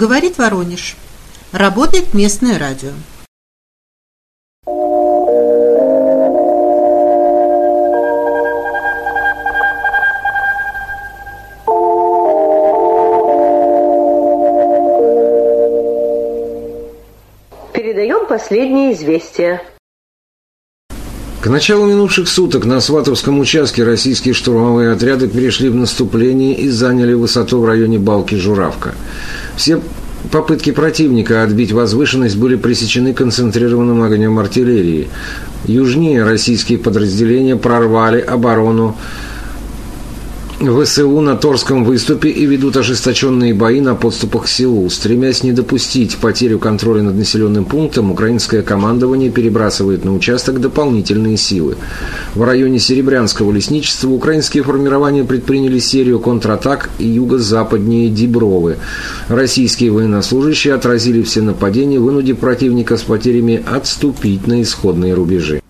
Говорит 0.00 0.38
Воронеж. 0.38 0.96
Работает 1.52 2.14
местное 2.14 2.58
радио. 2.58 2.88
Передаем 17.74 18.26
последние 18.26 18.94
известия. 18.94 19.60
К 21.42 21.46
началу 21.46 21.86
минувших 21.86 22.28
суток 22.28 22.66
на 22.66 22.80
Сватовском 22.80 23.38
участке 23.38 23.82
российские 23.82 24.34
штурмовые 24.34 24.92
отряды 24.92 25.26
перешли 25.26 25.70
в 25.70 25.74
наступление 25.74 26.54
и 26.54 26.68
заняли 26.68 27.14
высоту 27.14 27.60
в 27.60 27.64
районе 27.64 27.98
Балки-Журавка. 27.98 28.94
Все 29.60 29.78
попытки 30.32 30.70
противника 30.70 31.42
отбить 31.42 31.70
возвышенность 31.70 32.38
были 32.38 32.56
пресечены 32.56 33.12
концентрированным 33.12 34.02
огнем 34.02 34.38
артиллерии. 34.38 35.10
Южнее 35.66 36.24
российские 36.24 36.78
подразделения 36.78 37.56
прорвали 37.56 38.22
оборону 38.22 38.96
ВСУ 40.60 41.20
на 41.22 41.36
Торском 41.36 41.84
выступе 41.84 42.28
и 42.28 42.44
ведут 42.44 42.76
ожесточенные 42.76 43.54
бои 43.54 43.80
на 43.80 43.94
подступах 43.94 44.44
к 44.44 44.48
селу. 44.48 44.90
Стремясь 44.90 45.42
не 45.42 45.52
допустить 45.52 46.18
потерю 46.18 46.58
контроля 46.58 47.02
над 47.02 47.14
населенным 47.14 47.64
пунктом, 47.64 48.10
украинское 48.10 48.60
командование 48.60 49.30
перебрасывает 49.30 50.04
на 50.04 50.14
участок 50.14 50.60
дополнительные 50.60 51.38
силы. 51.38 51.76
В 52.34 52.42
районе 52.42 52.78
Серебрянского 52.78 53.52
лесничества 53.52 54.10
украинские 54.10 54.62
формирования 54.62 55.24
предприняли 55.24 55.78
серию 55.78 56.20
контратак 56.20 56.90
юго-западнее 56.98 58.10
Дибровы. 58.10 58.76
Российские 59.28 59.92
военнослужащие 59.92 60.74
отразили 60.74 61.22
все 61.22 61.40
нападения, 61.40 61.98
вынудив 61.98 62.38
противника 62.38 62.98
с 62.98 63.02
потерями 63.02 63.62
отступить 63.66 64.46
на 64.46 64.60
исходные 64.60 65.14
рубежи. 65.14 65.62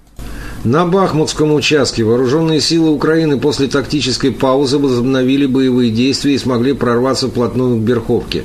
На 0.64 0.84
Бахмутском 0.84 1.54
участке 1.54 2.04
вооруженные 2.04 2.60
силы 2.60 2.90
Украины 2.90 3.40
после 3.40 3.66
тактической 3.66 4.30
паузы 4.30 4.76
возобновили 4.76 5.46
боевые 5.46 5.90
действия 5.90 6.34
и 6.34 6.38
смогли 6.38 6.74
прорваться 6.74 7.28
вплотную 7.28 7.78
к 7.78 7.80
Берховке. 7.80 8.44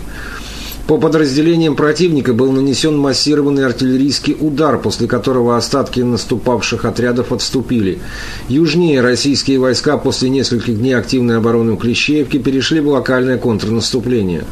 По 0.88 0.98
подразделениям 0.98 1.76
противника 1.76 2.34
был 2.34 2.54
нанесен 2.54 2.98
массированный 2.98 3.66
артиллерийский 3.66 4.38
удар, 4.40 4.80
после 4.80 5.10
которого 5.10 5.58
остатки 5.58 6.00
наступавших 6.00 6.86
отрядов 6.86 7.34
отступили. 7.34 8.00
Южнее 8.48 9.02
российские 9.02 9.60
войска 9.60 9.98
после 9.98 10.30
нескольких 10.30 10.78
дней 10.78 10.94
активной 10.94 11.38
обороны 11.38 11.74
у 11.74 11.76
Клещеевки 11.76 12.38
перешли 12.38 12.80
в 12.80 12.88
локальное 12.88 13.38
контрнаступление. 13.38 14.46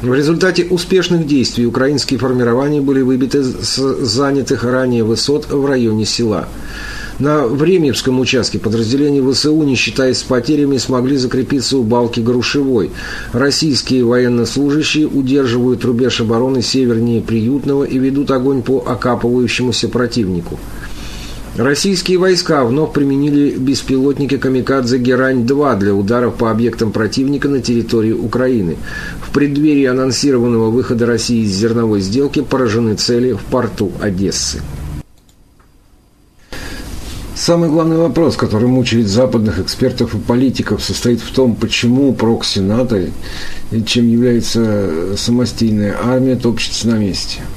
В 0.00 0.14
результате 0.14 0.64
успешных 0.64 1.26
действий 1.26 1.66
украинские 1.66 2.20
формирования 2.20 2.80
были 2.80 3.00
выбиты 3.00 3.42
с 3.42 3.76
занятых 3.76 4.62
ранее 4.62 5.02
высот 5.02 5.50
в 5.50 5.66
районе 5.66 6.04
села. 6.04 6.48
На 7.18 7.48
Времевском 7.48 8.20
участке 8.20 8.60
подразделения 8.60 9.20
ВСУ, 9.28 9.60
не 9.64 9.74
считаясь 9.74 10.18
с 10.18 10.22
потерями, 10.22 10.76
смогли 10.76 11.16
закрепиться 11.16 11.78
у 11.78 11.82
балки 11.82 12.20
Грушевой. 12.20 12.92
Российские 13.32 14.04
военнослужащие 14.04 15.08
удерживают 15.08 15.84
рубеж 15.84 16.20
обороны 16.20 16.62
севернее 16.62 17.20
Приютного 17.20 17.82
и 17.82 17.98
ведут 17.98 18.30
огонь 18.30 18.62
по 18.62 18.84
окапывающемуся 18.86 19.88
противнику. 19.88 20.60
Российские 21.58 22.18
войска 22.18 22.64
вновь 22.64 22.92
применили 22.92 23.58
беспилотники 23.58 24.36
«Камикадзе 24.36 24.98
Герань-2» 24.98 25.76
для 25.80 25.92
ударов 25.92 26.36
по 26.36 26.52
объектам 26.52 26.92
противника 26.92 27.48
на 27.48 27.60
территории 27.60 28.12
Украины. 28.12 28.76
В 29.20 29.32
преддверии 29.32 29.86
анонсированного 29.86 30.70
выхода 30.70 31.04
России 31.04 31.42
из 31.42 31.50
зерновой 31.50 32.00
сделки 32.00 32.42
поражены 32.42 32.94
цели 32.94 33.32
в 33.32 33.40
порту 33.40 33.90
Одессы. 34.00 34.60
Самый 37.34 37.70
главный 37.70 37.96
вопрос, 37.96 38.36
который 38.36 38.68
мучает 38.68 39.08
западных 39.08 39.58
экспертов 39.58 40.14
и 40.14 40.18
политиков, 40.18 40.80
состоит 40.80 41.20
в 41.20 41.32
том, 41.32 41.56
почему 41.56 42.14
прокси 42.14 42.60
НАТО, 42.60 43.06
чем 43.84 44.08
является 44.08 45.16
самостийная 45.16 45.96
армия, 46.00 46.36
топчется 46.36 46.86
на 46.86 46.98
месте– 46.98 47.40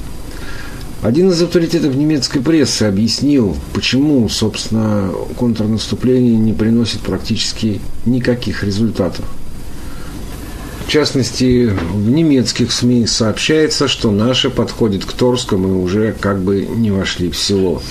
один 1.02 1.30
из 1.30 1.42
авторитетов 1.42 1.96
немецкой 1.96 2.38
прессы 2.40 2.84
объяснил, 2.84 3.56
почему, 3.74 4.28
собственно, 4.28 5.12
контрнаступление 5.36 6.36
не 6.36 6.52
приносит 6.52 7.00
практически 7.00 7.80
никаких 8.06 8.62
результатов. 8.62 9.24
В 10.86 10.88
частности, 10.88 11.66
в 11.66 12.08
немецких 12.08 12.70
СМИ 12.70 13.06
сообщается, 13.06 13.88
что 13.88 14.12
наши 14.12 14.48
подходят 14.48 15.04
к 15.04 15.12
Торскому 15.12 15.68
и 15.68 15.72
уже 15.72 16.14
как 16.20 16.40
бы 16.40 16.66
не 16.66 16.92
вошли 16.92 17.30
в 17.30 17.36
село. 17.36 17.82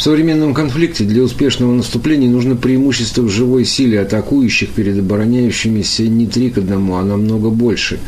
В 0.00 0.02
современном 0.02 0.54
конфликте 0.54 1.04
для 1.04 1.22
успешного 1.22 1.74
наступления 1.74 2.26
нужно 2.26 2.56
преимущество 2.56 3.20
в 3.20 3.28
живой 3.28 3.66
силе 3.66 4.00
атакующих 4.00 4.70
перед 4.70 4.98
обороняющимися 4.98 6.04
не 6.04 6.26
три 6.26 6.48
к 6.48 6.56
одному, 6.56 6.96
а 6.96 7.04
намного 7.04 7.50
больше. 7.50 7.98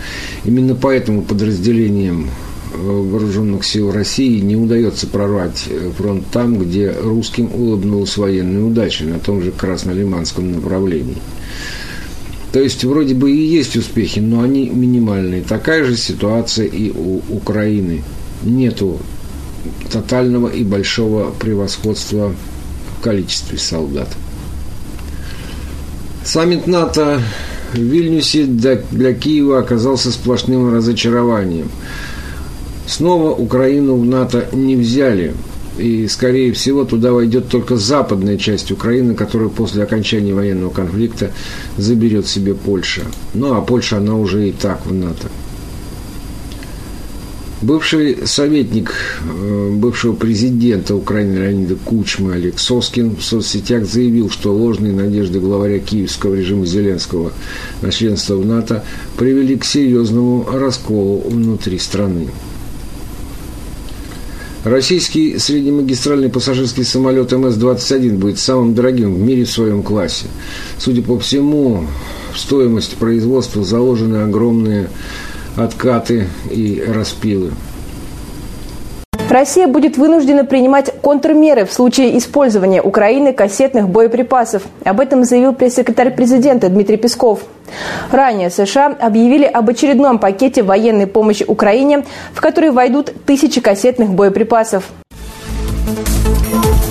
Именно 0.47 0.75
поэтому 0.75 1.21
подразделениям 1.21 2.31
э, 2.73 2.79
вооруженных 2.79 3.67
сил 3.67 3.93
России 3.93 4.41
не 4.41 4.57
удается 4.57 5.07
прорвать 5.07 5.67
э, 5.69 5.91
фронт 5.99 6.25
там, 6.33 6.59
где 6.59 6.95
русским 6.99 7.51
улыбнулась 7.53 8.17
военная 8.17 8.63
удача, 8.63 9.05
на 9.05 9.19
том 9.19 9.43
же 9.43 9.51
Краснолиманском 9.53 10.51
направлении. 10.51 11.19
То 12.55 12.61
есть 12.61 12.85
вроде 12.85 13.15
бы 13.15 13.33
и 13.33 13.37
есть 13.37 13.77
успехи, 13.77 14.19
но 14.19 14.41
они 14.41 14.71
минимальные. 14.71 15.43
Такая 15.43 15.85
же 15.85 15.99
ситуация 15.99 16.65
и 16.65 16.91
у 16.91 17.21
Украины. 17.29 18.03
Нету 18.43 18.99
тотального 19.91 20.49
и 20.49 20.65
большого 20.65 21.31
превосходства 21.31 22.35
в 22.99 23.03
количестве 23.03 23.59
солдат. 23.59 24.09
Саммит 26.25 26.67
НАТО 26.67 27.21
в 27.73 27.79
Вильнюсе 27.79 28.45
для 28.45 29.15
Киева 29.15 29.59
оказался 29.59 30.13
сплошным 30.13 30.73
разочарованием. 30.73 31.69
Снова 32.87 33.31
Украину 33.31 33.97
в 33.97 34.05
НАТО 34.05 34.47
не 34.53 34.77
взяли, 34.77 35.35
и, 35.79 36.07
скорее 36.09 36.53
всего, 36.53 36.85
туда 36.85 37.13
войдет 37.13 37.49
только 37.49 37.77
западная 37.77 38.37
часть 38.37 38.71
Украины, 38.71 39.15
которую 39.15 39.51
после 39.51 39.83
окончания 39.83 40.35
военного 40.35 40.71
конфликта 40.71 41.31
заберет 41.79 42.27
себе 42.27 42.55
Польша. 42.55 43.03
Ну, 43.35 43.55
а 43.55 43.63
Польша, 43.63 43.97
она 43.97 44.17
уже 44.17 44.49
и 44.49 44.53
так 44.53 44.85
в 44.85 44.93
НАТО. 44.93 45.29
Бывший 47.63 48.27
советник 48.27 48.93
э, 49.23 49.71
бывшего 49.71 50.15
президента 50.15 50.97
Украины 50.97 51.39
Леонида 51.39 51.77
Кучмы 51.77 52.35
Олег 52.35 52.59
Соскин 52.59 53.15
в 53.15 53.23
соцсетях 53.23 53.85
заявил, 53.85 54.31
что 54.31 54.53
ложные 54.53 54.93
надежды 54.93 55.39
главаря 55.39 55.79
киевского 55.79 56.35
режима 56.35 56.67
Зеленского 56.67 57.33
на 57.81 57.93
членство 57.93 58.35
в 58.35 58.45
НАТО 58.45 58.85
привели 59.17 59.57
к 59.57 59.65
серьезному 59.65 60.45
расколу 60.53 61.21
внутри 61.21 61.79
страны. 61.79 62.27
Российский 64.65 65.39
среднемагистральный 65.39 66.31
пассажирский 66.31 66.85
самолет 66.85 67.33
МС-21 67.33 68.19
будет 68.19 68.41
самым 68.41 68.75
дорогим 68.75 69.15
в 69.15 69.21
мире 69.21 69.45
в 69.45 69.51
своем 69.51 69.85
классе. 69.85 70.27
Судя 70.79 71.03
по 71.03 71.17
всему, 71.19 71.87
в 72.33 72.39
стоимость 72.39 72.97
производства 72.97 73.63
заложены 73.63 74.17
огромные 74.17 74.89
откаты 75.57 76.29
и 76.51 76.83
распилы. 76.87 77.53
Россия 79.33 79.67
будет 79.67 79.97
вынуждена 79.97 80.45
принимать 80.45 80.93
контрмеры 81.01 81.65
в 81.65 81.73
случае 81.73 82.19
использования 82.19 82.83
Украины 82.83 83.33
кассетных 83.33 83.89
боеприпасов. 83.89 84.63
Об 84.85 85.01
этом 85.01 85.25
заявил 85.25 85.55
пресс-секретарь 85.55 86.15
президента 86.15 86.69
Дмитрий 86.69 86.99
Песков. 86.99 87.41
Ранее 88.11 88.51
США 88.51 88.89
объявили 88.89 89.47
об 89.47 89.71
очередном 89.71 90.19
пакете 90.19 90.63
военной 90.63 91.07
помощи 91.07 91.45
Украине, 91.49 92.05
в 92.35 92.43
который 92.43 92.73
войдут 92.73 93.15
тысячи 93.25 93.63
кассетных 93.63 94.11
боеприпасов. 94.11 94.85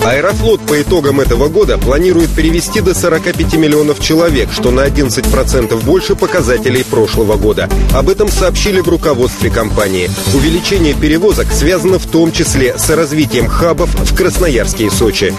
Аэрофлот 0.04 0.60
по 0.62 0.82
итогам 0.82 1.20
этого 1.20 1.48
года 1.48 1.78
планирует 1.78 2.30
перевести 2.30 2.80
до 2.80 2.92
45 2.92 3.54
миллионов 3.54 4.00
человек, 4.00 4.50
что 4.52 4.72
на 4.72 4.80
11% 4.80 5.84
больше 5.84 6.16
показателей 6.16 6.82
прошлого 6.82 7.36
года. 7.36 7.68
Об 7.94 8.08
этом 8.08 8.28
сообщили 8.28 8.80
в 8.80 8.88
руководстве 8.88 9.48
компании. 9.48 10.10
Увеличение 10.34 10.94
перевозок 10.94 11.52
связано 11.52 12.00
в 12.00 12.06
том 12.06 12.32
числе 12.32 12.76
с 12.76 12.90
развитием 12.90 13.46
хабов 13.46 13.90
в 13.94 14.16
Красноярске 14.16 14.86
и 14.86 14.90
Сочи. 14.90 15.32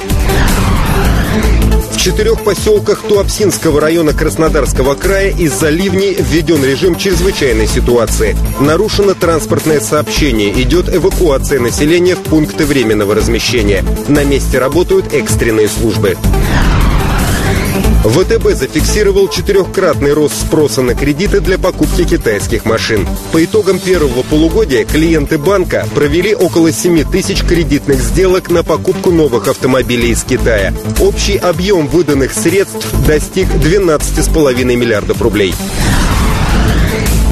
В 1.93 1.97
четырех 2.03 2.43
поселках 2.43 3.03
Туапсинского 3.07 3.79
района 3.79 4.13
Краснодарского 4.13 4.95
края 4.95 5.29
из-за 5.29 5.69
ливней 5.69 6.15
введен 6.19 6.65
режим 6.65 6.97
чрезвычайной 6.97 7.67
ситуации. 7.67 8.35
Нарушено 8.59 9.13
транспортное 9.13 9.79
сообщение, 9.79 10.51
идет 10.61 10.93
эвакуация 10.93 11.59
населения 11.59 12.15
в 12.15 12.23
пункты 12.23 12.65
временного 12.65 13.15
размещения. 13.15 13.85
На 14.09 14.25
месте 14.25 14.57
работают 14.57 15.13
экстренные 15.13 15.69
службы. 15.69 16.17
ВТБ 18.03 18.55
зафиксировал 18.55 19.29
четырехкратный 19.29 20.11
рост 20.11 20.35
спроса 20.41 20.81
на 20.81 20.93
кредиты 20.93 21.39
для 21.39 21.57
покупки 21.57 22.03
китайских 22.03 22.65
машин. 22.65 23.07
По 23.31 23.43
итогам 23.43 23.79
первого 23.79 24.23
полугодия 24.23 24.83
клиенты 24.83 25.37
банка 25.37 25.87
провели 25.95 26.35
около 26.35 26.73
7 26.73 27.05
тысяч 27.09 27.43
кредитных 27.43 28.01
сделок 28.01 28.49
на 28.49 28.63
покупку 28.63 29.09
новых 29.09 29.47
автомобилей 29.47 30.11
из 30.11 30.23
Китая. 30.23 30.73
Общий 30.99 31.37
объем 31.37 31.87
выданных 31.87 32.33
средств 32.33 32.85
достиг 33.07 33.47
12,5 33.47 34.63
миллиардов 34.63 35.21
рублей. 35.21 35.55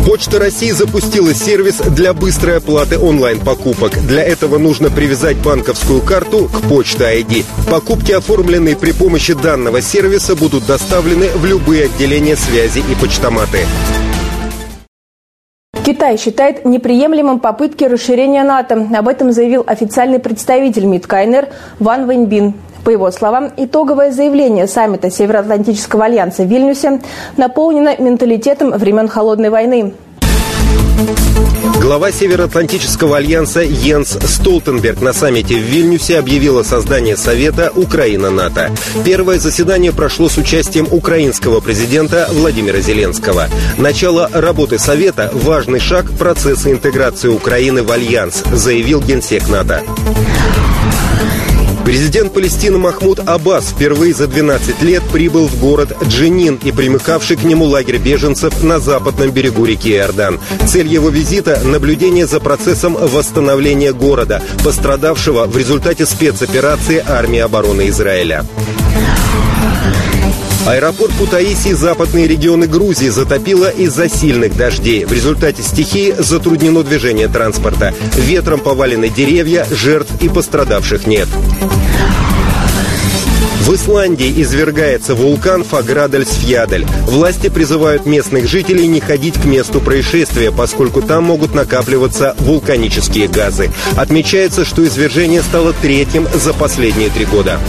Почта 0.05 0.39
России 0.39 0.71
запустила 0.71 1.31
сервис 1.33 1.77
для 1.77 2.13
быстрой 2.13 2.57
оплаты 2.57 2.97
онлайн-покупок. 2.97 3.99
Для 4.07 4.23
этого 4.23 4.57
нужно 4.57 4.89
привязать 4.89 5.37
банковскую 5.37 6.01
карту 6.01 6.49
к 6.49 6.67
почта 6.67 7.15
ID. 7.15 7.45
Покупки, 7.69 8.11
оформленные 8.11 8.75
при 8.75 8.93
помощи 8.93 9.33
данного 9.33 9.79
сервиса, 9.81 10.35
будут 10.35 10.65
доставлены 10.65 11.27
в 11.35 11.45
любые 11.45 11.85
отделения 11.85 12.35
связи 12.35 12.79
и 12.79 12.95
почтоматы. 12.99 13.59
Китай 15.85 16.17
считает 16.17 16.65
неприемлемым 16.65 17.39
попытки 17.39 17.83
расширения 17.83 18.43
НАТО. 18.43 18.87
Об 18.95 19.07
этом 19.07 19.31
заявил 19.31 19.63
официальный 19.65 20.19
представитель 20.19 20.85
МИД 20.85 21.05
КНР 21.05 21.47
Ван 21.79 22.07
Вэньбин. 22.07 22.53
По 22.83 22.89
его 22.89 23.11
словам, 23.11 23.51
итоговое 23.57 24.11
заявление 24.11 24.67
саммита 24.67 25.11
Североатлантического 25.11 26.05
альянса 26.05 26.43
в 26.43 26.47
Вильнюсе 26.47 27.01
наполнено 27.37 27.95
менталитетом 27.97 28.71
времен 28.71 29.07
Холодной 29.07 29.49
войны. 29.49 29.93
Глава 31.81 32.11
Североатлантического 32.11 33.17
альянса 33.17 33.61
Йенс 33.61 34.17
Столтенберг 34.23 35.01
на 35.01 35.13
саммите 35.13 35.55
в 35.55 35.63
Вильнюсе 35.63 36.19
объявил 36.19 36.59
о 36.59 36.63
создании 36.63 37.15
Совета 37.15 37.71
Украина-НАТО. 37.75 38.69
Первое 39.03 39.39
заседание 39.39 39.91
прошло 39.91 40.29
с 40.29 40.37
участием 40.37 40.87
украинского 40.91 41.59
президента 41.59 42.27
Владимира 42.31 42.79
Зеленского. 42.79 43.47
Начало 43.77 44.29
работы 44.31 44.77
Совета– 44.77 45.31
важный 45.33 45.79
шаг 45.79 46.05
процесса 46.11 46.71
интеграции 46.71 47.29
Украины 47.29 47.83
в 47.83 47.91
Альянс, 47.91 48.43
заявил 48.53 49.01
генсек 49.01 49.49
НАТО. 49.49 49.81
Президент 51.85 52.33
Палестины 52.33 52.77
Махмуд 52.77 53.19
Аббас 53.19 53.71
впервые 53.71 54.13
за 54.13 54.27
12 54.27 54.81
лет 54.83 55.03
прибыл 55.11 55.47
в 55.47 55.59
город 55.59 55.97
Дженин 56.05 56.59
и 56.63 56.71
примыкавший 56.71 57.37
к 57.37 57.43
нему 57.43 57.65
лагерь 57.65 57.97
беженцев 57.97 58.63
на 58.63 58.79
западном 58.79 59.31
берегу 59.31 59.65
реки 59.65 59.91
Иордан. 59.91 60.39
Цель 60.67 60.87
его 60.87 61.09
визита– 61.09 61.59
наблюдение 61.63 62.27
за 62.27 62.39
процессом 62.39 62.93
восстановления 62.93 63.93
города, 63.93 64.41
пострадавшего 64.63 65.45
в 65.45 65.57
результате 65.57 66.05
спецоперации 66.05 67.03
армии 67.05 67.39
обороны 67.39 67.89
Израиля. 67.89 68.45
Аэропорт 70.67 71.11
Кутаиси 71.17 71.73
западные 71.73 72.27
регионы 72.27 72.67
Грузии 72.67 73.09
затопило 73.09 73.69
из-за 73.69 74.07
сильных 74.07 74.55
дождей. 74.55 75.05
В 75.05 75.11
результате 75.11 75.63
стихии 75.63 76.13
затруднено 76.17 76.83
движение 76.83 77.27
транспорта. 77.27 77.93
Ветром 78.15 78.59
повалены 78.59 79.09
деревья, 79.09 79.65
жертв 79.71 80.11
и 80.21 80.29
пострадавших 80.29 81.07
нет. 81.07 81.27
В 83.61 83.75
Исландии 83.75 84.41
извергается 84.41 85.15
вулкан 85.15 85.63
Фаградальсфьядель. 85.63 86.85
Власти 87.05 87.49
призывают 87.49 88.05
местных 88.05 88.47
жителей 88.47 88.87
не 88.87 88.99
ходить 88.99 89.35
к 89.35 89.45
месту 89.45 89.79
происшествия, 89.79 90.51
поскольку 90.51 91.01
там 91.01 91.25
могут 91.25 91.55
накапливаться 91.55 92.35
вулканические 92.39 93.27
газы. 93.27 93.71
Отмечается, 93.95 94.65
что 94.65 94.83
извержение 94.83 95.41
стало 95.41 95.73
третьим 95.73 96.27
за 96.33 96.53
последние 96.53 97.09
три 97.09 97.25
года. 97.25 97.59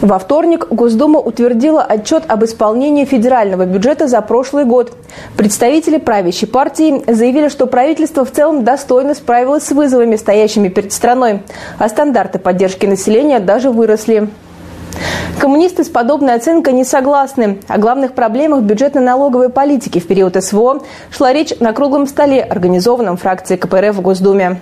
Во 0.00 0.20
вторник 0.20 0.68
Госдума 0.70 1.18
утвердила 1.18 1.82
отчет 1.82 2.22
об 2.28 2.44
исполнении 2.44 3.04
федерального 3.04 3.66
бюджета 3.66 4.06
за 4.06 4.20
прошлый 4.20 4.64
год. 4.64 4.92
Представители 5.36 5.98
правящей 5.98 6.46
партии 6.46 7.02
заявили, 7.12 7.48
что 7.48 7.66
правительство 7.66 8.24
в 8.24 8.30
целом 8.30 8.62
достойно 8.62 9.14
справилось 9.14 9.64
с 9.64 9.72
вызовами, 9.72 10.14
стоящими 10.14 10.68
перед 10.68 10.92
страной, 10.92 11.42
а 11.78 11.88
стандарты 11.88 12.38
поддержки 12.38 12.86
населения 12.86 13.40
даже 13.40 13.70
выросли. 13.72 14.28
Коммунисты 15.40 15.82
с 15.82 15.88
подобной 15.88 16.34
оценкой 16.34 16.74
не 16.74 16.84
согласны. 16.84 17.58
О 17.66 17.78
главных 17.78 18.12
проблемах 18.12 18.62
бюджетно-налоговой 18.62 19.48
политики 19.48 19.98
в 19.98 20.06
период 20.06 20.36
СВО 20.42 20.80
шла 21.10 21.32
речь 21.32 21.58
на 21.58 21.72
круглом 21.72 22.06
столе, 22.06 22.42
организованном 22.42 23.16
фракцией 23.16 23.58
КПРФ 23.58 23.96
в 23.96 24.00
Госдуме. 24.00 24.60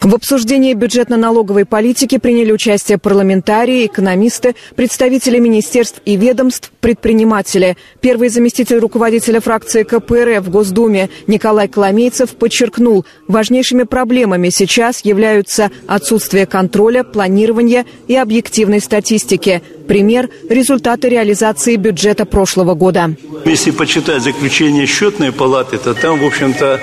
В 0.00 0.14
обсуждении 0.14 0.74
бюджетно-налоговой 0.74 1.64
политики 1.64 2.18
приняли 2.18 2.52
участие 2.52 2.98
парламентарии, 2.98 3.86
экономисты, 3.86 4.54
представители 4.76 5.40
министерств 5.40 6.00
и 6.04 6.16
ведомств, 6.16 6.70
предприниматели. 6.80 7.76
Первый 8.00 8.28
заместитель 8.28 8.78
руководителя 8.78 9.40
фракции 9.40 9.82
КПРФ 9.82 10.44
в 10.44 10.50
Госдуме 10.50 11.10
Николай 11.26 11.66
Коломейцев 11.66 12.30
подчеркнул, 12.30 13.06
важнейшими 13.26 13.82
проблемами 13.82 14.50
сейчас 14.50 15.04
являются 15.04 15.72
отсутствие 15.88 16.46
контроля, 16.46 17.02
планирования 17.02 17.84
и 18.06 18.14
объективной 18.14 18.80
статистики. 18.80 19.62
Пример– 19.88 20.28
результаты 20.50 21.08
реализации 21.08 21.76
бюджета 21.76 22.26
прошлого 22.26 22.74
года. 22.74 23.16
Если 23.46 23.70
почитать 23.70 24.22
заключение 24.22 24.84
счетной 24.86 25.32
палаты, 25.32 25.78
то 25.78 25.94
там, 25.94 26.20
в 26.20 26.26
общем-то, 26.26 26.78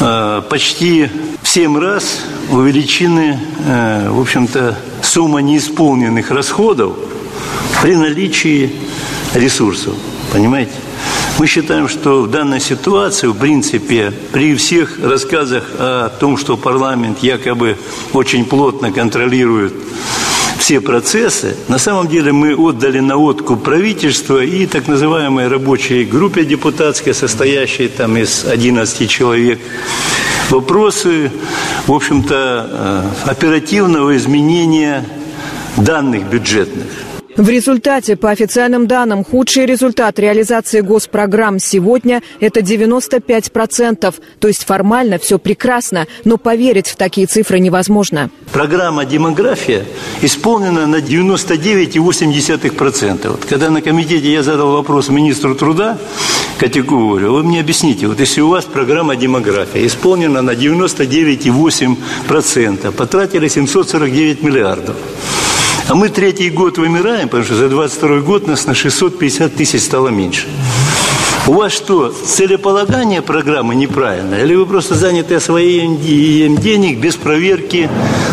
э, 0.00 0.42
почти 0.50 1.08
в 1.42 1.48
7 1.48 1.78
раз 1.78 2.22
увеличены, 2.50 3.38
э, 3.64 4.10
в 4.10 4.20
общем-то, 4.20 4.76
сумма 5.00 5.42
неисполненных 5.42 6.32
расходов 6.32 6.94
при 7.80 7.94
наличии 7.94 8.72
ресурсов. 9.34 9.94
Понимаете? 10.32 10.72
Мы 11.38 11.46
считаем, 11.46 11.88
что 11.88 12.22
в 12.22 12.30
данной 12.30 12.60
ситуации, 12.60 13.28
в 13.28 13.34
принципе, 13.34 14.12
при 14.32 14.56
всех 14.56 14.98
рассказах 15.00 15.64
о 15.78 16.08
том, 16.08 16.36
что 16.36 16.56
парламент 16.56 17.18
якобы 17.22 17.76
очень 18.12 18.44
плотно 18.44 18.90
контролирует 18.90 19.72
все 20.64 20.80
процессы. 20.80 21.56
На 21.68 21.78
самом 21.78 22.08
деле 22.08 22.32
мы 22.32 22.54
отдали 22.54 22.98
на 22.98 23.18
откуп 23.18 23.62
правительство 23.62 24.42
и 24.42 24.64
так 24.66 24.88
называемой 24.88 25.48
рабочей 25.48 26.06
группе 26.06 26.42
депутатской, 26.42 27.12
состоящей 27.12 27.88
там 27.88 28.16
из 28.16 28.46
11 28.46 29.10
человек, 29.10 29.60
вопросы, 30.48 31.30
в 31.86 31.92
общем-то, 31.92 33.12
э, 33.26 33.30
оперативного 33.30 34.16
изменения 34.16 35.04
данных 35.76 36.30
бюджетных. 36.30 36.86
В 37.36 37.48
результате, 37.48 38.14
по 38.14 38.30
официальным 38.30 38.86
данным, 38.86 39.24
худший 39.24 39.66
результат 39.66 40.20
реализации 40.20 40.82
госпрограмм 40.82 41.58
сегодня– 41.58 42.22
это 42.40 42.60
95%. 42.60 44.14
То 44.38 44.48
есть 44.48 44.64
формально 44.64 45.18
все 45.18 45.40
прекрасно, 45.40 46.06
но 46.24 46.38
поверить 46.38 46.86
в 46.86 46.94
такие 46.94 47.26
цифры 47.26 47.58
невозможно. 47.58 48.30
Программа 48.52 49.04
«Демография» 49.04 49.84
исполнена 50.22 50.86
на 50.86 51.00
99,8%. 51.00 53.28
Вот 53.28 53.44
когда 53.46 53.68
на 53.68 53.82
комитете 53.82 54.32
я 54.32 54.44
задал 54.44 54.72
вопрос 54.72 55.08
министру 55.08 55.56
труда 55.56 55.98
Котякову, 56.58 57.18
вы 57.18 57.42
мне 57.42 57.58
объясните, 57.58 58.06
вот 58.06 58.20
если 58.20 58.42
у 58.42 58.48
вас 58.48 58.64
программа 58.64 59.16
«Демография» 59.16 59.84
исполнена 59.86 60.40
на 60.40 60.52
99,8%, 60.52 62.92
потратили 62.92 63.48
749 63.48 64.42
миллиардов, 64.44 64.94
а 65.88 65.94
мы 65.94 66.08
третий 66.08 66.50
год 66.50 66.78
вымираем, 66.78 67.28
потому 67.28 67.44
что 67.44 67.54
за 67.54 67.68
22 67.68 68.20
год 68.20 68.46
нас 68.46 68.66
на 68.66 68.74
650 68.74 69.54
тысяч 69.54 69.82
стало 69.82 70.08
меньше. 70.08 70.46
У 71.46 71.52
вас 71.52 71.72
что, 71.72 72.08
целеполагание 72.08 73.20
программы 73.20 73.74
неправильно? 73.74 74.36
Или 74.36 74.54
вы 74.54 74.64
просто 74.64 74.94
заняты 74.94 75.34
освоением 75.34 76.56
денег 76.56 76.98
без 76.98 77.16
проверки 77.16 77.90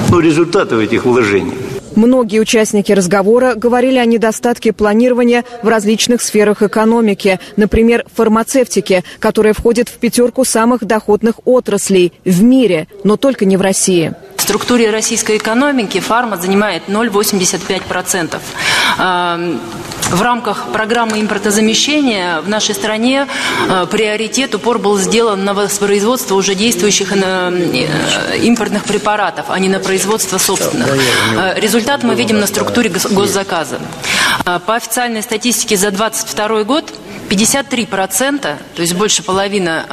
ну, 0.09 0.19
результатов 0.19 0.79
этих 0.79 1.03
вложений? 1.03 1.53
Многие 1.95 2.39
участники 2.39 2.93
разговора 2.93 3.55
говорили 3.55 3.97
о 3.97 4.05
недостатке 4.05 4.71
планирования 4.71 5.43
в 5.61 5.67
различных 5.67 6.21
сферах 6.21 6.61
экономики, 6.61 7.39
например, 7.57 8.05
фармацевтике, 8.15 9.03
которая 9.19 9.53
входит 9.53 9.89
в 9.89 9.97
пятерку 9.97 10.45
самых 10.45 10.85
доходных 10.85 11.35
отраслей 11.43 12.13
в 12.23 12.41
мире, 12.43 12.87
но 13.03 13.17
только 13.17 13.43
не 13.43 13.57
в 13.57 13.61
России. 13.61 14.13
В 14.41 14.43
структуре 14.43 14.89
российской 14.89 15.37
экономики 15.37 15.99
фарма 15.99 16.35
занимает 16.35 16.87
0,85%. 16.87 18.39
В 20.11 20.21
рамках 20.21 20.73
программы 20.73 21.21
импортозамещения 21.21 22.41
в 22.41 22.49
нашей 22.49 22.75
стране 22.75 23.27
э, 23.69 23.85
приоритет, 23.89 24.53
упор 24.53 24.77
был 24.77 24.97
сделан 24.97 25.45
на 25.45 25.53
воспроизводство 25.53 26.35
уже 26.35 26.53
действующих 26.53 27.13
э, 27.13 27.87
импортных 28.41 28.83
препаратов, 28.83 29.45
а 29.47 29.57
не 29.57 29.69
на 29.69 29.79
производство 29.79 30.37
собственных. 30.37 30.89
Э, 31.37 31.53
результат 31.57 32.03
мы 32.03 32.15
видим 32.15 32.39
на 32.39 32.47
структуре 32.47 32.89
госзаказа. 32.89 33.79
По 34.43 34.75
официальной 34.75 35.21
статистике 35.21 35.77
за 35.77 35.91
2022 35.91 36.63
год 36.63 36.91
53%, 37.29 38.41
то 38.41 38.81
есть 38.81 38.93
больше 38.93 39.23
половины 39.23 39.83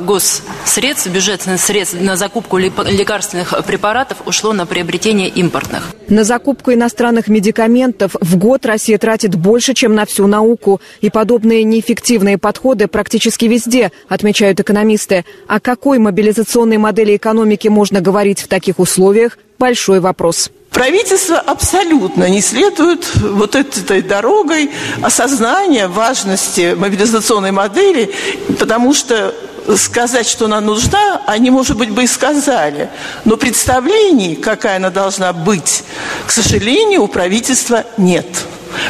госсредств, 0.00 1.08
бюджетных 1.08 1.60
средств 1.60 2.00
на 2.00 2.16
закупку 2.16 2.56
лекарственных 2.56 3.52
препаратов 3.66 3.95
ушло 4.26 4.52
на 4.52 4.66
приобретение 4.66 5.28
импортных. 5.28 5.94
На 6.08 6.24
закупку 6.24 6.72
иностранных 6.72 7.28
медикаментов 7.28 8.14
в 8.20 8.36
год 8.36 8.66
Россия 8.66 8.98
тратит 8.98 9.34
больше, 9.34 9.74
чем 9.74 9.94
на 9.94 10.04
всю 10.04 10.26
науку. 10.26 10.80
И 11.00 11.10
подобные 11.10 11.64
неэффективные 11.64 12.36
подходы 12.38 12.88
практически 12.88 13.46
везде, 13.46 13.92
отмечают 14.08 14.60
экономисты. 14.60 15.24
О 15.46 15.60
какой 15.60 15.98
мобилизационной 15.98 16.76
модели 16.76 17.16
экономики 17.16 17.68
можно 17.68 18.00
говорить 18.00 18.40
в 18.40 18.48
таких 18.48 18.78
условиях– 18.78 19.38
большой 19.58 20.00
вопрос. 20.00 20.50
Правительство 20.70 21.38
абсолютно 21.38 22.28
не 22.28 22.42
следует 22.42 23.06
вот 23.16 23.54
этой 23.54 24.02
дорогой 24.02 24.70
осознания 25.00 25.88
важности 25.88 26.74
мобилизационной 26.76 27.52
модели, 27.52 28.10
потому 28.58 28.92
что 28.92 29.34
сказать, 29.74 30.26
что 30.26 30.44
она 30.44 30.60
нужна, 30.60 31.22
они, 31.26 31.50
может 31.50 31.76
быть, 31.76 31.90
бы 31.90 32.04
и 32.04 32.06
сказали. 32.06 32.90
Но 33.24 33.36
представлений, 33.36 34.36
какая 34.36 34.76
она 34.76 34.90
должна 34.90 35.32
быть, 35.32 35.82
к 36.26 36.30
сожалению, 36.30 37.02
у 37.02 37.08
правительства 37.08 37.84
нет. 37.96 38.26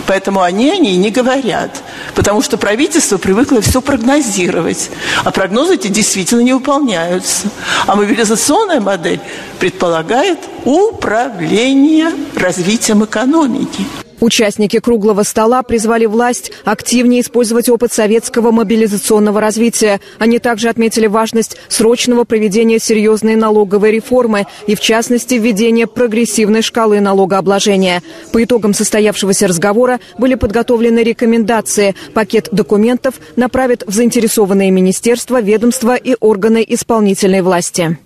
Поэтому 0.06 0.42
они 0.42 0.71
о 0.71 0.76
ней 0.76 0.97
не 0.97 1.11
говорят. 1.11 1.71
Потому 2.14 2.42
что 2.42 2.59
правительство 2.59 3.18
привыкло 3.18 3.61
все 3.61 3.80
прогнозировать. 3.80 4.90
А 5.25 5.30
прогнозы 5.30 5.75
эти 5.75 5.88
действительно 5.88 6.40
не 6.40 6.52
выполняются. 6.52 7.49
А 7.87 7.95
мобилизационная 7.95 8.80
модель 8.80 9.21
предполагает 9.59 10.38
управление 10.64 12.11
развитием 12.35 13.04
экономики. 13.04 13.87
Участники 14.20 14.78
круглого 14.78 15.23
стола 15.23 15.62
призвали 15.62 16.06
власть 16.06 16.52
активнее 16.64 17.20
использовать 17.20 17.68
опыт 17.68 17.92
советского 17.92 18.50
мобилизационного 18.50 19.40
развития. 19.40 20.00
Они 20.18 20.38
также 20.38 20.68
отметили 20.68 21.06
важность 21.06 21.56
срочного 21.68 22.25
проведения 22.25 22.78
серьезной 22.78 23.37
налоговой 23.37 23.92
реформы 23.92 24.46
и, 24.66 24.75
в 24.75 24.80
частности, 24.80 25.35
введения 25.35 25.87
прогрессивной 25.87 26.62
шкалы 26.62 27.00
налогообложения. 27.00 28.02
По 28.32 28.42
итогам 28.42 28.73
состоявшегося 28.73 29.49
разговора 29.49 30.00
были 30.18 30.35
подготовлены 30.35 31.00
рекомендации. 31.00 31.94
Пакет 32.14 32.49
документов 32.52 33.14
направят 33.37 33.85
в 33.87 33.92
заинтересованные 33.92 34.70
министерства, 34.70 35.40
ведомства 35.40 35.94
и 35.96 36.16
органы 36.20 36.64
исполнительной 36.66 37.42
власти. 37.42 37.99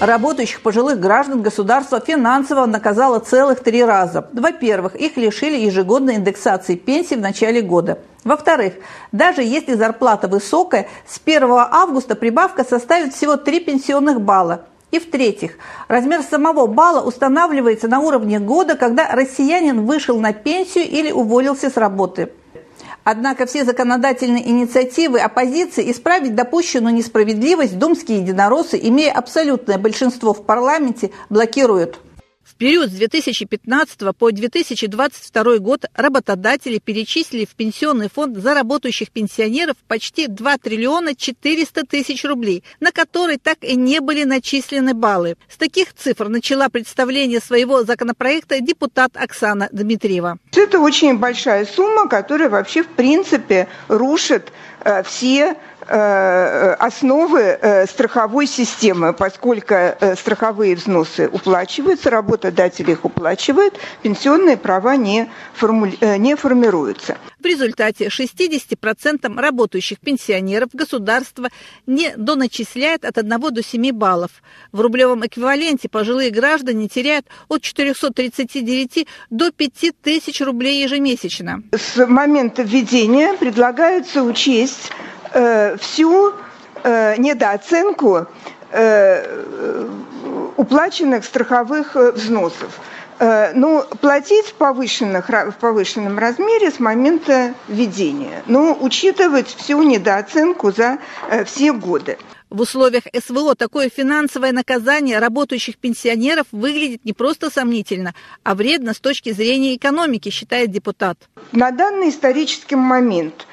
Работающих 0.00 0.60
пожилых 0.60 1.00
граждан 1.00 1.42
государство 1.42 1.98
финансово 1.98 2.66
наказало 2.66 3.18
целых 3.18 3.64
три 3.64 3.84
раза. 3.84 4.28
Во-первых, 4.32 4.94
их 4.94 5.16
лишили 5.16 5.56
ежегодной 5.56 6.14
индексации 6.14 6.76
пенсий 6.76 7.16
в 7.16 7.20
начале 7.20 7.62
года. 7.62 7.98
Во-вторых, 8.22 8.74
даже 9.10 9.42
если 9.42 9.74
зарплата 9.74 10.28
высокая, 10.28 10.86
с 11.04 11.20
1 11.24 11.50
августа 11.50 12.14
прибавка 12.14 12.62
составит 12.62 13.12
всего 13.12 13.36
3 13.36 13.58
пенсионных 13.58 14.20
балла. 14.20 14.66
И 14.92 15.00
в-третьих, 15.00 15.58
размер 15.88 16.22
самого 16.22 16.68
балла 16.68 17.00
устанавливается 17.00 17.88
на 17.88 17.98
уровне 17.98 18.38
года, 18.38 18.76
когда 18.76 19.12
россиянин 19.12 19.84
вышел 19.84 20.20
на 20.20 20.32
пенсию 20.32 20.88
или 20.88 21.10
уволился 21.10 21.70
с 21.70 21.76
работы. 21.76 22.30
Однако 23.10 23.46
все 23.46 23.64
законодательные 23.64 24.46
инициативы 24.46 25.18
оппозиции 25.18 25.90
исправить 25.90 26.34
допущенную 26.34 26.94
несправедливость 26.94 27.78
думские 27.78 28.18
единороссы, 28.18 28.78
имея 28.82 29.12
абсолютное 29.12 29.78
большинство 29.78 30.34
в 30.34 30.44
парламенте, 30.44 31.10
блокируют 31.30 31.98
период 32.54 32.90
с 32.90 32.94
2015 32.94 34.16
по 34.16 34.30
2022 34.30 35.58
год 35.58 35.84
работодатели 35.94 36.78
перечислили 36.78 37.44
в 37.44 37.54
пенсионный 37.54 38.08
фонд 38.08 38.36
за 38.38 38.54
работающих 38.54 39.10
пенсионеров 39.10 39.76
почти 39.86 40.26
2 40.26 40.58
триллиона 40.58 41.14
400 41.14 41.84
тысяч 41.84 42.24
рублей, 42.24 42.64
на 42.80 42.92
которые 42.92 43.38
так 43.38 43.58
и 43.62 43.76
не 43.76 44.00
были 44.00 44.24
начислены 44.24 44.94
баллы. 44.94 45.36
С 45.48 45.56
таких 45.56 45.94
цифр 45.94 46.28
начала 46.28 46.68
представление 46.68 47.40
своего 47.40 47.84
законопроекта 47.84 48.60
депутат 48.60 49.16
Оксана 49.16 49.68
Дмитриева. 49.72 50.38
Это 50.54 50.80
очень 50.80 51.18
большая 51.18 51.66
сумма, 51.66 52.08
которая 52.08 52.48
вообще 52.48 52.82
в 52.82 52.88
принципе 52.88 53.68
рушит 53.88 54.52
э, 54.84 55.02
все 55.02 55.56
основы 55.88 57.40
э, 57.40 57.86
страховой 57.86 58.46
системы, 58.46 59.12
поскольку 59.12 59.74
э, 59.74 60.16
страховые 60.16 60.74
взносы 60.74 61.28
уплачиваются, 61.28 62.10
работодатель 62.10 62.90
их 62.90 63.04
уплачивает, 63.04 63.78
пенсионные 64.02 64.56
права 64.56 64.96
не, 64.96 65.30
форму... 65.54 65.86
не 66.18 66.36
формируются. 66.36 67.16
В 67.40 67.46
результате 67.46 68.08
60% 68.08 69.40
работающих 69.40 70.00
пенсионеров 70.00 70.70
государство 70.72 71.48
не 71.86 72.12
доначисляет 72.16 73.04
от 73.04 73.16
1 73.16 73.40
до 73.40 73.62
7 73.62 73.92
баллов. 73.92 74.30
В 74.72 74.80
рублевом 74.80 75.24
эквиваленте 75.24 75.88
пожилые 75.88 76.30
граждане 76.30 76.88
теряют 76.88 77.26
от 77.48 77.62
439 77.62 79.06
до 79.30 79.52
5000 79.52 80.40
рублей 80.42 80.82
ежемесячно. 80.82 81.62
С 81.72 82.04
момента 82.06 82.62
введения 82.62 83.34
предлагается 83.34 84.22
учесть 84.22 84.90
э, 85.32 85.76
всю 85.78 86.32
э, 86.82 87.16
недооценку 87.18 88.26
э, 88.70 89.88
уплаченных 90.56 91.24
страховых 91.24 91.94
взносов. 91.94 92.80
Э, 93.20 93.52
ну, 93.52 93.84
платить 94.00 94.46
в, 94.46 94.54
повышенных, 94.54 95.28
в 95.28 95.54
повышенном 95.60 96.18
размере 96.18 96.70
с 96.70 96.78
момента 96.78 97.54
введения, 97.66 98.42
но 98.46 98.76
учитывать 98.80 99.48
всю 99.48 99.82
недооценку 99.82 100.70
за 100.70 100.98
э, 101.28 101.44
все 101.44 101.72
годы. 101.72 102.16
В 102.48 102.60
условиях 102.60 103.04
СВО 103.12 103.54
такое 103.56 103.90
финансовое 103.90 104.52
наказание 104.52 105.18
работающих 105.18 105.76
пенсионеров 105.76 106.46
выглядит 106.52 107.04
не 107.04 107.12
просто 107.12 107.50
сомнительно, 107.50 108.14
а 108.42 108.54
вредно 108.54 108.94
с 108.94 109.00
точки 109.00 109.32
зрения 109.32 109.76
экономики, 109.76 110.30
считает 110.30 110.70
депутат. 110.70 111.18
На 111.52 111.72
данный 111.72 112.08
исторический 112.08 112.76
момент 112.76 113.46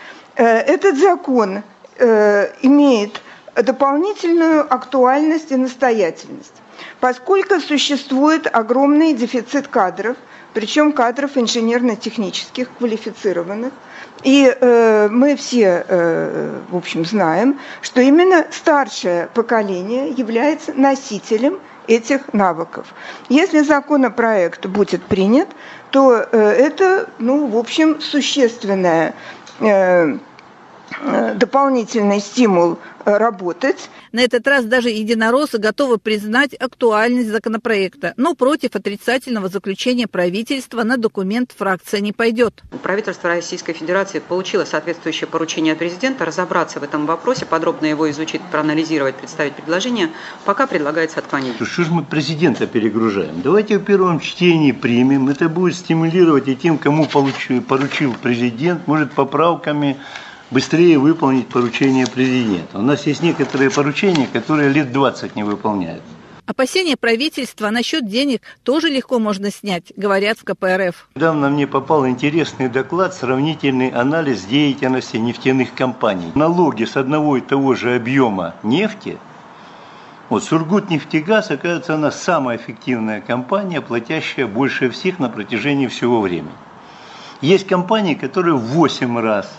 этот 0.43 0.97
закон 0.97 1.63
э, 1.97 2.51
имеет 2.61 3.21
дополнительную 3.55 4.61
актуальность 4.73 5.51
и 5.51 5.55
настоятельность, 5.55 6.53
поскольку 6.99 7.59
существует 7.59 8.47
огромный 8.53 9.13
дефицит 9.13 9.67
кадров, 9.67 10.17
причем 10.53 10.93
кадров 10.93 11.37
инженерно-технических, 11.37 12.69
квалифицированных. 12.77 13.73
И 14.23 14.45
э, 14.47 15.09
мы 15.09 15.35
все, 15.35 15.85
э, 15.87 16.59
в 16.69 16.77
общем, 16.77 17.05
знаем, 17.05 17.59
что 17.81 18.01
именно 18.01 18.45
старшее 18.51 19.29
поколение 19.33 20.09
является 20.09 20.73
носителем 20.73 21.59
этих 21.87 22.33
навыков. 22.33 22.87
Если 23.29 23.59
законопроект 23.59 24.65
будет 24.65 25.03
принят, 25.03 25.49
то 25.91 26.25
э, 26.31 26.39
это, 26.39 27.09
ну, 27.19 27.47
в 27.47 27.57
общем, 27.57 28.01
существенная 28.01 29.13
Э, 29.59 29.65
э, 29.67 30.17
дополнительный 31.35 32.19
стимул 32.19 32.77
работать. 33.05 33.89
На 34.11 34.21
этот 34.21 34.47
раз 34.47 34.65
даже 34.65 34.89
единороссы 34.89 35.59
готовы 35.59 35.99
признать 35.99 36.55
актуальность 36.55 37.29
законопроекта, 37.29 38.13
но 38.17 38.33
против 38.33 38.75
отрицательного 38.75 39.47
заключения 39.47 40.07
правительства 40.07 40.83
на 40.83 40.97
документ 40.97 41.53
фракция 41.55 41.99
не 41.99 42.13
пойдет. 42.13 42.63
Правительство 42.81 43.29
Российской 43.29 43.73
Федерации 43.73 44.19
получило 44.19 44.65
соответствующее 44.65 45.27
поручение 45.27 45.73
от 45.73 45.79
президента 45.79 46.25
разобраться 46.25 46.79
в 46.79 46.83
этом 46.83 47.05
вопросе, 47.05 47.45
подробно 47.45 47.85
его 47.85 48.09
изучить, 48.09 48.41
проанализировать, 48.51 49.15
представить 49.15 49.53
предложение. 49.53 50.09
Пока 50.45 50.65
предлагается 50.65 51.19
отклонить. 51.19 51.55
Что 51.55 51.83
же 51.83 51.91
мы 51.91 52.03
президента 52.03 52.65
перегружаем? 52.65 53.41
Давайте 53.43 53.77
в 53.77 53.83
первом 53.83 54.19
чтении 54.19 54.71
примем. 54.71 55.29
Это 55.29 55.47
будет 55.47 55.75
стимулировать 55.75 56.47
и 56.47 56.55
тем, 56.55 56.79
кому 56.79 57.05
поручил 57.05 58.15
президент, 58.21 58.87
может 58.87 59.11
поправками 59.11 59.97
быстрее 60.51 60.97
выполнить 60.97 61.47
поручение 61.47 62.07
президента. 62.07 62.79
У 62.79 62.81
нас 62.81 63.05
есть 63.05 63.21
некоторые 63.23 63.69
поручения, 63.69 64.27
которые 64.31 64.69
лет 64.69 64.91
20 64.91 65.35
не 65.35 65.43
выполняют. 65.43 66.03
Опасения 66.45 66.95
правительства 66.95 67.71
насчет 67.71 68.07
денег 68.07 68.43
тоже 68.63 68.89
легко 68.89 69.17
можно 69.17 69.49
снять, 69.49 69.91
говорят 69.95 70.37
в 70.37 70.43
КПРФ. 70.43 71.09
Недавно 71.15 71.49
мне 71.49 71.65
попал 71.65 72.07
интересный 72.07 72.69
доклад, 72.69 73.15
сравнительный 73.15 73.89
анализ 73.89 74.43
деятельности 74.43 75.17
нефтяных 75.17 75.73
компаний. 75.73 76.31
Налоги 76.35 76.85
с 76.85 76.97
одного 76.97 77.37
и 77.37 77.41
того 77.41 77.73
же 77.73 77.95
объема 77.95 78.53
нефти 78.61 79.17
вот 80.27 80.43
Сургутнефтегаз, 80.43 81.51
оказывается, 81.51 81.93
она 81.93 82.11
самая 82.11 82.57
эффективная 82.57 83.21
компания, 83.21 83.79
платящая 83.79 84.47
больше 84.47 84.89
всех 84.89 85.19
на 85.19 85.29
протяжении 85.29 85.85
всего 85.85 86.19
времени. 86.19 86.51
Есть 87.41 87.67
компании, 87.67 88.15
которые 88.15 88.55
в 88.55 88.61
8 88.61 89.19
раз 89.19 89.55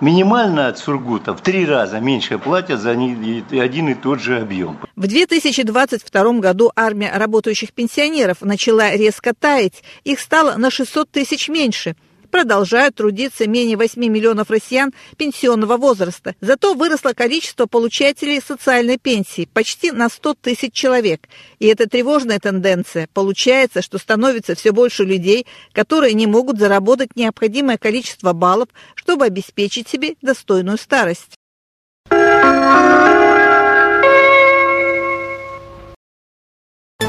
минимально 0.00 0.68
от 0.68 0.78
Сургута 0.78 1.34
в 1.34 1.40
три 1.40 1.66
раза 1.66 2.00
меньше 2.00 2.38
платят 2.38 2.80
за 2.80 2.90
один 2.90 3.88
и 3.88 3.94
тот 3.94 4.20
же 4.20 4.40
объем. 4.40 4.78
В 4.96 5.06
2022 5.06 6.32
году 6.40 6.72
армия 6.74 7.12
работающих 7.14 7.72
пенсионеров 7.72 8.38
начала 8.40 8.92
резко 8.92 9.34
таять. 9.34 9.82
Их 10.04 10.20
стало 10.20 10.56
на 10.56 10.70
600 10.70 11.10
тысяч 11.10 11.48
меньше– 11.48 11.96
продолжают 12.36 12.96
трудиться 12.96 13.48
менее 13.48 13.78
8 13.78 13.98
миллионов 13.98 14.50
россиян 14.50 14.92
пенсионного 15.16 15.78
возраста. 15.78 16.34
Зато 16.42 16.74
выросло 16.74 17.14
количество 17.14 17.64
получателей 17.64 18.42
социальной 18.42 18.98
пенсии 18.98 19.48
почти 19.50 19.90
на 19.90 20.10
100 20.10 20.34
тысяч 20.42 20.74
человек. 20.74 21.30
И 21.60 21.66
это 21.66 21.88
тревожная 21.88 22.38
тенденция. 22.38 23.08
Получается, 23.14 23.80
что 23.80 23.96
становится 23.96 24.54
все 24.54 24.72
больше 24.72 25.04
людей, 25.04 25.46
которые 25.72 26.12
не 26.12 26.26
могут 26.26 26.58
заработать 26.58 27.16
необходимое 27.16 27.78
количество 27.78 28.34
баллов, 28.34 28.68
чтобы 28.96 29.24
обеспечить 29.24 29.88
себе 29.88 30.16
достойную 30.20 30.76
старость. 30.76 31.36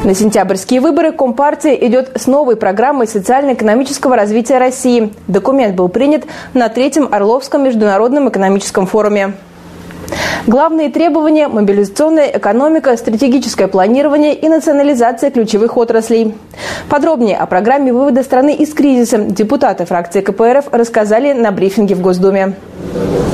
На 0.08 0.16
сентябрьские 0.16 0.80
выборы 0.80 1.12
Компартия 1.12 1.74
идет 1.74 2.12
с 2.16 2.28
новой 2.28 2.56
программой 2.56 3.08
социально-экономического 3.08 4.16
развития 4.16 4.58
России. 4.58 5.12
Документ 5.28 5.76
был 5.76 5.90
принят 5.90 6.24
на 6.54 6.70
Третьем 6.70 7.10
Орловском 7.12 7.66
международном 7.66 8.30
экономическом 8.30 8.86
форуме. 8.86 9.34
Главные 10.48 10.90
требования– 10.90 11.48
мобилизационная 11.50 12.32
экономика, 12.38 12.96
стратегическое 12.96 13.68
планирование 13.68 14.34
и 14.34 14.48
национализация 14.48 15.30
ключевых 15.30 15.78
отраслей. 15.78 16.36
Подробнее 16.90 17.38
о 17.38 17.46
программе 17.46 17.92
вывода 17.92 18.24
страны 18.24 18.56
из 18.56 18.74
кризиса 18.74 19.18
депутаты 19.18 19.86
фракции 19.86 20.22
КПРФ 20.22 20.70
рассказали 20.72 21.34
на 21.34 21.52
брифинге 21.52 21.96
в 21.96 22.02
Госдуме. 22.02 22.56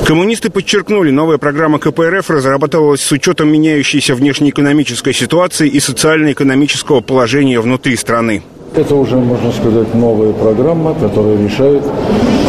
Коммунисты 0.06 0.50
подчеркнули, 0.50 1.10
новая 1.10 1.38
программа 1.38 1.78
КПРФ 1.78 2.28
разрабатывалась 2.28 3.00
с 3.00 3.10
учетом 3.12 3.50
меняющейся 3.50 4.14
внешнеэкономической 4.14 5.14
ситуации 5.14 5.68
и 5.68 5.80
социально-экономического 5.80 7.00
положения 7.00 7.58
внутри 7.60 7.96
страны. 7.96 8.42
Это 8.76 8.96
уже, 8.96 9.16
можно 9.16 9.52
сказать, 9.52 9.94
новая 9.94 10.32
программа, 10.32 10.94
которая 10.94 11.36
решает 11.36 11.84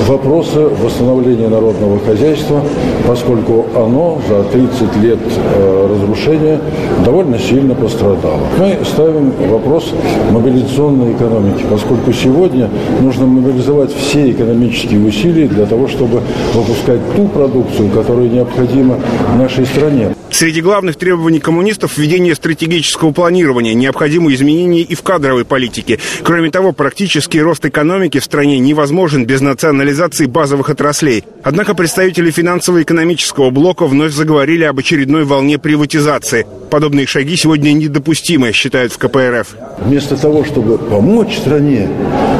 вопросы 0.07 0.59
восстановления 0.83 1.49
народного 1.49 1.99
хозяйства, 1.99 2.61
поскольку 3.07 3.67
оно 3.75 4.19
за 4.27 4.43
30 4.45 4.95
лет 5.03 5.19
э, 5.19 5.87
разрушения 5.91 6.59
довольно 7.05 7.37
сильно 7.37 7.75
пострадало. 7.75 8.41
Мы 8.57 8.83
ставим 8.83 9.33
вопрос 9.51 9.93
мобилизационной 10.31 11.13
экономики, 11.13 11.63
поскольку 11.69 12.11
сегодня 12.11 12.69
нужно 13.01 13.27
мобилизовать 13.27 13.93
все 13.93 14.31
экономические 14.31 15.05
усилия 15.07 15.47
для 15.47 15.67
того, 15.67 15.87
чтобы 15.87 16.21
выпускать 16.55 17.01
ту 17.15 17.27
продукцию, 17.27 17.91
которая 17.91 18.29
необходима 18.29 18.95
нашей 19.37 19.67
стране. 19.67 20.15
Среди 20.35 20.59
главных 20.59 20.97
требований 20.97 21.39
коммунистов– 21.39 21.97
введение 21.97 22.35
стратегического 22.35 23.13
планирования, 23.13 23.73
необходимые 23.73 24.35
изменения 24.35 24.81
и 24.81 24.93
в 24.93 25.01
кадровой 25.01 25.45
политике. 25.45 25.97
Кроме 26.23 26.51
того, 26.51 26.73
практический 26.73 27.39
рост 27.39 27.63
экономики 27.65 28.19
в 28.19 28.23
стране 28.25 28.59
невозможен 28.59 29.25
без 29.25 29.39
национализации 29.39 30.25
базовых 30.25 30.69
отраслей. 30.69 31.23
Однако 31.41 31.73
представители 31.73 32.31
финансово-экономического 32.31 33.49
блока 33.49 33.85
вновь 33.85 34.11
заговорили 34.11 34.65
об 34.65 34.77
очередной 34.77 35.23
волне 35.23 35.57
приватизации. 35.57 36.45
Подобные 36.69 37.07
шаги 37.07 37.37
сегодня 37.37 37.71
недопустимы, 37.71 38.51
считают 38.51 38.91
в 38.91 38.97
КПРФ. 38.97 39.55
Вместо 39.79 40.17
того, 40.17 40.43
чтобы 40.43 40.77
помочь 40.77 41.37
стране, 41.37 41.87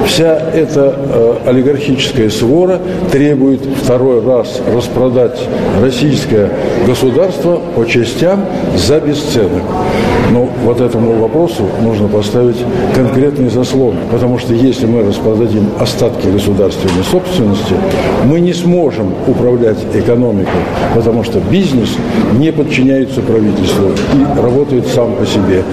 вся 0.05 0.35
эта 0.35 0.93
э, 0.97 1.49
олигархическая 1.49 2.29
свора 2.29 2.81
требует 3.13 3.61
второй 3.81 4.21
раз 4.25 4.61
распродать 4.67 5.39
российское 5.79 6.51
государство 6.85 7.61
по 7.73 7.84
частям 7.87 8.45
за 8.75 8.99
бесценок. 8.99 9.63
Но 10.31 10.49
вот 10.63 10.81
этому 10.81 11.13
вопросу 11.13 11.63
нужно 11.81 12.07
поставить 12.07 12.57
конкретный 12.93 13.49
заслон, 13.49 13.95
потому 14.11 14.39
что 14.39 14.53
если 14.53 14.85
мы 14.85 15.03
распродадим 15.03 15.69
остатки 15.79 16.27
государственной 16.27 17.03
собственности, 17.03 17.75
мы 18.25 18.39
не 18.39 18.53
сможем 18.53 19.13
управлять 19.27 19.77
экономикой, 19.93 20.61
потому 20.93 21.23
что 21.23 21.39
бизнес 21.39 21.89
не 22.37 22.51
подчиняется 22.51 23.21
правительству 23.21 23.91
и 24.13 24.41
работает 24.41 24.87
сам 24.87 25.15
по 25.15 25.25
себе. 25.25 25.63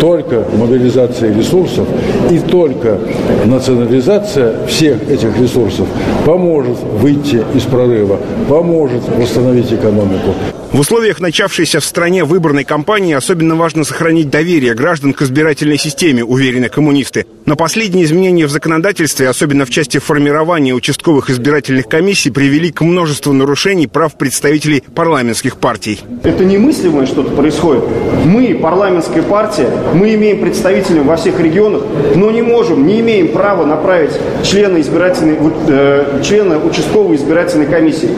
Только 0.00 0.44
мобилизация 0.56 1.34
ресурсов 1.34 1.86
и 2.30 2.38
только 2.38 2.98
национализация 3.44 4.66
всех 4.66 5.08
этих 5.08 5.38
ресурсов 5.38 5.86
поможет 6.26 6.78
выйти 7.00 7.42
из 7.54 7.62
прорыва, 7.62 8.18
поможет 8.48 9.02
восстановить 9.16 9.72
экономику. 9.72 10.34
В 10.72 10.78
условиях 10.78 11.20
начавшейся 11.60 11.80
в 11.80 11.84
стране 11.84 12.24
выборной 12.24 12.64
кампании 12.64 13.14
особенно 13.14 13.54
важно 13.54 13.84
сохранить 13.84 14.30
доверие 14.30 14.72
граждан 14.74 15.12
к 15.12 15.20
избирательной 15.20 15.76
системе, 15.76 16.24
уверены 16.24 16.70
коммунисты. 16.70 17.26
Но 17.44 17.54
последние 17.54 18.06
изменения 18.06 18.46
в 18.46 18.50
законодательстве, 18.50 19.28
особенно 19.28 19.66
в 19.66 19.70
части 19.70 19.98
формирования 19.98 20.72
участковых 20.72 21.28
избирательных 21.28 21.86
комиссий, 21.86 22.30
привели 22.30 22.72
к 22.72 22.80
множеству 22.80 23.34
нарушений 23.34 23.86
прав 23.86 24.16
представителей 24.16 24.82
парламентских 24.94 25.58
партий. 25.58 26.00
Это 26.22 26.46
немыслимое 26.46 27.04
что-то 27.04 27.30
происходит. 27.32 27.84
Мы, 28.24 28.54
парламентская 28.54 29.22
партия, 29.22 29.70
мы 29.92 30.14
имеем 30.14 30.40
представителей 30.40 31.00
во 31.00 31.16
всех 31.16 31.40
регионах, 31.40 31.82
но 32.14 32.30
не 32.30 32.40
можем, 32.40 32.86
не 32.86 33.00
имеем 33.00 33.28
права 33.28 33.66
направить 33.66 34.12
члена, 34.44 34.80
избирательной, 34.80 35.36
э, 35.68 36.22
члена 36.24 36.58
участковой 36.58 37.16
избирательной 37.16 37.66
комиссии. 37.66 38.08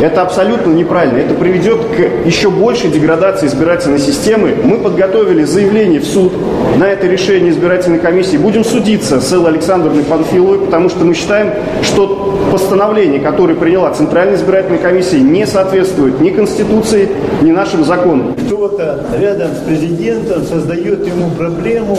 Это 0.00 0.22
абсолютно 0.22 0.70
неправильно. 0.70 1.18
Это 1.18 1.34
приведет 1.34 1.80
к 1.80 2.26
еще 2.26 2.50
большей 2.50 2.91
деградации 2.92 3.46
избирательной 3.46 3.98
системы. 3.98 4.54
Мы 4.62 4.78
подготовили 4.78 5.44
заявление 5.44 6.00
в 6.00 6.06
суд 6.06 6.32
на 6.76 6.88
это 6.88 7.06
решение 7.06 7.50
избирательной 7.50 7.98
комиссии. 7.98 8.36
Будем 8.36 8.64
судиться 8.64 9.20
с 9.20 9.32
Эллой 9.32 9.52
Александровной 9.52 10.04
Панфиловой, 10.04 10.58
потому 10.58 10.88
что 10.88 11.04
мы 11.04 11.14
считаем, 11.14 11.52
что 11.82 12.38
постановление, 12.52 13.20
которое 13.20 13.54
приняла 13.54 13.92
Центральная 13.92 14.36
избирательная 14.36 14.78
комиссия, 14.78 15.20
не 15.20 15.46
соответствует 15.46 16.20
ни 16.20 16.30
Конституции, 16.30 17.08
ни 17.40 17.50
нашим 17.50 17.84
законам. 17.84 18.34
Кто-то 18.46 19.04
рядом 19.18 19.48
с 19.54 19.66
президентом 19.66 20.44
создает 20.44 21.06
ему 21.06 21.30
проблему 21.30 21.98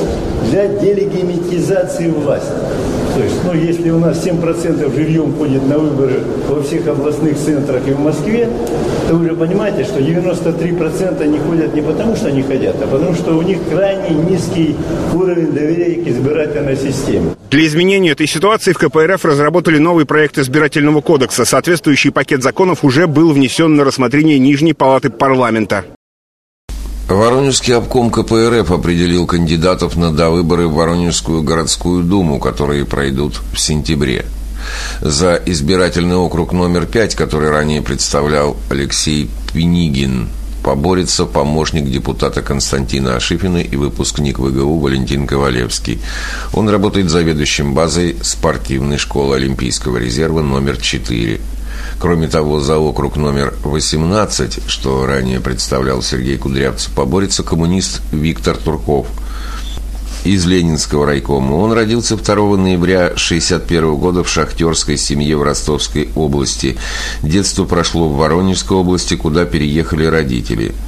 для 0.49 0.67
делегимитизации 0.67 2.07
власти. 2.09 2.51
То 3.15 3.23
есть, 3.23 3.43
ну, 3.43 3.53
если 3.53 3.91
у 3.91 3.99
нас 3.99 4.25
7% 4.25 4.95
живьем 4.95 5.33
ходит 5.37 5.67
на 5.67 5.77
выборы 5.77 6.21
во 6.49 6.63
всех 6.63 6.87
областных 6.87 7.37
центрах 7.37 7.87
и 7.87 7.91
в 7.91 7.99
Москве, 7.99 8.49
то 9.07 9.15
вы 9.15 9.29
же 9.29 9.35
понимаете, 9.35 9.83
что 9.83 9.99
93% 9.99 11.27
не 11.27 11.37
ходят 11.37 11.75
не 11.75 11.81
потому, 11.81 12.15
что 12.15 12.29
они 12.29 12.41
хотят, 12.41 12.75
а 12.81 12.87
потому, 12.87 13.13
что 13.13 13.37
у 13.37 13.43
них 13.43 13.59
крайне 13.69 14.15
низкий 14.15 14.75
уровень 15.13 15.51
доверия 15.51 16.03
к 16.03 16.07
избирательной 16.07 16.75
системе. 16.75 17.35
Для 17.51 17.67
изменения 17.67 18.11
этой 18.11 18.25
ситуации 18.25 18.73
в 18.73 18.79
КПРФ 18.79 19.25
разработали 19.25 19.77
новый 19.77 20.05
проект 20.05 20.39
избирательного 20.39 21.01
кодекса. 21.01 21.45
Соответствующий 21.45 22.11
пакет 22.11 22.41
законов 22.41 22.83
уже 22.83 23.05
был 23.05 23.31
внесен 23.31 23.75
на 23.75 23.83
рассмотрение 23.83 24.39
Нижней 24.39 24.73
палаты 24.73 25.11
парламента. 25.11 25.85
Воронежский 27.13 27.75
обком 27.75 28.09
КПРФ 28.09 28.71
определил 28.71 29.27
кандидатов 29.27 29.95
на 29.95 30.11
довыборы 30.11 30.67
в 30.67 30.73
Воронежскую 30.73 31.43
городскую 31.43 32.03
думу, 32.03 32.39
которые 32.39 32.85
пройдут 32.85 33.41
в 33.53 33.59
сентябре. 33.59 34.25
За 35.01 35.35
избирательный 35.45 36.15
округ 36.15 36.53
номер 36.53 36.85
пять, 36.85 37.15
который 37.15 37.49
ранее 37.49 37.81
представлял 37.81 38.57
Алексей 38.69 39.29
Пенигин, 39.53 40.29
поборется 40.63 41.25
помощник 41.25 41.85
депутата 41.85 42.41
Константина 42.41 43.15
Ашифина 43.15 43.57
и 43.57 43.75
выпускник 43.75 44.39
ВГУ 44.39 44.79
Валентин 44.79 45.27
Ковалевский. 45.27 46.01
Он 46.53 46.69
работает 46.69 47.09
заведующим 47.09 47.73
базой 47.73 48.17
спортивной 48.23 48.97
школы 48.97 49.35
Олимпийского 49.35 49.97
резерва 49.97 50.41
номер 50.41 50.77
4. 50.77 51.39
Кроме 51.99 52.27
того, 52.27 52.59
за 52.59 52.77
округ 52.77 53.15
номер 53.15 53.53
18, 53.63 54.59
что 54.67 55.05
ранее 55.05 55.39
представлял 55.39 56.01
Сергей 56.01 56.37
Кудрявцев, 56.37 56.91
поборется 56.93 57.43
коммунист 57.43 58.01
Виктор 58.11 58.57
Турков 58.57 59.07
из 60.23 60.45
Ленинского 60.45 61.05
райкома. 61.05 61.55
Он 61.55 61.73
родился 61.73 62.15
2 62.15 62.35
ноября 62.57 63.05
1961 63.07 63.95
года 63.95 64.23
в 64.23 64.29
шахтерской 64.29 64.97
семье 64.97 65.37
в 65.37 65.43
Ростовской 65.43 66.09
области. 66.15 66.77
Детство 67.21 67.65
прошло 67.65 68.09
в 68.09 68.17
Воронежской 68.17 68.77
области, 68.77 69.15
куда 69.15 69.45
переехали 69.45 70.05
родители– 70.05 70.73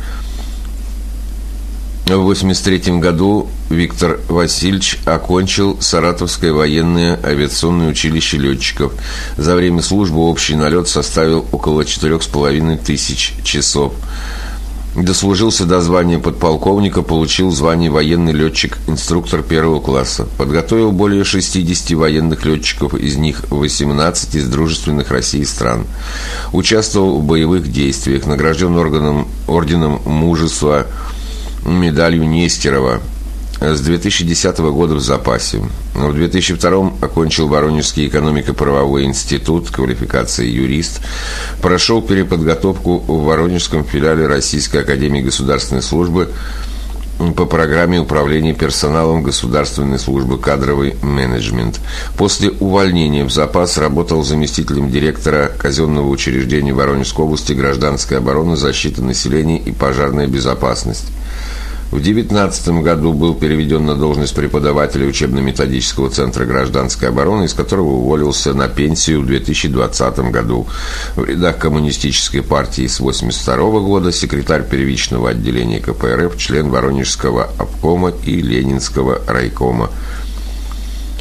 в 2.05 2.07
1983 2.07 2.99
году 2.99 3.47
Виктор 3.71 4.19
Васильевич 4.29 4.99
окончил 5.05 5.81
Саратовское 5.81 6.53
военное 6.53 7.19
авиационное 7.23 7.89
училище 7.89 8.37
летчиков. 8.37 8.93
За 9.37 9.55
время 9.55 9.81
службы 9.81 10.19
общий 10.19 10.55
налет 10.55 10.87
составил 10.87 11.47
около 11.51 11.81
4,5 11.81 12.77
тысяч 12.85 13.33
часов. 13.43 13.93
Дослужился 14.95 15.65
до 15.65 15.81
звания 15.81 16.19
подполковника, 16.19 17.01
получил 17.01 17.49
звание 17.49 17.89
военный 17.89 18.33
летчик-инструктор 18.33 19.41
первого 19.41 19.81
класса. 19.81 20.27
Подготовил 20.37 20.91
более 20.91 21.23
60 21.23 21.97
военных 21.97 22.45
летчиков, 22.45 22.93
из 22.93 23.17
них 23.17 23.45
18 23.49 24.35
из 24.35 24.47
дружественных 24.47 25.09
России 25.09 25.43
стран. 25.43 25.87
Участвовал 26.53 27.19
в 27.19 27.25
боевых 27.25 27.69
действиях, 27.71 28.27
награжден 28.27 28.77
органом, 28.77 29.27
орденом 29.47 30.01
мужества, 30.05 30.85
медалью 31.65 32.27
Нестерова– 32.27 33.01
с 33.61 33.81
2010 33.81 34.57
года 34.59 34.95
в 34.95 34.99
запасе. 34.99 35.61
В 35.93 36.13
2002 36.13 36.93
окончил 37.01 37.47
Воронежский 37.47 38.07
экономико-правовой 38.07 39.05
институт, 39.05 39.69
квалификация 39.69 40.45
юрист. 40.45 41.01
Прошел 41.61 42.01
переподготовку 42.01 42.99
в 42.99 43.23
Воронежском 43.23 43.85
филиале 43.85 44.27
Российской 44.27 44.81
академии 44.81 45.21
государственной 45.21 45.81
службы 45.81 46.29
по 47.37 47.45
программе 47.45 47.97
управления 47.97 48.53
персоналом 48.53 49.23
Государственной 49.23 49.99
службы 49.99 50.37
кадровый 50.37 50.95
менеджмент. 51.01 51.79
После 52.17 52.51
увольнения 52.51 53.23
в 53.23 53.31
запас 53.31 53.77
работал 53.77 54.21
заместителем 54.21 54.91
директора 54.91 55.49
казенного 55.57 56.09
учреждения 56.09 56.73
Воронежской 56.73 57.23
области 57.23 57.53
гражданской 57.53 58.17
обороны, 58.17 58.57
защиты 58.57 59.01
населения 59.01 59.59
и 59.59 59.71
пожарная 59.71 60.27
безопасность. 60.27 61.05
В 61.91 62.01
2019 62.01 62.81
году 62.81 63.13
был 63.13 63.35
переведен 63.35 63.85
на 63.85 63.95
должность 63.95 64.33
преподавателя 64.33 65.07
учебно-методического 65.07 66.09
центра 66.09 66.43
гражданской 66.43 67.09
обороны, 67.09 67.45
из 67.45 67.53
которого 67.53 67.91
уволился 67.91 68.53
на 68.53 68.67
пенсию 68.67 69.21
в 69.21 69.27
2020 69.27 70.19
году. 70.31 70.67
В 71.15 71.23
рядах 71.23 71.57
коммунистической 71.59 72.41
партии 72.41 72.87
с 72.87 72.99
1982 72.99 73.79
года 73.81 74.11
секретарь 74.11 74.63
первичного 74.63 75.29
отделения 75.29 75.79
КПРФ, 75.79 76.35
член 76.37 76.69
Воронежского 76.69 77.51
обкома 77.57 78.11
и 78.25 78.41
Ленинского 78.41 79.21
райкома. 79.27 79.91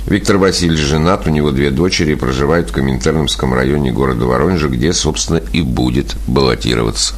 Виктор 0.07 0.39
Васильевич 0.39 0.81
женат, 0.81 1.27
у 1.27 1.31
него 1.31 1.51
две 1.51 1.71
дочери, 1.71 2.15
проживает 2.15 2.71
в 2.71 2.73
Коминтерновском 2.73 3.55
районе 3.55 3.93
города 3.93 4.27
Воронежа, 4.27 4.69
где, 4.69 4.93
собственно, 4.93 5.41
и 5.53 5.61
будет 5.61 6.17
баллотироваться. 6.27 7.15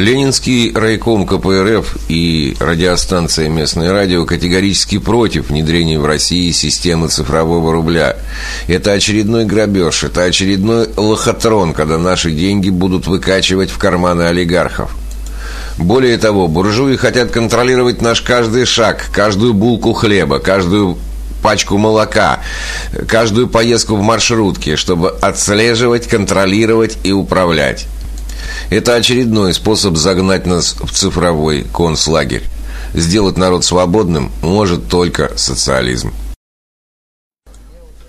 Ленинский 0.00 0.72
райком 0.72 1.26
КПРФ 1.26 1.94
и 2.08 2.56
радиостанция 2.58 3.50
«Местное 3.50 3.92
радио» 3.92 4.24
категорически 4.24 4.96
против 4.96 5.50
внедрения 5.50 5.98
в 5.98 6.06
России 6.06 6.52
системы 6.52 7.08
цифрового 7.08 7.70
рубля. 7.70 8.16
Это 8.66 8.92
очередной 8.92 9.44
грабеж, 9.44 10.04
это 10.04 10.22
очередной 10.22 10.88
лохотрон, 10.96 11.74
когда 11.74 11.98
наши 11.98 12.30
деньги 12.30 12.70
будут 12.70 13.06
выкачивать 13.08 13.68
в 13.68 13.76
карманы 13.76 14.22
олигархов. 14.22 14.90
Более 15.76 16.16
того, 16.16 16.48
буржуи 16.48 16.96
хотят 16.96 17.30
контролировать 17.30 18.00
наш 18.00 18.22
каждый 18.22 18.64
шаг, 18.64 19.04
каждую 19.12 19.52
булку 19.52 19.92
хлеба, 19.92 20.38
каждую 20.38 20.96
пачку 21.42 21.76
молока, 21.76 22.40
каждую 23.06 23.48
поездку 23.48 23.96
в 23.96 24.02
маршрутке, 24.02 24.76
чтобы 24.76 25.10
отслеживать, 25.10 26.08
контролировать 26.08 26.96
и 27.04 27.12
управлять. 27.12 27.86
Это 28.68 28.94
очередной 28.94 29.54
способ 29.54 29.96
загнать 29.96 30.46
нас 30.46 30.74
в 30.74 30.92
цифровой 30.92 31.64
концлагерь. 31.64 32.44
Сделать 32.92 33.36
народ 33.36 33.64
свободным 33.64 34.30
может 34.42 34.88
только 34.88 35.36
социализм. 35.38 36.12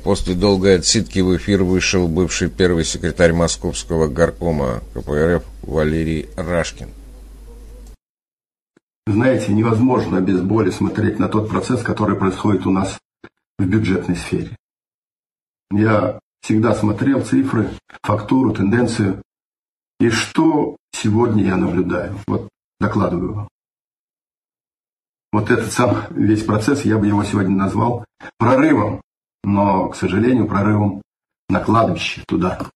После 0.04 0.34
долгой 0.34 0.78
отсидки 0.78 1.20
в 1.20 1.38
эфир 1.38 1.64
вышел 1.64 2.08
бывший 2.08 2.50
первый 2.50 2.84
секретарь 2.84 3.34
Московского 3.34 4.08
горкома 4.08 4.82
КПРФ 4.94 5.44
Валерий 5.62 6.28
Рашкин. 6.36 6.90
Знаете, 9.06 9.52
невозможно 9.52 10.20
без 10.20 10.42
боли 10.42 10.72
смотреть 10.72 11.20
на 11.20 11.28
тот 11.28 11.50
процесс, 11.50 11.82
который 11.84 12.16
происходит 12.16 12.66
у 12.66 12.72
нас 12.72 12.98
в 13.60 13.66
бюджетной 13.66 14.16
сфере. 14.16 14.56
Я 15.72 16.20
всегда 16.42 16.74
смотрел 16.74 17.22
цифры, 17.22 17.70
фактуру, 18.04 18.54
тенденцию. 18.54 19.22
И 20.02 20.10
что 20.10 20.78
сегодня 20.94 21.44
я 21.44 21.58
наблюдаю? 21.58 22.18
Вот 22.26 22.50
докладываю 22.80 23.34
вам. 23.36 23.48
Вот 25.32 25.52
этот 25.52 25.72
сам 25.72 26.08
весь 26.10 26.44
процесс, 26.44 26.86
я 26.86 26.98
бы 26.98 27.06
его 27.06 27.24
сегодня 27.24 27.56
назвал 27.56 28.04
прорывом, 28.40 29.00
но, 29.44 29.90
к 29.90 29.96
сожалению, 29.96 30.48
прорывом 30.48 31.04
на 31.50 31.60
кладбище 31.60 32.24
туда. 32.28 32.68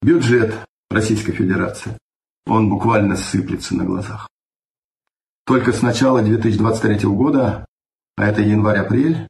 Бюджет 0.00 0.54
Российской 0.88 1.32
Федерации, 1.32 1.98
он 2.46 2.70
буквально 2.70 3.16
сыплется 3.16 3.76
на 3.76 3.84
глазах. 3.84 4.30
Только 5.44 5.72
с 5.72 5.82
начала 5.82 6.22
2023 6.22 7.00
года, 7.10 7.66
а 8.16 8.24
это 8.24 8.40
январь-апрель, 8.40 9.28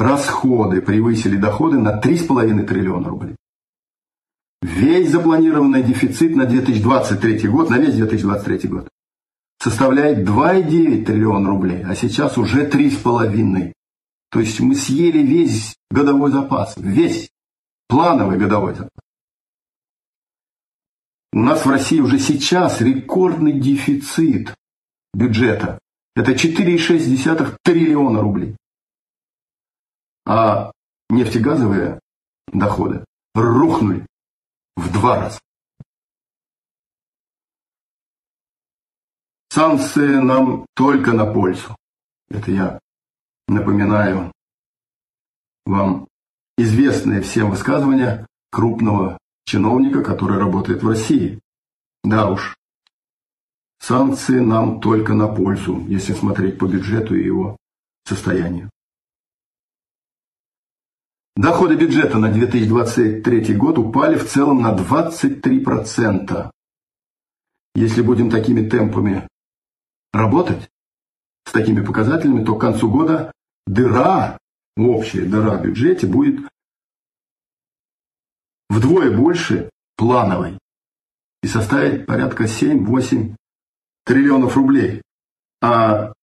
расходы 0.00 0.82
превысили 0.82 1.36
доходы 1.36 1.78
на 1.78 2.00
3,5 2.00 2.66
триллиона 2.66 3.08
рублей. 3.08 3.36
Весь 4.62 5.10
запланированный 5.10 5.82
дефицит 5.82 6.34
на 6.34 6.46
2023 6.46 7.48
год, 7.48 7.70
на 7.70 7.78
весь 7.78 7.94
2023 7.94 8.68
год, 8.68 8.88
составляет 9.58 10.26
2,9 10.26 11.04
триллиона 11.04 11.48
рублей, 11.48 11.84
а 11.84 11.94
сейчас 11.94 12.38
уже 12.38 12.66
3,5. 12.66 13.72
То 14.30 14.40
есть 14.40 14.60
мы 14.60 14.74
съели 14.74 15.18
весь 15.18 15.76
годовой 15.90 16.30
запас, 16.30 16.74
весь 16.76 17.30
плановый 17.88 18.38
годовой 18.38 18.74
запас. 18.74 18.90
У 21.32 21.40
нас 21.40 21.64
в 21.64 21.70
России 21.70 22.00
уже 22.00 22.18
сейчас 22.18 22.80
рекордный 22.80 23.52
дефицит 23.52 24.54
бюджета. 25.12 25.78
Это 26.14 26.32
4,6 26.32 27.56
триллиона 27.62 28.20
рублей. 28.20 28.56
А 30.26 30.72
нефтегазовые 31.10 32.00
доходы 32.52 33.04
рухнули 33.34 34.06
в 34.76 34.92
два 34.92 35.20
раза. 35.20 35.38
Санкции 39.48 40.16
нам 40.16 40.66
только 40.74 41.12
на 41.12 41.24
пользу. 41.24 41.74
Это 42.28 42.50
я 42.50 42.78
напоминаю 43.48 44.32
вам 45.64 46.06
известные 46.58 47.22
всем 47.22 47.50
высказывания 47.50 48.26
крупного 48.50 49.18
чиновника, 49.46 50.02
который 50.02 50.38
работает 50.38 50.82
в 50.82 50.88
России. 50.88 51.40
Да 52.04 52.30
уж, 52.30 52.56
санкции 53.80 54.40
нам 54.40 54.80
только 54.80 55.14
на 55.14 55.28
пользу, 55.28 55.80
если 55.88 56.12
смотреть 56.12 56.58
по 56.58 56.66
бюджету 56.66 57.14
и 57.14 57.24
его 57.24 57.56
состоянию. 58.04 58.70
Доходы 61.36 61.76
бюджета 61.76 62.16
на 62.16 62.32
2023 62.32 63.54
год 63.56 63.76
упали 63.76 64.16
в 64.16 64.26
целом 64.26 64.62
на 64.62 64.74
23%. 64.74 66.50
Если 67.74 68.00
будем 68.00 68.30
такими 68.30 68.66
темпами 68.66 69.28
работать, 70.14 70.70
с 71.44 71.52
такими 71.52 71.84
показателями, 71.84 72.42
то 72.42 72.54
к 72.54 72.60
концу 72.62 72.90
года 72.90 73.32
дыра, 73.66 74.38
общая 74.78 75.26
дыра 75.26 75.58
в 75.58 75.62
бюджете 75.62 76.06
будет 76.06 76.40
вдвое 78.70 79.14
больше 79.14 79.68
плановой 79.96 80.58
и 81.42 81.48
составит 81.48 82.06
порядка 82.06 82.44
7-8 82.44 83.36
триллионов 84.06 84.56
рублей. 84.56 85.02
А 85.60 86.14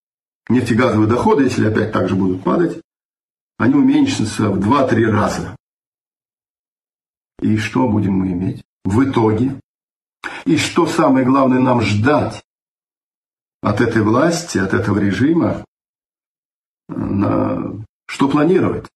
нефтегазовые 0.50 1.08
доходы, 1.08 1.44
если 1.44 1.68
опять 1.68 1.92
так 1.92 2.10
же 2.10 2.16
будут 2.16 2.44
падать, 2.44 2.82
они 3.58 3.76
уменьшатся 3.76 4.50
в 4.50 4.60
2-3 4.60 5.06
раза. 5.06 5.56
И 7.42 7.58
что 7.58 7.88
будем 7.88 8.14
мы 8.14 8.32
иметь 8.32 8.64
в 8.84 9.04
итоге? 9.04 9.60
И 10.46 10.58
что 10.58 10.86
самое 10.88 11.26
главное 11.26 11.60
нам 11.60 11.82
ждать 11.82 12.44
от 13.62 13.82
этой 13.82 14.02
власти, 14.02 14.58
от 14.58 14.74
этого 14.74 14.98
режима? 15.00 15.66
На... 16.88 17.84
Что 18.08 18.30
планировать? 18.30 18.90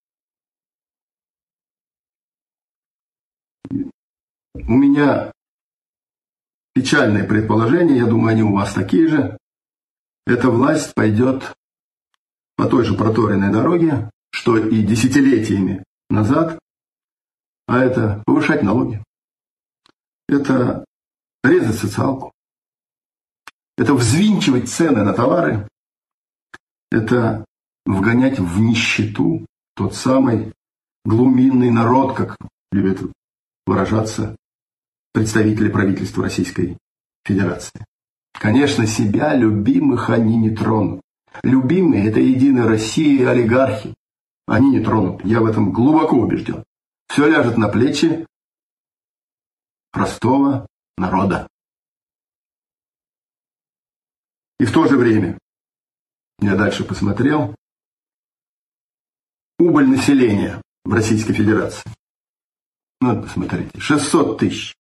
У 3.70 4.74
меня 4.74 5.32
печальное 6.74 7.28
предположение, 7.28 7.98
я 7.98 8.06
думаю, 8.06 8.32
они 8.32 8.44
у 8.44 8.54
вас 8.54 8.74
такие 8.74 9.08
же. 9.08 9.38
Эта 10.26 10.50
власть 10.50 10.94
пойдет 10.94 11.56
по 12.56 12.68
той 12.68 12.84
же 12.84 12.96
проторенной 12.96 13.52
дороге, 13.52 14.10
что 14.32 14.58
и 14.58 14.82
десятилетиями 14.82 15.84
назад, 16.10 16.60
а 17.68 17.80
это 17.80 18.24
повышать 18.26 18.64
налоги, 18.64 19.04
это 20.28 20.86
резать 21.44 21.80
социалку, 21.80 22.32
это 23.78 23.94
взвинчивать 23.94 24.70
цены 24.70 25.04
на 25.04 25.14
товары, 25.14 25.68
это 26.92 27.46
вгонять 27.86 28.40
в 28.40 28.60
нищету 28.60 29.46
тот 29.76 29.96
самый 29.96 30.54
глуминный 31.06 31.72
народ, 31.72 32.16
как 32.16 32.38
любят 32.72 33.00
выражаться 33.66 34.36
представители 35.14 35.70
правительства 35.70 36.24
Российской 36.24 36.78
Федерации. 37.26 37.86
Конечно, 38.34 38.86
себя 38.86 39.36
любимых 39.36 40.10
они 40.10 40.38
не 40.38 40.52
тронут. 40.52 41.02
Любимые– 41.44 42.08
это 42.10 42.20
Единая 42.20 42.68
Россия 42.68 43.22
и 43.22 43.26
олигархи. 43.26 43.94
Они 44.48 44.70
не 44.70 44.84
тронут, 44.84 45.24
я 45.26 45.42
в 45.42 45.46
этом 45.46 45.74
глубоко 45.74 46.16
убежден. 46.16 46.64
Все 47.08 47.30
ляжет 47.30 47.58
на 47.58 47.68
плечи 47.68 48.26
простого 49.92 50.66
народа. 50.98 51.48
И 54.60 54.66
в 54.66 54.72
то 54.72 54.88
же 54.88 54.98
время, 54.98 55.38
я 56.40 56.56
дальше 56.56 56.86
посмотрел, 56.86 57.56
убыль 59.60 59.88
населения 59.88 60.62
в 60.86 60.94
Российской 60.94 61.34
Федерации. 61.34 61.84
Ну, 63.02 63.22
посмотрите, 63.22 63.78
600 63.80 64.40
тысяч 64.40 64.76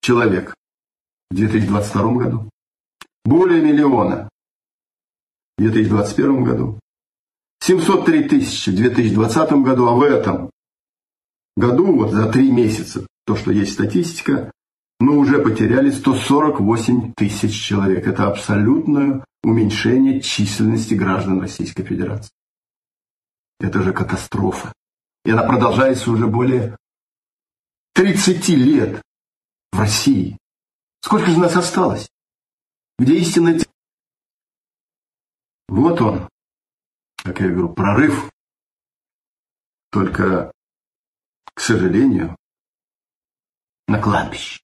человек 0.00 0.54
в 1.30 1.34
2022 1.34 2.12
году, 2.14 2.50
более 3.24 3.60
миллиона 3.60 4.28
в 5.58 5.62
2021 5.62 6.44
году, 6.44 6.80
703 7.60 8.28
тысячи 8.28 8.70
в 8.70 8.76
2020 8.76 9.52
году, 9.52 9.88
а 9.88 9.92
в 9.92 10.02
этом 10.02 10.50
году, 11.56 11.96
вот 11.96 12.12
за 12.12 12.30
три 12.30 12.50
месяца, 12.50 13.06
то, 13.26 13.36
что 13.36 13.50
есть 13.50 13.72
статистика, 13.72 14.50
мы 15.00 15.16
уже 15.16 15.38
потеряли 15.40 15.90
148 15.90 17.12
тысяч 17.14 17.60
человек. 17.60 18.06
Это 18.06 18.28
абсолютное 18.28 19.24
уменьшение 19.42 20.20
численности 20.20 20.94
граждан 20.94 21.40
Российской 21.40 21.84
Федерации. 21.84 22.30
Это 23.60 23.82
же 23.82 23.92
катастрофа. 23.92 24.72
И 25.24 25.30
она 25.30 25.42
продолжается 25.44 26.10
уже 26.10 26.26
более 26.26 26.76
30 27.94 28.48
лет 28.50 29.02
в 29.72 29.78
России. 29.78 30.38
Сколько 31.00 31.30
же 31.30 31.38
нас 31.38 31.56
осталось? 31.56 32.08
Где 32.98 33.18
истинная 33.18 33.60
Вот 35.68 36.00
он, 36.00 36.28
как 37.22 37.40
я 37.40 37.48
говорю, 37.48 37.68
прорыв. 37.70 38.30
Только, 39.90 40.52
к 41.54 41.60
сожалению, 41.60 42.36
на 43.86 44.00
кладбище. 44.00 44.60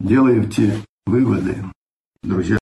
Делаете 0.00 0.84
выводы, 1.06 1.64
друзья. 2.22 2.58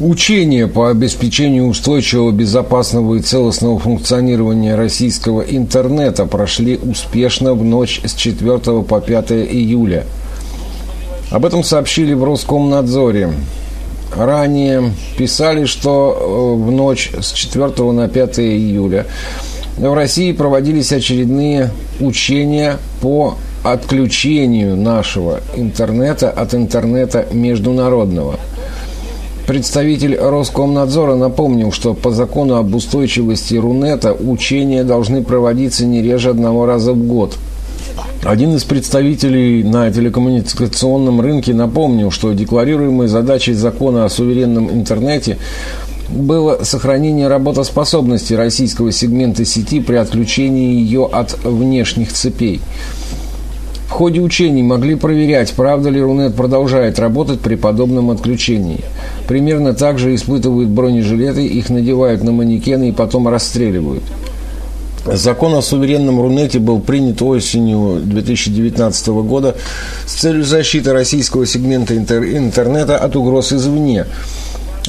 Учения 0.00 0.66
по 0.66 0.88
обеспечению 0.88 1.66
устойчивого, 1.66 2.32
безопасного 2.32 3.16
и 3.16 3.20
целостного 3.20 3.78
функционирования 3.78 4.74
российского 4.74 5.42
интернета 5.42 6.24
прошли 6.24 6.78
успешно 6.78 7.52
в 7.52 7.62
ночь 7.62 8.00
с 8.02 8.14
4 8.14 8.82
по 8.82 9.00
5 9.02 9.32
июля. 9.32 10.06
Об 11.30 11.44
этом 11.44 11.62
сообщили 11.62 12.14
в 12.14 12.24
Роскомнадзоре. 12.24 13.30
Ранее 14.14 14.92
писали, 15.16 15.66
что 15.66 16.56
э, 16.58 16.64
в 16.64 16.70
ночь 16.70 17.10
с 17.20 17.32
4 17.32 17.92
на 17.92 18.08
5 18.08 18.40
июля 18.40 19.06
в 19.76 19.94
России 19.94 20.32
проводились 20.32 20.92
очередные 20.92 21.70
учения 22.00 22.78
по 23.00 23.36
отключению 23.62 24.76
нашего 24.76 25.40
интернета 25.54 26.30
от 26.30 26.54
интернета 26.54 27.26
международного. 27.32 28.38
Представитель 29.46 30.16
Роскомнадзора 30.16 31.16
напомнил, 31.16 31.72
что 31.72 31.94
по 31.94 32.10
закону 32.10 32.56
об 32.56 32.74
устойчивости 32.74 33.56
Рунета 33.56 34.12
учения 34.12 34.84
должны 34.84 35.22
проводиться 35.22 35.84
не 35.86 36.02
реже 36.02 36.30
одного 36.30 36.66
раза 36.66 36.92
в 36.92 37.06
год. 37.06 37.36
Один 38.24 38.54
из 38.54 38.64
представителей 38.64 39.62
на 39.62 39.90
телекоммуникационном 39.90 41.20
рынке 41.20 41.54
напомнил, 41.54 42.10
что 42.10 42.32
декларируемой 42.32 43.08
задачей 43.08 43.54
закона 43.54 44.04
о 44.04 44.10
суверенном 44.10 44.70
интернете 44.70 45.38
было 46.10 46.64
сохранение 46.64 47.28
работоспособности 47.28 48.34
российского 48.34 48.92
сегмента 48.92 49.44
сети 49.44 49.80
при 49.80 49.96
отключении 49.96 50.74
ее 50.74 51.08
от 51.10 51.38
внешних 51.44 52.12
цепей. 52.12 52.60
В 53.86 53.92
ходе 53.92 54.20
учений 54.20 54.62
могли 54.62 54.94
проверять, 54.94 55.52
правда 55.52 55.90
ли 55.90 56.00
Рунет 56.00 56.34
продолжает 56.34 56.98
работать 56.98 57.40
при 57.40 57.56
подобном 57.56 58.10
отключении. 58.10 58.80
Примерно 59.26 59.74
так 59.74 59.98
же 59.98 60.14
испытывают 60.14 60.68
бронежилеты, 60.68 61.44
их 61.44 61.70
надевают 61.70 62.22
на 62.22 62.32
манекены 62.32 62.90
и 62.90 62.92
потом 62.92 63.28
расстреливают. 63.28 64.04
Закон 65.06 65.54
о 65.54 65.62
суверенном 65.62 66.20
Рунете 66.20 66.58
был 66.58 66.80
принят 66.80 67.22
осенью 67.22 68.00
2019 68.02 69.08
года 69.08 69.56
с 70.06 70.12
целью 70.14 70.44
защиты 70.44 70.92
российского 70.92 71.46
сегмента 71.46 71.96
интернета 71.96 72.98
от 72.98 73.16
угроз 73.16 73.52
извне– 73.52 74.06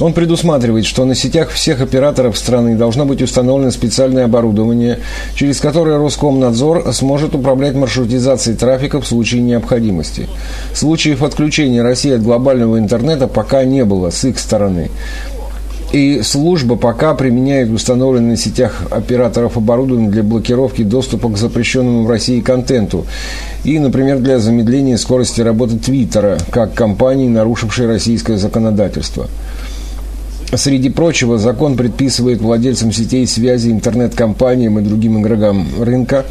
он 0.00 0.14
предусматривает, 0.14 0.86
что 0.86 1.04
на 1.04 1.14
сетях 1.14 1.50
всех 1.50 1.80
операторов 1.80 2.38
страны 2.38 2.76
должно 2.76 3.04
быть 3.04 3.22
установлено 3.22 3.70
специальное 3.70 4.24
оборудование, 4.24 5.00
через 5.34 5.60
которое 5.60 5.98
Роскомнадзор 5.98 6.92
сможет 6.92 7.34
управлять 7.34 7.74
маршрутизацией 7.74 8.56
трафика 8.56 9.00
в 9.00 9.06
случае 9.06 9.42
необходимости. 9.42 10.28
Случаев 10.74 11.22
отключения 11.22 11.82
России 11.82 12.12
от 12.14 12.22
глобального 12.22 12.78
интернета 12.78 13.28
пока 13.28 13.64
не 13.64 13.84
было 13.84 14.10
с 14.10 14.24
их 14.24 14.38
стороны. 14.38 14.90
И 15.92 16.22
служба 16.22 16.76
пока 16.76 17.12
применяет 17.12 17.70
установленное 17.70 18.30
на 18.30 18.36
сетях 18.38 18.84
операторов 18.90 19.58
оборудование 19.58 20.10
для 20.10 20.22
блокировки 20.22 20.82
доступа 20.82 21.28
к 21.28 21.36
запрещенному 21.36 22.04
в 22.04 22.10
России 22.10 22.40
контенту. 22.40 23.04
И, 23.64 23.78
например, 23.78 24.18
для 24.18 24.38
замедления 24.38 24.96
скорости 24.96 25.42
работы 25.42 25.78
Твиттера, 25.78 26.38
как 26.50 26.72
компании, 26.72 27.28
нарушившей 27.28 27.86
российское 27.86 28.38
законодательство. 28.38 29.28
Среди 30.54 30.88
прочего, 30.88 31.36
закон 31.36 31.76
предписывает 31.76 32.40
владельцам 32.40 32.90
сетей 32.90 33.26
связи, 33.26 33.70
интернет-компаниям 33.70 34.78
и 34.78 34.82
другим 34.82 35.20
игрокам 35.20 35.66
рынка 35.78 36.24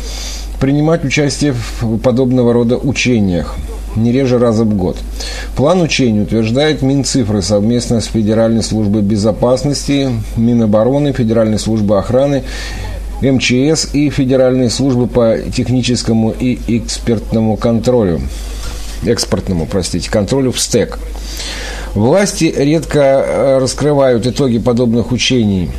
принимать 0.60 1.06
участие 1.06 1.54
в 1.82 1.98
подобного 2.00 2.54
рода 2.54 2.78
учениях 2.78 3.56
не 3.96 4.12
реже 4.12 4.38
раза 4.38 4.64
в 4.64 4.76
год. 4.76 4.98
План 5.56 5.82
учений 5.82 6.22
утверждает 6.22 6.82
Минцифры 6.82 7.42
совместно 7.42 8.02
с 8.02 8.06
Федеральной 8.06 8.64
службой 8.64 9.02
безопасности, 9.02 10.10
Минобороны, 10.36 11.14
Федеральной 11.14 11.60
службой 11.60 12.00
охраны, 12.00 12.44
МЧС 13.22 13.94
и 13.94 14.10
Федеральной 14.10 14.70
службы 14.70 15.08
по 15.08 15.38
техническому 15.56 16.32
и 16.32 16.58
экспертному 16.68 17.56
контролю, 17.56 18.22
экспортному, 19.06 19.68
простите, 19.70 20.10
контролю 20.10 20.52
в 20.52 20.60
СТЭК. 20.60 20.98
Власти 21.94 22.54
редко 22.56 23.00
э, 23.00 23.58
раскрывают 23.60 24.26
итоги 24.26 24.60
подобных 24.60 25.12
учений. 25.12 25.70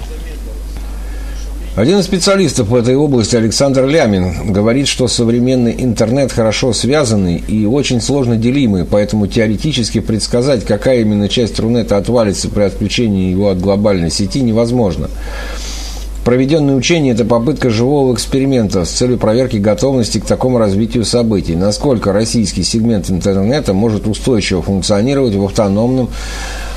Один 1.75 2.01
из 2.01 2.05
специалистов 2.05 2.69
в 2.69 2.75
этой 2.75 2.95
области, 2.97 3.35
Александр 3.35 3.87
Лямин, 3.87 4.53
говорит, 4.53 4.87
что 4.87 5.09
современный 5.09 5.75
интернет 5.79 6.31
хорошо 6.31 6.75
связанный 6.75 7.43
и 7.49 7.65
очень 7.65 8.03
сложно 8.03 8.37
делимый, 8.37 8.85
поэтому 8.85 9.27
теоретически 9.27 10.01
предсказать, 10.01 10.67
какая 10.67 11.01
именно 11.01 11.31
часть 11.31 11.59
Рунета 11.59 11.97
отвалится 11.97 12.51
при 12.51 12.65
отключении 12.65 13.31
его 13.31 13.49
от 13.49 13.59
глобальной 13.59 14.11
сети, 14.11 14.43
невозможно. 14.43 15.09
Проведенное 16.27 16.75
учение– 16.75 17.15
это 17.15 17.25
попытка 17.25 17.71
живого 17.71 18.13
эксперимента 18.13 18.85
с 18.85 18.91
целью 18.91 19.17
проверки 19.17 19.57
готовности 19.57 20.19
к 20.19 20.27
такому 20.27 20.59
развитию 20.59 21.07
событий. 21.07 21.57
Насколько 21.57 22.13
российский 22.13 22.65
сегмент 22.65 23.11
интернета 23.11 23.73
может 23.73 24.07
устойчиво 24.07 24.61
функционировать 24.61 25.35
в 25.35 25.45
автономном 25.45 26.11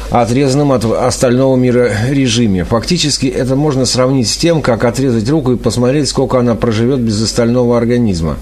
отрезанном 0.09 0.71
от 0.71 0.85
остального 0.85 1.55
мира 1.55 1.91
режиме. 2.09 2.63
Фактически 2.63 3.27
это 3.27 3.55
можно 3.55 3.85
сравнить 3.85 4.29
с 4.29 4.37
тем, 4.37 4.61
как 4.61 4.83
отрезать 4.83 5.29
руку 5.29 5.53
и 5.53 5.57
посмотреть, 5.57 6.09
сколько 6.09 6.39
она 6.39 6.55
проживет 6.55 6.99
без 6.99 7.21
остального 7.21 7.77
организма. 7.77 8.37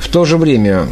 В 0.00 0.08
то 0.08 0.24
же 0.24 0.36
время 0.36 0.86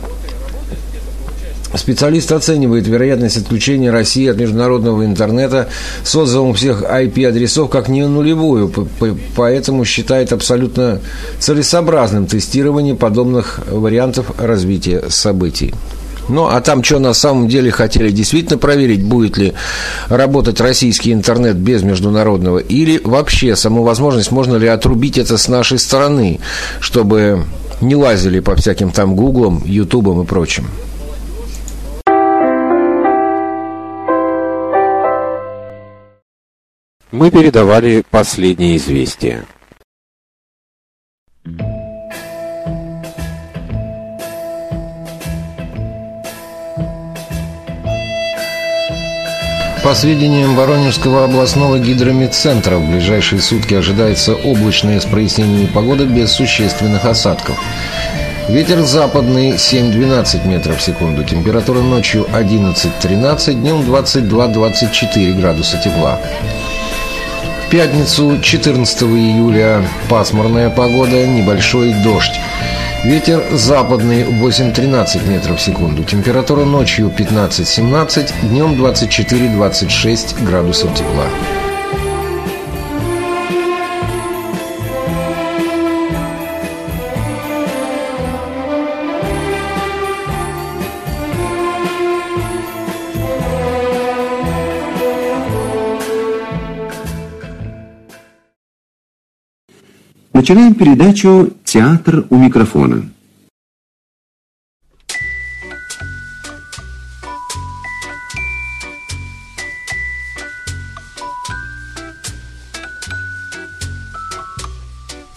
Специалист 1.74 2.32
оценивает 2.32 2.86
вероятность 2.86 3.36
отключения 3.36 3.92
России 3.92 4.26
от 4.26 4.38
международного 4.38 5.04
интернета 5.04 5.68
с 6.02 6.16
отзывом 6.16 6.54
всех 6.54 6.82
IP-адресов 6.82 7.68
как 7.68 7.88
не 7.88 8.06
нулевую, 8.06 8.72
поэтому 9.36 9.84
считает 9.84 10.32
абсолютно 10.32 11.00
целесообразным 11.38 12.26
тестирование 12.26 12.94
подобных 12.94 13.60
вариантов 13.70 14.32
развития 14.38 15.04
событий. 15.10 15.74
Ну, 16.28 16.46
а 16.46 16.60
там 16.60 16.84
что 16.84 16.98
на 16.98 17.14
самом 17.14 17.48
деле 17.48 17.70
хотели 17.70 18.10
действительно 18.10 18.58
проверить, 18.58 19.02
будет 19.02 19.38
ли 19.38 19.54
работать 20.08 20.60
российский 20.60 21.12
интернет 21.12 21.56
без 21.56 21.82
международного, 21.82 22.58
или 22.58 23.00
вообще 23.02 23.56
саму 23.56 23.82
возможность, 23.82 24.30
можно 24.30 24.56
ли 24.56 24.68
отрубить 24.68 25.18
это 25.18 25.38
с 25.38 25.48
нашей 25.48 25.78
стороны, 25.78 26.40
чтобы 26.80 27.44
не 27.80 27.96
лазили 27.96 28.40
по 28.40 28.54
всяким 28.56 28.90
там 28.90 29.16
гуглам, 29.16 29.62
ютубам 29.64 30.22
и 30.22 30.26
прочим. 30.26 30.66
Мы 37.10 37.30
передавали 37.30 38.04
последние 38.10 38.76
известия. 38.76 39.46
По 49.88 49.94
сведениям 49.94 50.54
Воронежского 50.54 51.24
областного 51.24 51.78
гидромедцентра, 51.78 52.76
в 52.76 52.90
ближайшие 52.90 53.40
сутки 53.40 53.72
ожидается 53.72 54.34
облачная 54.34 55.00
с 55.00 55.06
прояснениями 55.06 55.64
погода 55.64 56.04
без 56.04 56.30
существенных 56.30 57.06
осадков. 57.06 57.58
Ветер 58.50 58.82
западный 58.82 59.52
7-12 59.52 60.46
метров 60.46 60.80
в 60.80 60.82
секунду. 60.82 61.24
Температура 61.24 61.80
ночью 61.80 62.26
11-13, 62.30 63.54
днем 63.54 63.80
22-24 63.80 65.32
градуса 65.32 65.78
тепла. 65.82 66.20
Пятницу 67.70 68.40
14 68.40 69.02
июля 69.02 69.84
пасмурная 70.08 70.70
погода, 70.70 71.26
небольшой 71.26 71.92
дождь. 72.02 72.40
Ветер 73.04 73.44
западный 73.52 74.22
8-13 74.22 75.28
метров 75.28 75.58
в 75.58 75.60
секунду. 75.60 76.02
Температура 76.02 76.64
ночью 76.64 77.12
15-17, 77.14 78.48
днем 78.48 78.72
24-26 78.72 80.44
градусов 80.46 80.94
тепла. 80.94 81.26
Начинаем 100.48 100.74
передачу 100.74 101.52
«Театр 101.62 102.24
у 102.30 102.36
микрофона». 102.38 103.02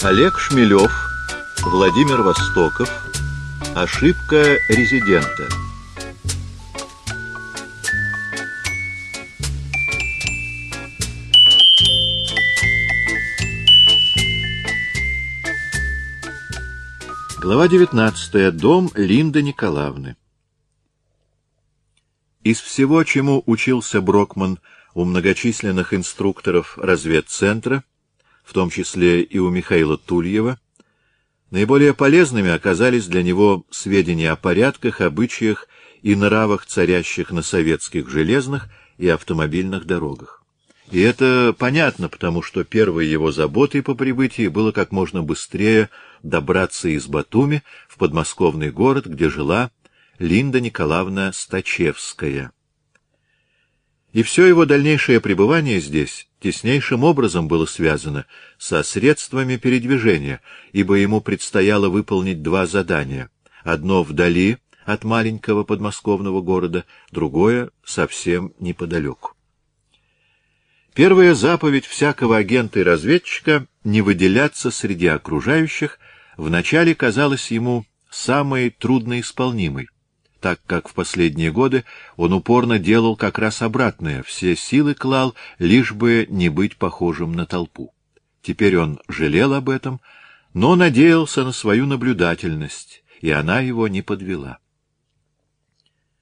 Олег 0.01 0.39
Шмелев, 0.39 0.93
Владимир 1.65 2.21
Востоков. 2.21 2.89
Ошибка 3.75 4.55
резидента. 4.69 5.70
Глава 17.43 17.67
19. 17.67 18.55
Дом 18.55 18.91
Линды 18.93 19.41
Николаевны. 19.41 20.15
Из 22.43 22.59
всего, 22.59 23.03
чему 23.03 23.41
учился 23.47 23.99
Брокман 23.99 24.59
у 24.93 25.05
многочисленных 25.05 25.95
инструкторов 25.95 26.77
разведцентра, 26.77 27.83
в 28.43 28.53
том 28.53 28.69
числе 28.69 29.23
и 29.23 29.39
у 29.39 29.49
Михаила 29.49 29.97
Тульева, 29.97 30.59
наиболее 31.49 31.95
полезными 31.95 32.51
оказались 32.51 33.07
для 33.07 33.23
него 33.23 33.65
сведения 33.71 34.29
о 34.29 34.35
порядках, 34.35 35.01
обычаях 35.01 35.67
и 36.03 36.13
нравах, 36.13 36.67
царящих 36.67 37.31
на 37.31 37.41
советских 37.41 38.07
железных 38.07 38.69
и 38.99 39.07
автомобильных 39.07 39.87
дорогах. 39.87 40.43
И 40.91 40.99
это 40.99 41.55
понятно, 41.57 42.07
потому 42.07 42.43
что 42.43 42.65
первой 42.65 43.07
его 43.07 43.31
заботой 43.31 43.81
по 43.81 43.95
прибытии 43.95 44.47
было 44.47 44.71
как 44.71 44.91
можно 44.91 45.23
быстрее 45.23 45.89
добраться 46.23 46.89
из 46.89 47.07
Батуми 47.07 47.63
в 47.87 47.97
подмосковный 47.97 48.71
город, 48.71 49.05
где 49.05 49.29
жила 49.29 49.71
Линда 50.19 50.61
Николаевна 50.61 51.31
Стачевская. 51.33 52.51
И 54.13 54.23
все 54.23 54.45
его 54.45 54.65
дальнейшее 54.65 55.21
пребывание 55.21 55.79
здесь 55.79 56.27
теснейшим 56.41 57.03
образом 57.03 57.47
было 57.47 57.65
связано 57.65 58.25
со 58.57 58.83
средствами 58.83 59.55
передвижения, 59.55 60.41
ибо 60.73 60.95
ему 60.95 61.21
предстояло 61.21 61.87
выполнить 61.87 62.41
два 62.41 62.65
задания. 62.65 63.29
Одно 63.63 64.03
вдали 64.03 64.57
от 64.85 65.03
маленького 65.03 65.63
подмосковного 65.63 66.41
города, 66.41 66.85
другое 67.11 67.69
совсем 67.85 68.53
неподалеку. 68.59 69.33
Первая 70.93 71.33
заповедь 71.35 71.85
всякого 71.85 72.35
агента 72.35 72.79
и 72.79 72.83
разведчика— 72.83 73.65
не 73.83 74.01
выделяться 74.01 74.71
среди 74.71 75.07
окружающих— 75.07 75.99
вначале 76.37 76.95
казалась 76.95 77.51
ему 77.51 77.85
самой 78.09 78.69
трудноисполнимой, 78.69 79.87
так 80.39 80.59
как 80.65 80.89
в 80.89 80.93
последние 80.93 81.51
годы 81.51 81.85
он 82.17 82.33
упорно 82.33 82.79
делал 82.79 83.15
как 83.15 83.39
раз 83.39 83.61
обратное, 83.61 84.23
все 84.23 84.55
силы 84.55 84.93
клал, 84.93 85.35
лишь 85.59 85.91
бы 85.91 86.25
не 86.29 86.49
быть 86.49 86.77
похожим 86.77 87.33
на 87.33 87.45
толпу. 87.45 87.93
Теперь 88.41 88.77
он 88.77 88.99
жалел 89.07 89.53
об 89.53 89.69
этом, 89.69 90.01
но 90.53 90.75
надеялся 90.75 91.43
на 91.43 91.51
свою 91.51 91.85
наблюдательность, 91.85 93.03
и 93.21 93.29
она 93.29 93.59
его 93.59 93.87
не 93.87 94.01
подвела. 94.01 94.57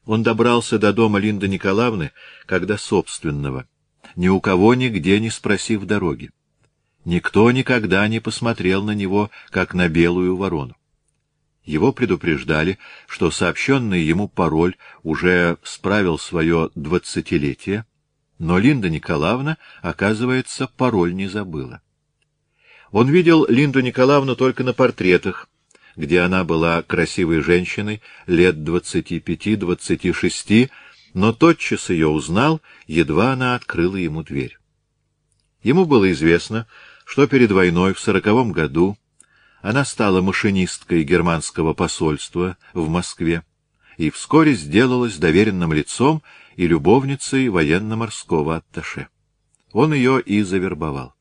Он 0.06 0.24
добрался 0.24 0.80
до 0.80 0.92
дома 0.92 1.20
Линды 1.20 1.48
Николаевны, 1.48 2.12
когда 2.46 2.78
собственного— 2.78 3.68
ни 4.16 4.28
у 4.28 4.40
кого 4.40 4.74
нигде 4.76 5.20
не 5.20 5.30
спросив 5.30 5.86
дороги. 5.86 6.32
Никто 7.10 7.50
никогда 7.50 8.08
не 8.08 8.20
посмотрел 8.20 8.84
на 8.84 8.92
него, 8.92 9.32
как 9.50 9.74
на 9.74 9.90
белую 9.90 10.36
ворону. 10.36 10.78
Его 11.66 11.92
предупреждали, 11.92 12.78
что 13.08 13.32
сообщенный 13.32 14.04
ему 14.04 14.28
пароль 14.28 14.76
уже 15.02 15.58
справил 15.64 16.20
свое 16.20 16.70
двадцатилетие, 16.76 17.88
но 18.38 18.60
Линда 18.60 18.92
Николаевна, 18.92 19.58
оказывается, 19.82 20.70
пароль 20.78 21.16
не 21.16 21.26
забыла. 21.26 21.82
Он 22.92 23.10
видел 23.10 23.48
Линду 23.48 23.80
Николаевну 23.80 24.36
только 24.36 24.64
на 24.64 24.74
портретах, 24.74 25.50
где 25.96 26.20
она 26.20 26.44
была 26.44 26.84
красивой 26.84 27.42
женщиной 27.42 28.04
лет 28.28 28.64
двадцати 28.64 29.20
пяти-двадцати 29.20 30.14
шести, 30.14 30.70
но 31.16 31.34
тотчас 31.34 31.90
ее 31.90 32.08
узнал, 32.08 32.62
едва 32.86 33.32
она 33.32 33.56
открыла 33.56 33.96
ему 33.96 34.22
дверь. 34.22 34.60
Ему 35.64 35.86
было 35.86 36.12
известно, 36.12 36.68
что 37.10 37.26
перед 37.26 37.52
войной 37.52 37.96
в 37.96 38.00
сороковом 38.00 38.52
году 38.52 38.96
она 39.64 39.84
стала 39.84 40.22
машинисткой 40.22 41.04
германского 41.04 41.74
посольства 41.74 42.56
в 42.76 42.88
Москве 42.88 43.44
и 43.98 44.12
вскоре 44.12 44.54
сделалась 44.54 45.18
доверенным 45.18 45.74
лицом 45.74 46.22
и 46.56 46.68
любовницей 46.68 47.50
военно-морского 47.50 48.58
атташе. 48.58 49.08
Он 49.72 49.92
ее 49.92 50.22
и 50.22 50.44
завербовал. 50.44 51.16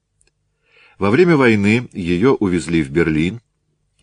Во 0.98 1.10
время 1.10 1.38
войны 1.38 1.88
ее 1.94 2.32
увезли 2.32 2.82
в 2.82 2.90
Берлин, 2.90 3.40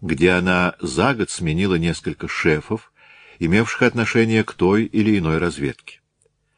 где 0.01 0.31
она 0.31 0.75
за 0.79 1.13
год 1.13 1.29
сменила 1.29 1.75
несколько 1.75 2.27
шефов, 2.27 2.91
имевших 3.37 3.83
отношение 3.83 4.43
к 4.43 4.53
той 4.53 4.85
или 4.85 5.19
иной 5.19 5.37
разведке. 5.37 6.01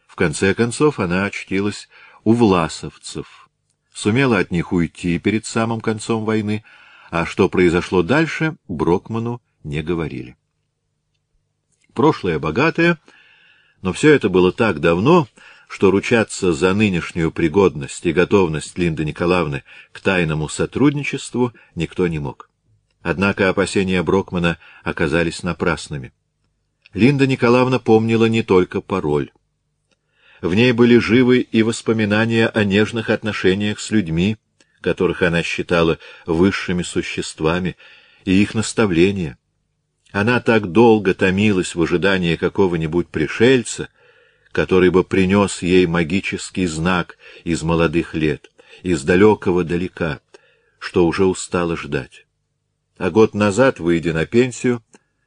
В 0.08 0.16
конце 0.16 0.54
концов 0.54 1.02
она 1.02 1.26
очтилась 1.26 1.90
у 2.24 2.32
власовцев, 2.32 3.47
сумела 3.98 4.38
от 4.38 4.52
них 4.52 4.74
уйти 4.74 5.18
перед 5.18 5.48
самым 5.48 5.82
концом 5.82 6.24
войны, 6.24 6.64
а 7.10 7.26
что 7.26 7.50
произошло 7.50 8.04
дальше, 8.04 8.56
Брокману 8.68 9.42
не 9.64 9.82
говорили. 9.82 10.38
Прошлое 11.96 12.38
богатое, 12.38 13.00
но 13.82 13.94
все 13.94 14.14
это 14.14 14.30
было 14.30 14.52
так 14.52 14.82
давно, 14.82 15.28
что 15.68 15.90
ручаться 15.90 16.54
за 16.54 16.76
нынешнюю 16.76 17.32
пригодность 17.32 18.06
и 18.06 18.14
готовность 18.14 18.78
Линды 18.78 19.04
Николаевны 19.04 19.64
к 19.92 20.00
тайному 20.00 20.48
сотрудничеству 20.48 21.52
никто 21.74 22.08
не 22.08 22.20
мог. 22.20 22.52
Однако 23.02 23.50
опасения 23.50 24.04
Брокмана 24.04 24.60
оказались 24.84 25.42
напрасными. 25.42 26.14
Линда 26.94 27.26
Николаевна 27.26 27.80
помнила 27.80 28.26
не 28.26 28.44
только 28.44 28.80
пароль. 28.80 29.32
В 30.42 30.54
ней 30.54 30.72
были 30.72 30.98
живы 30.98 31.40
и 31.40 31.64
воспоминания 31.64 32.48
о 32.48 32.64
нежных 32.64 33.10
отношениях 33.10 33.80
с 33.80 33.90
людьми, 33.90 34.38
которых 34.82 35.24
она 35.24 35.42
считала 35.42 35.98
высшими 36.26 36.84
существами, 36.84 37.76
и 38.26 38.42
их 38.42 38.54
наставления. 38.54 39.38
Она 40.12 40.40
так 40.40 40.72
долго 40.72 41.14
томилась 41.14 41.76
в 41.76 41.82
ожидании 41.82 42.36
какого-нибудь 42.36 43.08
пришельца, 43.08 43.90
который 44.52 44.90
бы 44.90 45.04
принес 45.04 45.62
ей 45.62 45.86
магический 45.88 46.68
знак 46.68 47.18
из 47.44 47.64
молодых 47.64 48.14
лет, 48.14 48.52
из 48.84 49.04
далекого 49.04 49.64
далека, 49.64 50.20
что 50.80 51.06
уже 51.08 51.26
устала 51.26 51.76
ждать. 51.76 52.26
А 52.98 53.10
год 53.10 53.34
назад, 53.34 53.80
выйдя 53.80 54.14
на 54.14 54.26
пенсию, 54.26 54.84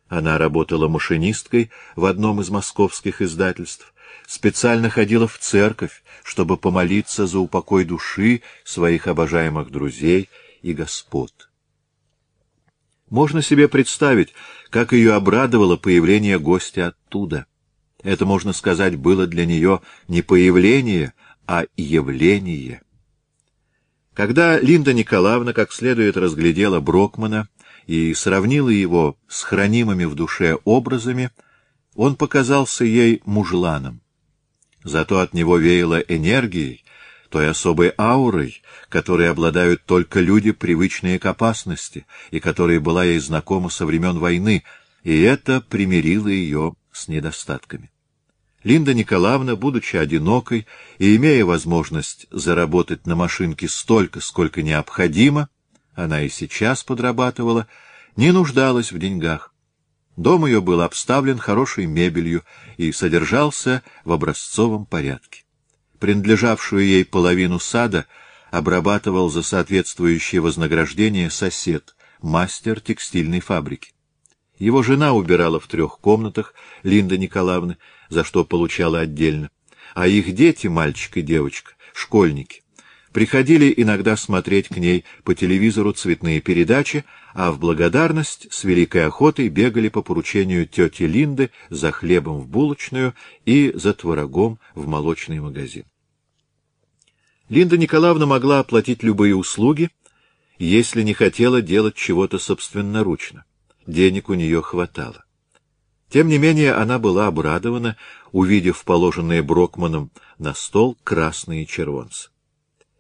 она 0.08 0.38
работала 0.38 0.88
машинисткой 0.88 1.70
в 1.94 2.04
одном 2.04 2.40
из 2.40 2.50
московских 2.50 3.22
издательств, 3.22 3.92
специально 4.30 4.88
ходила 4.88 5.26
в 5.26 5.38
церковь, 5.38 6.04
чтобы 6.22 6.56
помолиться 6.56 7.26
за 7.26 7.40
упокой 7.40 7.84
души 7.84 8.42
своих 8.62 9.08
обожаемых 9.08 9.72
друзей 9.72 10.28
и 10.62 10.72
господ. 10.72 11.50
Можно 13.08 13.42
себе 13.42 13.66
представить, 13.66 14.32
как 14.70 14.92
ее 14.92 15.14
обрадовало 15.14 15.76
появление 15.76 16.38
гостя 16.38 16.86
оттуда. 16.86 17.46
Это, 18.04 18.24
можно 18.24 18.52
сказать, 18.52 18.94
было 18.94 19.26
для 19.26 19.46
нее 19.46 19.80
не 20.06 20.22
появление, 20.22 21.12
а 21.48 21.64
явление. 21.76 22.82
Когда 24.14 24.60
Линда 24.60 24.92
Николаевна 24.92 25.52
как 25.52 25.72
следует 25.72 26.16
разглядела 26.16 26.78
Брокмана 26.78 27.48
и 27.88 28.14
сравнила 28.14 28.68
его 28.68 29.18
с 29.26 29.42
хранимыми 29.42 30.04
в 30.04 30.14
душе 30.14 30.56
образами, 30.64 31.32
он 31.96 32.14
показался 32.14 32.84
ей 32.84 33.22
мужланом. 33.24 34.00
Зато 34.84 35.18
от 35.18 35.34
него 35.34 35.58
веяло 35.58 35.98
энергией, 36.00 36.84
той 37.28 37.48
особой 37.48 37.92
аурой, 37.98 38.62
которой 38.88 39.30
обладают 39.30 39.84
только 39.84 40.20
люди, 40.20 40.52
привычные 40.52 41.18
к 41.18 41.26
опасности, 41.26 42.06
и 42.30 42.40
которая 42.40 42.80
была 42.80 43.04
ей 43.04 43.20
знакома 43.20 43.68
со 43.68 43.86
времен 43.86 44.18
войны, 44.18 44.64
и 45.04 45.20
это 45.20 45.60
примирило 45.60 46.28
ее 46.28 46.74
с 46.92 47.08
недостатками. 47.08 47.90
Линда 48.64 48.92
Николаевна, 48.92 49.56
будучи 49.56 49.96
одинокой 49.96 50.66
и 50.98 51.16
имея 51.16 51.44
возможность 51.44 52.26
заработать 52.30 53.06
на 53.06 53.16
машинке 53.16 53.68
столько, 53.68 54.20
сколько 54.20 54.62
необходимо, 54.62 55.48
она 55.94 56.22
и 56.22 56.28
сейчас 56.28 56.84
подрабатывала, 56.84 57.66
не 58.16 58.32
нуждалась 58.32 58.92
в 58.92 58.98
деньгах. 58.98 59.54
Дом 60.20 60.44
ее 60.44 60.60
был 60.60 60.82
обставлен 60.82 61.38
хорошей 61.38 61.86
мебелью 61.86 62.44
и 62.76 62.92
содержался 62.92 63.82
в 64.04 64.12
образцовом 64.12 64.84
порядке. 64.84 65.44
Принадлежавшую 65.98 66.84
ей 66.84 67.06
половину 67.06 67.58
сада 67.58 68.04
обрабатывал 68.50 69.30
за 69.30 69.42
соответствующее 69.42 70.42
вознаграждение 70.42 71.30
сосед, 71.30 71.96
мастер 72.20 72.82
текстильной 72.82 73.40
фабрики. 73.40 73.92
Его 74.58 74.82
жена 74.82 75.14
убирала 75.14 75.58
в 75.58 75.66
трех 75.68 75.98
комнатах 76.00 76.52
Линда 76.82 77.16
Николаевна, 77.16 77.78
за 78.10 78.22
что 78.22 78.44
получала 78.44 78.98
отдельно, 78.98 79.48
а 79.94 80.06
их 80.06 80.34
дети, 80.34 80.66
мальчик 80.66 81.16
и 81.16 81.22
девочка, 81.22 81.72
школьники, 81.94 82.60
приходили 83.12 83.72
иногда 83.74 84.18
смотреть 84.18 84.68
к 84.68 84.76
ней 84.76 85.06
по 85.24 85.34
телевизору 85.34 85.92
цветные 85.92 86.42
передачи, 86.42 87.06
а 87.34 87.52
в 87.52 87.58
благодарность 87.58 88.52
с 88.52 88.64
великой 88.64 89.06
охотой 89.06 89.48
бегали 89.48 89.88
по 89.88 90.02
поручению 90.02 90.66
тети 90.66 91.04
Линды 91.04 91.50
за 91.68 91.92
хлебом 91.92 92.40
в 92.40 92.48
булочную 92.48 93.14
и 93.44 93.72
за 93.74 93.94
творогом 93.94 94.58
в 94.74 94.86
молочный 94.86 95.40
магазин. 95.40 95.84
Линда 97.48 97.76
Николаевна 97.78 98.26
могла 98.26 98.60
оплатить 98.60 99.02
любые 99.02 99.34
услуги, 99.34 99.90
если 100.58 101.02
не 101.02 101.14
хотела 101.14 101.62
делать 101.62 101.94
чего-то 101.94 102.38
собственноручно 102.38 103.44
денег 103.90 104.28
у 104.28 104.34
нее 104.34 104.62
хватало. 104.62 105.24
Тем 106.08 106.28
не 106.28 106.38
менее, 106.38 106.74
она 106.74 106.98
была 106.98 107.26
обрадована, 107.26 107.96
увидев 108.32 108.84
положенные 108.84 109.42
Брокманом 109.42 110.10
на 110.38 110.54
стол 110.54 110.96
красные 111.04 111.66
червонцы. 111.66 112.30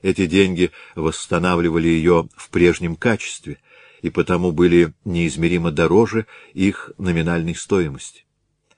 Эти 0.02 0.26
деньги 0.26 0.70
восстанавливали 0.94 1.88
ее 1.88 2.28
в 2.36 2.50
прежнем 2.50 2.96
качестве 2.96 3.58
и 4.02 4.10
потому 4.10 4.52
были 4.52 4.92
неизмеримо 5.04 5.70
дороже 5.70 6.26
их 6.52 6.92
номинальной 6.98 7.54
стоимости. 7.54 8.24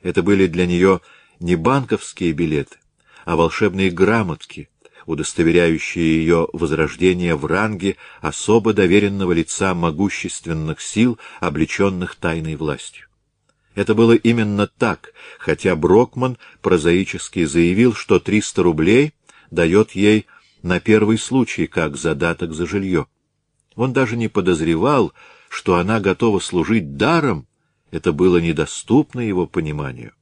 Это 0.03 0.23
были 0.23 0.47
для 0.47 0.67
нее 0.67 1.01
не 1.41 1.57
банковские 1.57 2.33
билеты, 2.33 2.77
а 3.25 3.37
волшебные 3.37 3.91
грамотки, 3.91 4.69
удостоверяющие 5.07 6.19
ее 6.19 6.49
возрождение 6.53 7.37
в 7.37 7.47
ранге 7.47 7.97
особо 8.21 8.73
доверенного 8.73 9.33
лица 9.33 9.75
могущественных 9.75 10.81
сил, 10.81 11.19
облеченных 11.41 12.15
тайной 12.17 12.57
властью. 12.57 13.07
Это 13.75 13.95
было 13.95 14.13
именно 14.13 14.67
так, 14.67 15.13
хотя 15.39 15.75
Брокман 15.77 16.37
прозаически 16.61 17.45
заявил, 17.45 17.95
что 17.95 18.21
300 18.21 18.63
рублей 18.63 19.15
дает 19.51 19.93
ей 19.93 20.27
на 20.63 20.79
первый 20.79 21.19
случай, 21.19 21.67
как 21.67 21.97
задаток 21.97 22.53
за 22.53 22.67
жилье. 22.67 23.07
Он 23.77 23.93
даже 23.93 24.17
не 24.17 24.29
подозревал, 24.29 25.13
что 25.49 25.77
она 25.77 26.01
готова 26.01 26.39
служить 26.41 26.97
даром, 26.97 27.47
это 27.91 28.13
было 28.13 28.39
недоступно 28.39 29.21
его 29.21 29.47
пониманию. 29.47 30.13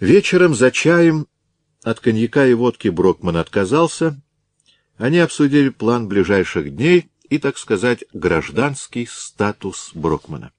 Вечером 0.00 0.54
за 0.54 0.72
чаем 0.72 1.26
от 1.84 2.00
коньяка 2.00 2.46
и 2.46 2.54
водки 2.54 2.88
Брокман 2.88 3.36
отказался. 3.36 4.20
Они 4.96 5.18
обсудили 5.18 5.68
план 5.68 6.08
ближайших 6.08 6.74
дней 6.74 7.10
и, 7.28 7.38
так 7.38 7.58
сказать, 7.58 8.04
гражданский 8.12 9.06
статус 9.06 9.92
Брокмана. 9.94 10.52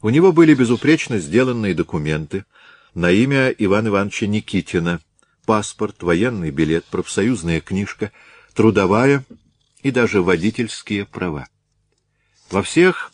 У 0.00 0.08
него 0.08 0.32
были 0.32 0.54
безупречно 0.54 1.18
сделанные 1.18 1.74
документы 1.74 2.44
на 2.94 3.10
имя 3.10 3.50
Ивана 3.50 3.88
Ивановича 3.88 4.26
Никитина, 4.26 5.00
паспорт, 5.46 6.02
военный 6.02 6.50
билет, 6.50 6.84
профсоюзная 6.84 7.60
книжка, 7.60 8.10
трудовая 8.54 9.24
и 9.82 9.90
даже 9.90 10.22
водительские 10.22 11.06
права. 11.06 11.48
Во 12.50 12.62
всех 12.62 13.12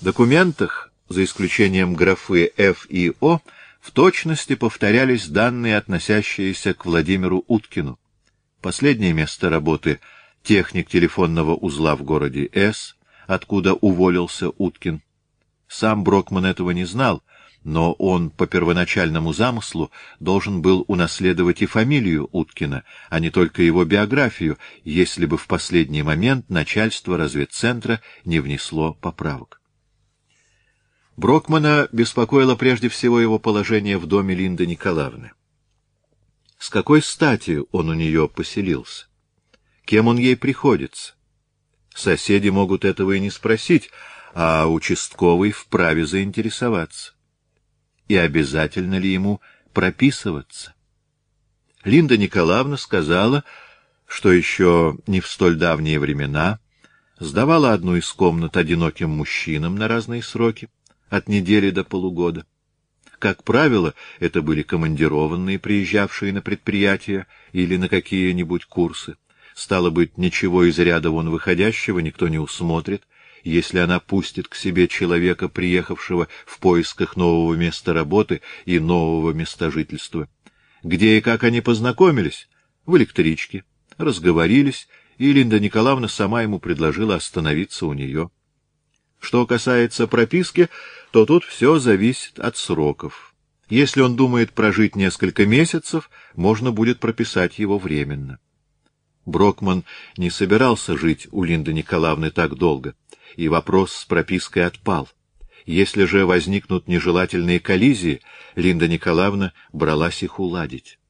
документах, 0.00 0.92
за 1.08 1.24
исключением 1.24 1.94
графы 1.94 2.52
«Ф» 2.56 2.86
и 2.88 3.12
«О», 3.20 3.40
в 3.80 3.92
точности 3.92 4.56
повторялись 4.56 5.28
данные, 5.28 5.76
относящиеся 5.76 6.74
к 6.74 6.84
Владимиру 6.84 7.44
Уткину. 7.46 7.98
Последнее 8.60 9.12
место 9.12 9.48
работы— 9.48 10.00
техник 10.42 10.88
телефонного 10.88 11.54
узла 11.54 11.96
в 11.96 12.02
городе 12.02 12.48
С, 12.52 12.96
откуда 13.26 13.74
уволился 13.74 14.50
Уткин. 14.50 15.02
Сам 15.68 16.04
Брокман 16.04 16.46
этого 16.46 16.70
не 16.70 16.84
знал, 16.84 17.22
но 17.66 17.94
он 17.94 18.30
по 18.30 18.46
первоначальному 18.46 19.32
замыслу 19.32 19.90
должен 20.20 20.62
был 20.62 20.84
унаследовать 20.86 21.62
и 21.62 21.66
фамилию 21.66 22.28
Уткина, 22.30 22.84
а 23.10 23.18
не 23.18 23.30
только 23.30 23.60
его 23.60 23.84
биографию, 23.84 24.56
если 24.84 25.26
бы 25.26 25.36
в 25.36 25.48
последний 25.48 26.04
момент 26.04 26.48
начальство 26.48 27.16
разведцентра 27.16 28.00
не 28.24 28.38
внесло 28.38 28.94
поправок. 28.94 29.60
Брокмана 31.16 31.88
беспокоило 31.90 32.54
прежде 32.54 32.88
всего 32.88 33.18
его 33.18 33.40
положение 33.40 33.98
в 33.98 34.06
доме 34.06 34.36
Линды 34.36 34.64
Николаевны. 34.64 35.32
С 36.60 36.70
какой 36.70 37.02
стати 37.02 37.64
он 37.72 37.88
у 37.88 37.94
нее 37.94 38.28
поселился? 38.28 39.08
Кем 39.84 40.06
он 40.06 40.18
ей 40.18 40.36
приходится? 40.36 41.14
Соседи 41.92 42.48
могут 42.48 42.84
этого 42.84 43.10
и 43.10 43.20
не 43.20 43.30
спросить, 43.30 43.90
а 44.34 44.68
участковый 44.68 45.50
вправе 45.50 46.06
заинтересоваться. 46.06 47.15
И 48.08 48.16
обязательно 48.16 48.98
ли 48.98 49.12
ему 49.12 49.40
прописываться? 49.72 50.74
Линда 51.84 52.16
Николаевна 52.16 52.76
сказала, 52.76 53.44
что 54.06 54.32
еще 54.32 54.96
не 55.06 55.20
в 55.20 55.26
столь 55.26 55.56
давние 55.56 55.98
времена 55.98 56.60
сдавала 57.18 57.72
одну 57.72 57.96
из 57.96 58.10
комнат 58.12 58.56
одиноким 58.56 59.10
мужчинам 59.10 59.76
на 59.76 59.88
разные 59.88 60.22
сроки, 60.22 60.68
от 61.08 61.28
недели 61.28 61.70
до 61.70 61.84
полугода. 61.84 62.46
Как 63.18 63.44
правило, 63.44 63.94
это 64.18 64.42
были 64.42 64.62
командированные, 64.62 65.58
приезжавшие 65.58 66.32
на 66.32 66.42
предприятия 66.42 67.26
или 67.52 67.76
на 67.76 67.88
какие-нибудь 67.88 68.66
курсы. 68.66 69.16
Стало 69.54 69.90
быть, 69.90 70.18
ничего 70.18 70.64
из 70.64 70.78
ряда 70.78 71.10
вон 71.10 71.30
выходящего 71.30 72.00
никто 72.00 72.28
не 72.28 72.38
усмотрит, 72.38 73.04
если 73.50 73.78
она 73.78 74.00
пустит 74.00 74.48
к 74.48 74.56
себе 74.56 74.88
человека, 74.88 75.48
приехавшего 75.48 76.26
в 76.44 76.58
поисках 76.58 77.16
нового 77.16 77.54
места 77.54 77.92
работы 77.92 78.42
и 78.64 78.80
нового 78.80 79.30
места 79.30 79.70
жительства. 79.70 80.28
Где 80.82 81.18
и 81.18 81.20
как 81.20 81.44
они 81.44 81.60
познакомились? 81.60 82.48
В 82.86 82.96
электричке. 82.96 83.64
Разговорились, 83.98 84.88
и 85.18 85.32
Линда 85.32 85.60
Николаевна 85.60 86.08
сама 86.08 86.42
ему 86.42 86.58
предложила 86.58 87.14
остановиться 87.14 87.86
у 87.86 87.92
нее. 87.92 88.30
Что 89.20 89.46
касается 89.46 90.06
прописки, 90.06 90.68
то 91.12 91.24
тут 91.24 91.44
все 91.44 91.78
зависит 91.78 92.38
от 92.40 92.56
сроков. 92.56 93.34
Если 93.68 94.00
он 94.00 94.16
думает 94.16 94.52
прожить 94.52 94.96
несколько 94.96 95.46
месяцев, 95.46 96.10
можно 96.34 96.72
будет 96.72 96.98
прописать 96.98 97.58
его 97.58 97.78
временно. 97.78 98.38
Брокман 99.26 99.84
не 100.16 100.30
собирался 100.30 100.96
жить 100.96 101.26
у 101.32 101.42
Линды 101.42 101.72
Николаевны 101.72 102.30
так 102.30 102.54
долго, 102.54 102.94
и 103.34 103.48
вопрос 103.48 103.92
с 103.92 104.04
пропиской 104.04 104.64
отпал. 104.64 105.08
Если 105.66 106.04
же 106.04 106.24
возникнут 106.24 106.86
нежелательные 106.86 107.58
коллизии, 107.58 108.20
Линда 108.54 108.86
Николаевна 108.86 109.52
бралась 109.72 110.22
их 110.22 110.38
уладить. 110.38 111.00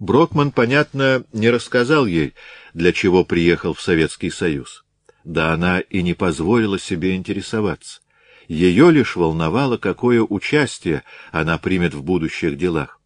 Брокман, 0.00 0.50
понятно, 0.50 1.24
не 1.32 1.50
рассказал 1.50 2.06
ей, 2.06 2.34
для 2.74 2.92
чего 2.92 3.24
приехал 3.24 3.74
в 3.74 3.80
Советский 3.80 4.30
Союз. 4.30 4.84
Да 5.22 5.52
она 5.52 5.78
и 5.78 6.02
не 6.02 6.14
позволила 6.14 6.80
себе 6.80 7.14
интересоваться. 7.14 8.00
Ее 8.48 8.90
лишь 8.90 9.14
волновало, 9.14 9.76
какое 9.76 10.20
участие 10.20 11.04
она 11.30 11.58
примет 11.58 11.94
в 11.94 12.02
будущих 12.02 12.58
делах. 12.58 13.01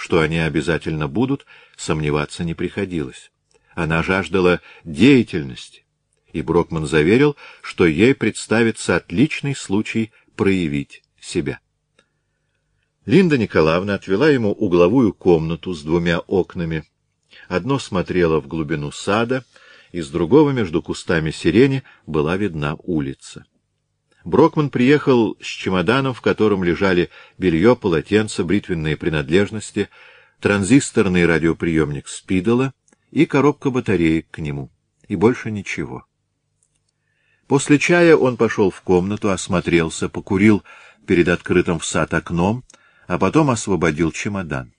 Что 0.00 0.20
они 0.20 0.38
обязательно 0.38 1.08
будут, 1.08 1.44
сомневаться 1.76 2.42
не 2.42 2.54
приходилось. 2.54 3.30
Она 3.74 4.02
жаждала 4.02 4.62
деятельности, 4.82 5.84
и 6.32 6.40
Брокман 6.40 6.86
заверил, 6.86 7.36
что 7.60 7.84
ей 7.84 8.14
представится 8.14 8.96
отличный 8.96 9.54
случай 9.54 10.10
проявить 10.36 11.02
себя. 11.20 11.60
Линда 13.04 13.36
Николаевна 13.36 13.92
отвела 13.92 14.30
ему 14.30 14.52
угловую 14.52 15.12
комнату 15.12 15.74
с 15.74 15.82
двумя 15.82 16.20
окнами. 16.20 16.84
Одно 17.46 17.78
смотрело 17.78 18.40
в 18.40 18.46
глубину 18.46 18.92
сада, 18.92 19.44
из 19.92 20.08
другого 20.08 20.52
между 20.52 20.80
кустами 20.80 21.30
сирени 21.30 21.82
была 22.06 22.38
видна 22.38 22.74
улица. 22.82 23.44
Брокман 24.24 24.70
приехал 24.70 25.36
с 25.40 25.46
чемоданом, 25.46 26.12
в 26.12 26.20
котором 26.20 26.62
лежали 26.62 27.10
белье, 27.38 27.74
полотенце, 27.74 28.44
бритвенные 28.44 28.96
принадлежности, 28.96 29.88
транзисторный 30.40 31.26
радиоприемник 31.26 32.06
Спидола 32.08 32.74
и 33.10 33.26
коробка 33.26 33.70
батареек 33.70 34.26
к 34.30 34.38
нему. 34.38 34.70
И 35.08 35.16
больше 35.16 35.50
ничего. 35.50 36.04
После 37.46 37.78
чая 37.78 38.16
он 38.16 38.36
пошел 38.36 38.70
в 38.70 38.80
комнату, 38.82 39.30
осмотрелся, 39.30 40.08
покурил 40.08 40.62
перед 41.06 41.28
открытым 41.28 41.80
в 41.80 41.84
сад 41.84 42.14
окном, 42.14 42.62
а 43.08 43.18
потом 43.18 43.50
освободил 43.50 44.12
чемодан. 44.12 44.72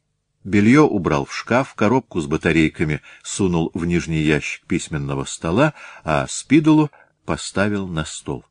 Белье 0.43 0.81
убрал 0.81 1.25
в 1.25 1.35
шкаф, 1.35 1.73
коробку 1.75 2.21
с 2.21 2.27
батарейками 2.27 3.01
сунул 3.23 3.71
в 3.73 3.85
нижний 3.85 4.21
ящик 4.21 4.65
письменного 4.65 5.25
стола, 5.25 5.73
а 6.03 6.25
спидулу 6.27 6.89
поставил 7.25 7.87
на 7.87 8.05
стол. 8.05 8.45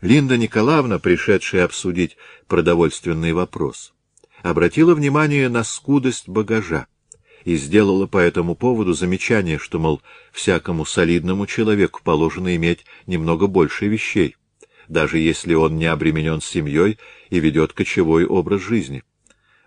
Линда 0.00 0.36
Николаевна, 0.36 0.98
пришедшая 0.98 1.64
обсудить 1.64 2.16
продовольственный 2.46 3.32
вопрос, 3.32 3.94
обратила 4.42 4.94
внимание 4.94 5.48
на 5.48 5.64
скудость 5.64 6.28
багажа 6.28 6.86
и 7.44 7.56
сделала 7.56 8.06
по 8.06 8.18
этому 8.18 8.54
поводу 8.54 8.92
замечание, 8.92 9.58
что, 9.58 9.78
мол, 9.78 10.02
всякому 10.32 10.84
солидному 10.84 11.46
человеку 11.46 12.00
положено 12.02 12.54
иметь 12.56 12.84
немного 13.06 13.46
больше 13.46 13.86
вещей, 13.86 14.36
даже 14.88 15.18
если 15.18 15.54
он 15.54 15.76
не 15.76 15.86
обременен 15.86 16.40
семьей 16.40 16.98
и 17.30 17.40
ведет 17.40 17.72
кочевой 17.72 18.26
образ 18.26 18.60
жизни. 18.62 19.02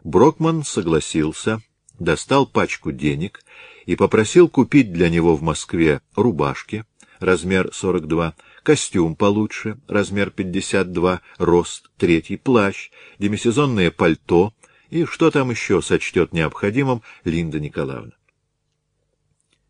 Брокман 0.03 0.63
согласился, 0.63 1.61
достал 1.99 2.45
пачку 2.45 2.91
денег 2.91 3.41
и 3.85 3.95
попросил 3.95 4.47
купить 4.49 4.91
для 4.93 5.09
него 5.09 5.35
в 5.35 5.41
Москве 5.41 6.01
рубашки, 6.15 6.85
размер 7.19 7.71
42, 7.73 8.35
костюм 8.67 9.15
получше, 9.15 9.77
размер 9.87 10.29
52, 10.29 11.21
рост, 11.37 11.89
третий 11.95 12.35
плащ, 12.35 12.89
демисезонное 13.17 13.91
пальто 13.91 14.53
и 14.89 15.05
что 15.05 15.31
там 15.31 15.51
еще 15.51 15.81
сочтет 15.81 16.33
необходимым 16.33 17.01
Линда 17.23 17.61
Николаевна. 17.61 18.11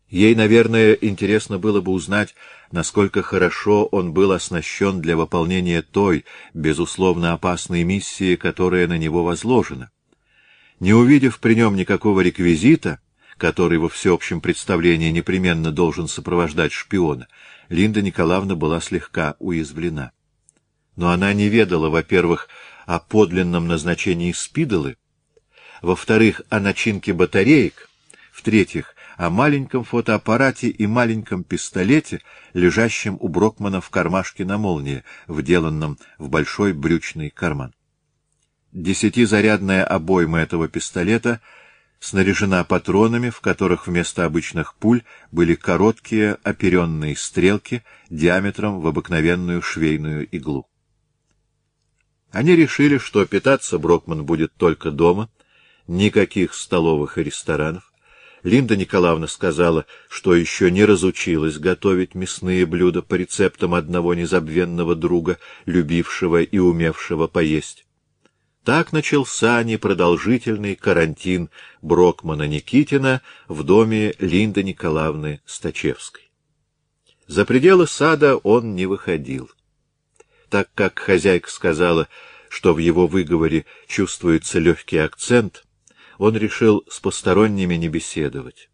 Ей, 0.08 0.34
наверное, 0.34 0.94
интересно 0.94 1.60
было 1.60 1.80
бы 1.80 1.92
узнать, 1.92 2.34
насколько 2.72 3.22
хорошо 3.22 3.86
он 3.86 4.12
был 4.12 4.32
оснащен 4.32 5.00
для 5.00 5.16
выполнения 5.16 5.82
той, 5.82 6.24
безусловно, 6.52 7.34
опасной 7.34 7.84
миссии, 7.84 8.34
которая 8.34 8.88
на 8.88 8.98
него 8.98 9.22
возложена. 9.22 9.92
Не 10.80 10.92
увидев 10.92 11.38
при 11.38 11.54
нем 11.54 11.76
никакого 11.76 12.20
реквизита, 12.20 12.98
который 13.36 13.78
во 13.78 13.88
всеобщем 13.88 14.40
представлении 14.40 15.12
непременно 15.12 15.70
должен 15.70 16.08
сопровождать 16.08 16.72
шпиона, 16.72 17.28
Линда 17.68 18.02
Николаевна 18.02 18.54
была 18.54 18.80
слегка 18.80 19.36
уязвлена. 19.38 20.12
Но 20.96 21.10
она 21.10 21.32
не 21.32 21.48
ведала, 21.48 21.90
во-первых, 21.90 22.48
о 22.86 22.98
подлинном 22.98 23.68
назначении 23.68 24.32
спидолы, 24.32 24.96
во-вторых, 25.82 26.42
о 26.48 26.58
начинке 26.58 27.12
батареек, 27.12 27.88
в-третьих, 28.32 28.94
о 29.16 29.30
маленьком 29.30 29.84
фотоаппарате 29.84 30.68
и 30.68 30.86
маленьком 30.86 31.44
пистолете, 31.44 32.20
лежащем 32.52 33.16
у 33.20 33.28
Брокмана 33.28 33.80
в 33.80 33.90
кармашке 33.90 34.44
на 34.44 34.58
молнии, 34.58 35.04
вделанном 35.26 35.98
в 36.18 36.28
большой 36.28 36.72
брючный 36.72 37.30
карман. 37.30 37.74
Десятизарядная 38.72 39.84
обойма 39.84 40.40
этого 40.40 40.68
пистолета 40.68 41.40
снаряжена 42.00 42.64
патронами, 42.64 43.30
в 43.30 43.40
которых 43.40 43.86
вместо 43.86 44.24
обычных 44.24 44.74
пуль 44.74 45.02
были 45.32 45.54
короткие 45.54 46.38
оперенные 46.42 47.16
стрелки 47.16 47.84
диаметром 48.10 48.80
в 48.80 48.86
обыкновенную 48.86 49.62
швейную 49.62 50.26
иглу. 50.28 50.68
Они 52.30 52.54
решили, 52.54 52.98
что 52.98 53.24
питаться 53.24 53.78
Брокман 53.78 54.24
будет 54.24 54.52
только 54.54 54.90
дома, 54.90 55.30
никаких 55.86 56.54
столовых 56.54 57.18
и 57.18 57.24
ресторанов. 57.24 57.92
Линда 58.44 58.76
Николаевна 58.76 59.26
сказала, 59.26 59.86
что 60.08 60.34
еще 60.34 60.70
не 60.70 60.84
разучилась 60.84 61.58
готовить 61.58 62.14
мясные 62.14 62.66
блюда 62.66 63.02
по 63.02 63.14
рецептам 63.16 63.74
одного 63.74 64.14
незабвенного 64.14 64.94
друга, 64.94 65.38
любившего 65.66 66.42
и 66.42 66.58
умевшего 66.58 67.26
поесть. 67.26 67.87
Так 68.64 68.92
начался 68.92 69.62
непродолжительный 69.62 70.76
карантин 70.76 71.50
Брокмана 71.80 72.46
Никитина 72.46 73.22
в 73.46 73.62
доме 73.62 74.14
Линды 74.18 74.62
Николаевны 74.62 75.40
Стачевской. 75.46 76.30
За 77.26 77.44
пределы 77.44 77.86
сада 77.86 78.36
он 78.36 78.74
не 78.74 78.86
выходил. 78.86 79.50
Так 80.50 80.70
как 80.74 80.98
хозяйка 80.98 81.50
сказала, 81.50 82.08
что 82.48 82.72
в 82.72 82.78
его 82.78 83.06
выговоре 83.06 83.66
чувствуется 83.86 84.58
легкий 84.58 84.98
акцент, 84.98 85.64
он 86.16 86.36
решил 86.36 86.84
с 86.88 87.00
посторонними 87.00 87.74
не 87.74 87.88
беседовать. 87.88 88.70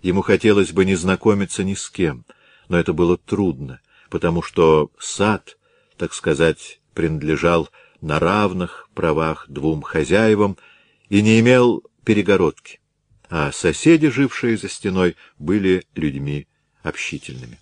Ему 0.00 0.22
хотелось 0.22 0.72
бы 0.72 0.84
не 0.84 0.94
знакомиться 0.94 1.64
ни 1.64 1.74
с 1.74 1.90
кем, 1.90 2.24
но 2.68 2.78
это 2.78 2.92
было 2.92 3.16
трудно, 3.16 3.80
потому 4.10 4.42
что 4.42 4.90
сад, 4.98 5.58
так 5.96 6.14
сказать, 6.14 6.80
принадлежал 6.94 7.68
на 8.00 8.18
равных 8.18 8.88
правах 8.94 9.46
двум 9.48 9.82
хозяевам 9.82 10.56
и 11.08 11.22
не 11.22 11.40
имел 11.40 11.82
перегородки, 12.04 12.80
а 13.28 13.52
соседи, 13.52 14.08
жившие 14.08 14.56
за 14.56 14.68
стеной, 14.68 15.16
были 15.38 15.84
людьми 15.94 16.46
общительными. 16.82 17.58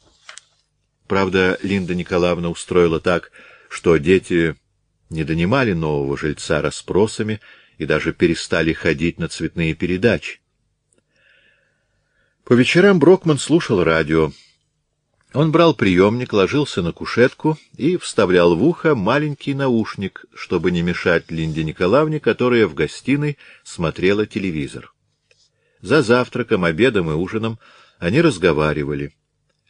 Правда, 1.06 1.58
Линда 1.62 1.94
Николаевна 1.94 2.50
устроила 2.50 3.00
так, 3.00 3.30
что 3.68 3.96
дети 3.96 4.56
не 5.10 5.24
донимали 5.24 5.72
нового 5.72 6.16
жильца 6.16 6.60
расспросами 6.62 7.40
и 7.78 7.86
даже 7.86 8.12
перестали 8.12 8.72
ходить 8.72 9.18
на 9.18 9.28
цветные 9.28 9.74
передачи. 9.74 10.40
По 12.44 12.54
вечерам 12.54 12.98
Брокман 12.98 13.38
слушал 13.38 13.82
радио. 13.82 14.32
Он 15.32 15.52
брал 15.52 15.74
приемник, 15.74 16.32
ложился 16.32 16.82
на 16.82 16.92
кушетку 16.92 17.58
и 17.76 17.96
вставлял 17.96 18.56
в 18.56 18.62
ухо 18.64 18.94
маленький 18.94 19.54
наушник, 19.54 20.24
чтобы 20.34 20.70
не 20.70 20.82
мешать 20.82 21.30
Линде 21.30 21.64
Николаевне, 21.64 22.20
которая 22.20 22.66
в 22.66 22.74
гостиной 22.74 23.36
смотрела 23.64 24.26
телевизор. 24.26 24.92
За 25.82 26.02
завтраком, 26.02 26.64
обедом 26.64 27.10
и 27.10 27.14
ужином 27.14 27.58
они 27.98 28.20
разговаривали. 28.20 29.14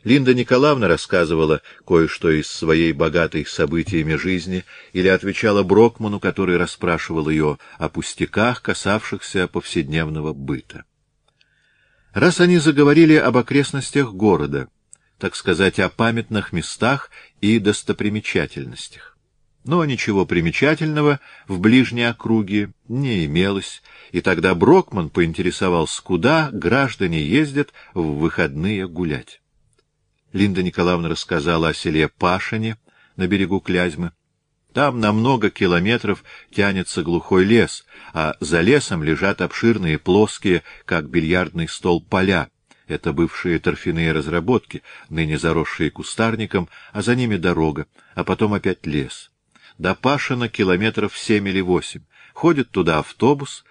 Линда 0.04 0.34
Николаевна 0.34 0.86
рассказывала 0.86 1.62
кое-что 1.84 2.30
из 2.30 2.46
своей 2.46 2.92
богатой 2.92 3.44
событиями 3.44 4.14
жизни 4.14 4.64
или 4.92 5.08
отвечала 5.08 5.64
Брокману, 5.64 6.20
который 6.20 6.58
расспрашивал 6.58 7.28
ее 7.28 7.58
о 7.76 7.88
пустяках, 7.88 8.62
касавшихся 8.62 9.48
повседневного 9.48 10.32
быта. 10.32 10.84
Раз 12.12 12.40
они 12.40 12.58
заговорили 12.58 13.14
об 13.14 13.36
окрестностях 13.36 14.12
города, 14.12 14.68
так 15.18 15.34
сказать, 15.34 15.78
о 15.78 15.88
памятных 15.88 16.52
местах 16.52 17.10
и 17.40 17.58
достопримечательностях. 17.58 19.16
Но 19.64 19.84
ничего 19.84 20.26
примечательного 20.26 21.18
в 21.48 21.58
ближней 21.58 22.08
округе 22.08 22.70
не 22.86 23.24
имелось, 23.24 23.82
и 24.12 24.20
тогда 24.20 24.54
Брокман 24.54 25.10
поинтересовался, 25.10 26.00
куда 26.02 26.50
граждане 26.52 27.20
ездят 27.20 27.72
в 27.92 28.18
выходные 28.18 28.86
гулять. 28.86 29.40
Линда 30.32 30.62
Николаевна 30.62 31.08
рассказала 31.08 31.68
о 31.70 31.74
селе 31.74 32.08
Пашине 32.08 32.76
на 33.16 33.26
берегу 33.26 33.58
Клязьмы. 33.58 34.12
Там 34.72 35.00
на 35.00 35.10
много 35.12 35.50
километров 35.50 36.22
тянется 36.54 37.02
глухой 37.02 37.44
лес, 37.44 37.86
а 38.12 38.36
за 38.40 38.60
лесом 38.60 39.02
лежат 39.02 39.40
обширные 39.40 39.98
плоские, 39.98 40.62
как 40.84 41.08
бильярдный 41.08 41.66
стол, 41.66 42.02
поля. 42.02 42.50
Это 42.86 43.12
бывшие 43.12 43.58
торфяные 43.58 44.12
разработки, 44.12 44.82
ныне 45.08 45.38
заросшие 45.38 45.90
кустарником, 45.90 46.68
а 46.92 47.02
за 47.02 47.16
ними 47.16 47.36
дорога, 47.36 47.86
а 48.14 48.24
потом 48.24 48.54
опять 48.54 48.86
лес. 48.86 49.30
До 49.78 49.94
Пашина 49.94 50.48
километров 50.48 51.16
семь 51.16 51.48
или 51.48 51.60
восемь. 51.60 52.02
Ходит 52.32 52.70
туда 52.70 52.98
автобус 53.00 53.64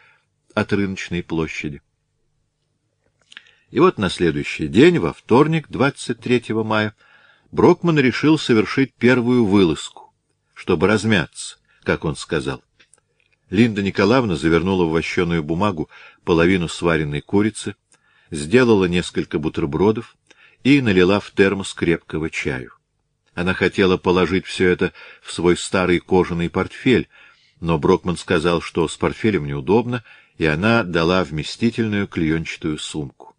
от 0.53 0.73
рыночной 0.73 1.23
площади. 1.23 1.81
И 3.71 3.79
вот 3.79 3.97
на 3.97 4.09
следующий 4.09 4.67
день, 4.67 4.99
во 4.99 5.13
вторник, 5.13 5.67
23 5.69 6.53
мая, 6.63 6.95
Брокман 7.51 7.99
решил 7.99 8.37
совершить 8.37 8.93
первую 8.95 9.45
вылазку 9.45 10.05
чтобы 10.55 10.87
размяться, 10.87 11.57
как 11.83 12.05
он 12.05 12.15
сказал. 12.15 12.63
Линда 13.51 13.83
Николаевна 13.83 14.35
завернула 14.35 14.85
в 14.85 14.91
вощеную 14.91 15.43
бумагу 15.43 15.89
половину 16.23 16.67
сваренной 16.67 17.21
курицы, 17.21 17.75
сделала 18.31 18.85
несколько 18.85 19.39
бутербродов 19.39 20.15
и 20.63 20.81
налила 20.81 21.19
в 21.19 21.31
термос 21.31 21.73
крепкого 21.73 22.29
чаю. 22.29 22.71
Она 23.33 23.53
хотела 23.53 23.97
положить 23.97 24.45
все 24.45 24.69
это 24.69 24.93
в 25.21 25.31
свой 25.31 25.57
старый 25.57 25.99
кожаный 25.99 26.49
портфель, 26.49 27.09
но 27.59 27.77
Брокман 27.77 28.17
сказал, 28.17 28.61
что 28.61 28.87
с 28.87 28.95
портфелем 28.97 29.45
неудобно, 29.45 30.03
и 30.37 30.45
она 30.45 30.83
дала 30.83 31.23
вместительную 31.23 32.07
клеенчатую 32.07 32.77
сумку. 32.77 33.35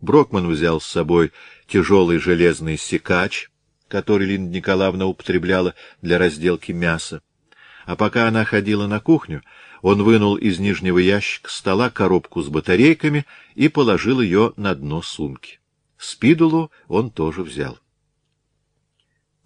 Брокман 0.00 0.48
взял 0.48 0.80
с 0.80 0.86
собой 0.86 1.32
тяжелый 1.66 2.18
железный 2.18 2.76
секач, 2.76 3.48
который 3.88 4.26
Линда 4.26 4.56
Николаевна 4.56 5.06
употребляла 5.06 5.74
для 6.02 6.18
разделки 6.18 6.72
мяса. 6.72 7.22
А 7.86 7.96
пока 7.96 8.28
она 8.28 8.44
ходила 8.44 8.86
на 8.86 9.00
кухню, 9.00 9.42
он 9.84 10.02
вынул 10.02 10.36
из 10.36 10.58
нижнего 10.60 10.96
ящика 10.96 11.50
стола 11.50 11.90
коробку 11.90 12.40
с 12.40 12.48
батарейками 12.48 13.26
и 13.54 13.68
положил 13.68 14.22
ее 14.22 14.54
на 14.56 14.74
дно 14.74 15.02
сумки. 15.02 15.60
Спидулу 15.98 16.70
он 16.88 17.10
тоже 17.10 17.42
взял. 17.42 17.78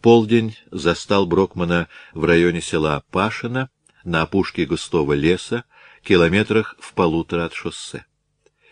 Полдень 0.01 0.57
застал 0.71 1.27
Брокмана 1.27 1.89
в 2.15 2.25
районе 2.25 2.61
села 2.61 3.03
Пашино, 3.11 3.69
на 4.05 4.23
опушке 4.23 4.65
густого 4.65 5.15
леса, 5.15 5.65
километрах 6.05 6.77
в 6.79 6.93
полутора 6.95 7.47
от 7.47 7.55
шоссе. 7.55 8.07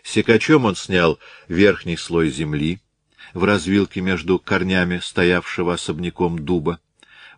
Секачом 0.05 0.67
он 0.67 0.77
снял 0.77 1.19
верхний 1.49 1.97
слой 1.97 2.31
земли 2.31 2.79
в 3.35 3.43
развилке 3.43 4.01
между 4.03 4.39
корнями 4.39 5.01
стоявшего 5.01 5.75
особняком 5.75 6.45
дуба, 6.45 6.79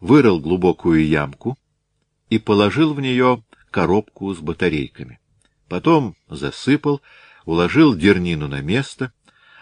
вырыл 0.03 0.39
глубокую 0.39 1.09
ямку 1.09 1.57
и 2.29 2.39
положил 2.39 2.93
в 2.93 3.01
нее 3.01 3.43
коробку 3.71 4.35
с 4.35 4.39
батарейками. 4.39 5.21
Потом 5.69 6.17
засыпал, 6.29 7.03
уложил 7.45 7.95
дернину 7.95 8.49
на 8.49 8.61
место, 8.61 9.13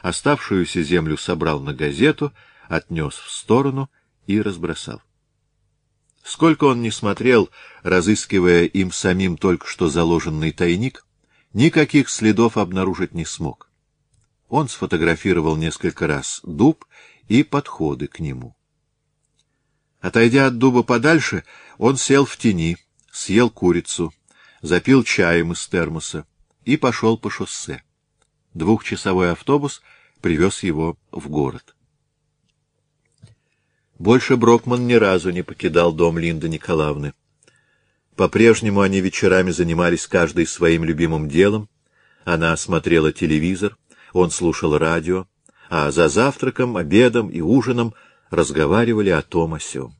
оставшуюся 0.02 0.82
землю 0.82 1.16
собрал 1.16 1.60
на 1.60 1.74
газету, 1.74 2.32
отнес 2.68 3.14
в 3.14 3.30
сторону 3.30 3.90
и 4.26 4.40
разбросал. 4.40 5.02
Сколько 6.22 6.64
он 6.64 6.82
не 6.82 6.90
смотрел, 6.90 7.50
разыскивая 7.82 8.64
им 8.64 8.90
самим 8.90 9.36
только 9.36 9.66
что 9.68 9.88
заложенный 9.88 10.52
тайник, 10.52 11.04
никаких 11.52 12.08
следов 12.08 12.56
обнаружить 12.56 13.14
не 13.14 13.24
смог. 13.24 13.70
Он 14.48 14.68
сфотографировал 14.68 15.56
несколько 15.56 16.06
раз 16.06 16.40
дуб 16.42 16.84
и 17.28 17.42
подходы 17.42 18.06
к 18.08 18.20
нему. 18.20 18.56
Отойдя 20.00 20.46
от 20.46 20.58
дуба 20.58 20.82
подальше, 20.82 21.44
он 21.78 21.96
сел 21.96 22.24
в 22.24 22.36
тени, 22.36 22.76
съел 23.16 23.48
курицу, 23.48 24.12
запил 24.60 25.02
чаем 25.02 25.52
из 25.52 25.66
термоса 25.66 26.26
и 26.64 26.76
пошел 26.76 27.16
по 27.16 27.30
шоссе. 27.30 27.82
Двухчасовой 28.52 29.32
автобус 29.32 29.82
привез 30.20 30.62
его 30.62 30.98
в 31.10 31.28
город. 31.28 31.74
Больше 33.98 34.36
Брокман 34.36 34.86
ни 34.86 34.94
разу 34.94 35.30
не 35.30 35.42
покидал 35.42 35.92
дом 35.94 36.18
Линды 36.18 36.50
Николаевны. 36.50 37.14
По-прежнему 38.16 38.82
они 38.82 39.00
вечерами 39.00 39.50
занимались 39.50 40.06
каждый 40.06 40.46
своим 40.46 40.84
любимым 40.84 41.28
делом. 41.28 41.70
Она 42.24 42.54
смотрела 42.56 43.12
телевизор, 43.12 43.78
он 44.12 44.30
слушал 44.30 44.76
радио, 44.76 45.26
а 45.70 45.90
за 45.90 46.08
завтраком, 46.08 46.76
обедом 46.76 47.30
и 47.30 47.40
ужином 47.40 47.94
разговаривали 48.30 49.10
о 49.10 49.22
том 49.22 49.54
о 49.54 49.60
сём. 49.60 49.94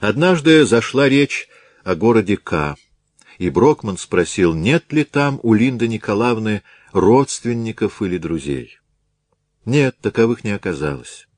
Однажды 0.00 0.66
зашла 0.66 1.08
речь 1.08 1.48
о 1.84 1.94
городе 1.94 2.36
К, 2.36 2.76
и 3.38 3.50
Брокман 3.50 3.98
спросил, 3.98 4.54
нет 4.54 4.92
ли 4.92 5.04
там 5.04 5.40
у 5.42 5.54
Линды 5.54 5.88
Николаевны 5.88 6.62
родственников 6.92 8.02
или 8.02 8.18
друзей. 8.18 8.78
Нет, 9.64 9.96
таковых 10.00 10.44
не 10.44 10.50
оказалось. 10.50 11.28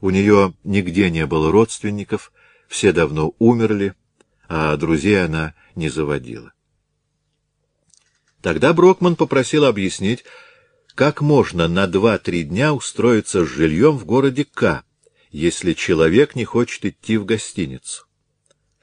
У 0.00 0.10
нее 0.10 0.54
нигде 0.64 1.10
не 1.10 1.26
было 1.26 1.52
родственников, 1.52 2.32
все 2.68 2.92
давно 2.92 3.34
умерли, 3.38 3.94
а 4.48 4.76
друзей 4.76 5.24
она 5.24 5.54
не 5.74 5.88
заводила. 5.88 6.52
Тогда 8.40 8.72
Брокман 8.72 9.14
попросил 9.14 9.64
объяснить, 9.64 10.24
как 10.94 11.20
можно 11.20 11.68
на 11.68 11.86
два-три 11.86 12.42
дня 12.42 12.74
устроиться 12.74 13.44
с 13.44 13.48
жильем 13.48 13.96
в 13.96 14.04
городе 14.04 14.44
К, 14.44 14.84
если 15.30 15.72
человек 15.72 16.34
не 16.34 16.44
хочет 16.44 16.84
идти 16.84 17.16
в 17.16 17.24
гостиницу. 17.24 18.06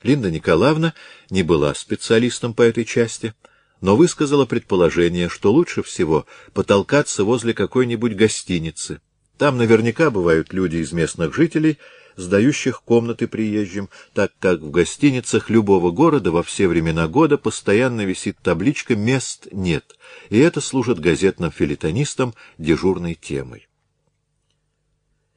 Линда 0.04 0.32
Николаевна 0.32 0.94
не 1.30 1.44
была 1.44 1.74
специалистом 1.74 2.54
по 2.54 2.62
этой 2.62 2.86
части, 2.86 3.34
но 3.82 3.96
высказала 3.96 4.46
предположение, 4.46 5.30
что 5.30 5.52
лучше 5.52 5.84
всего 5.84 6.26
потолкаться 6.54 7.24
возле 7.24 7.54
какой-нибудь 7.54 8.16
гостиницы, 8.16 9.02
там 9.40 9.58
наверняка 9.58 10.12
бывают 10.12 10.52
люди 10.52 10.78
из 10.78 10.92
местных 10.92 11.34
жителей, 11.34 11.78
сдающих 12.18 12.82
комнаты 12.82 13.26
приезжим, 13.26 13.90
так 14.14 14.34
как 14.40 14.60
в 14.60 14.70
гостиницах 14.70 15.50
любого 15.50 15.92
города 15.92 16.32
во 16.32 16.44
все 16.44 16.68
времена 16.68 17.08
года 17.08 17.38
постоянно 17.38 18.02
висит 18.02 18.38
табличка 18.44 18.98
«Мест 18.98 19.48
нет», 19.54 19.96
и 20.30 20.38
это 20.40 20.60
служит 20.60 21.00
газетным 21.00 21.52
филитонистам 21.52 22.34
дежурной 22.58 23.16
темой. 23.16 23.70